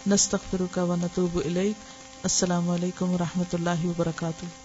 نستغفرك 0.07 0.77
ونتوب 0.77 1.41
اليك 1.45 1.75
السلام 2.23 2.69
علیکم 2.69 3.09
و 3.09 3.17
رحمۃ 3.17 3.53
اللہ 3.53 3.85
وبرکاتہ۔ 3.85 4.62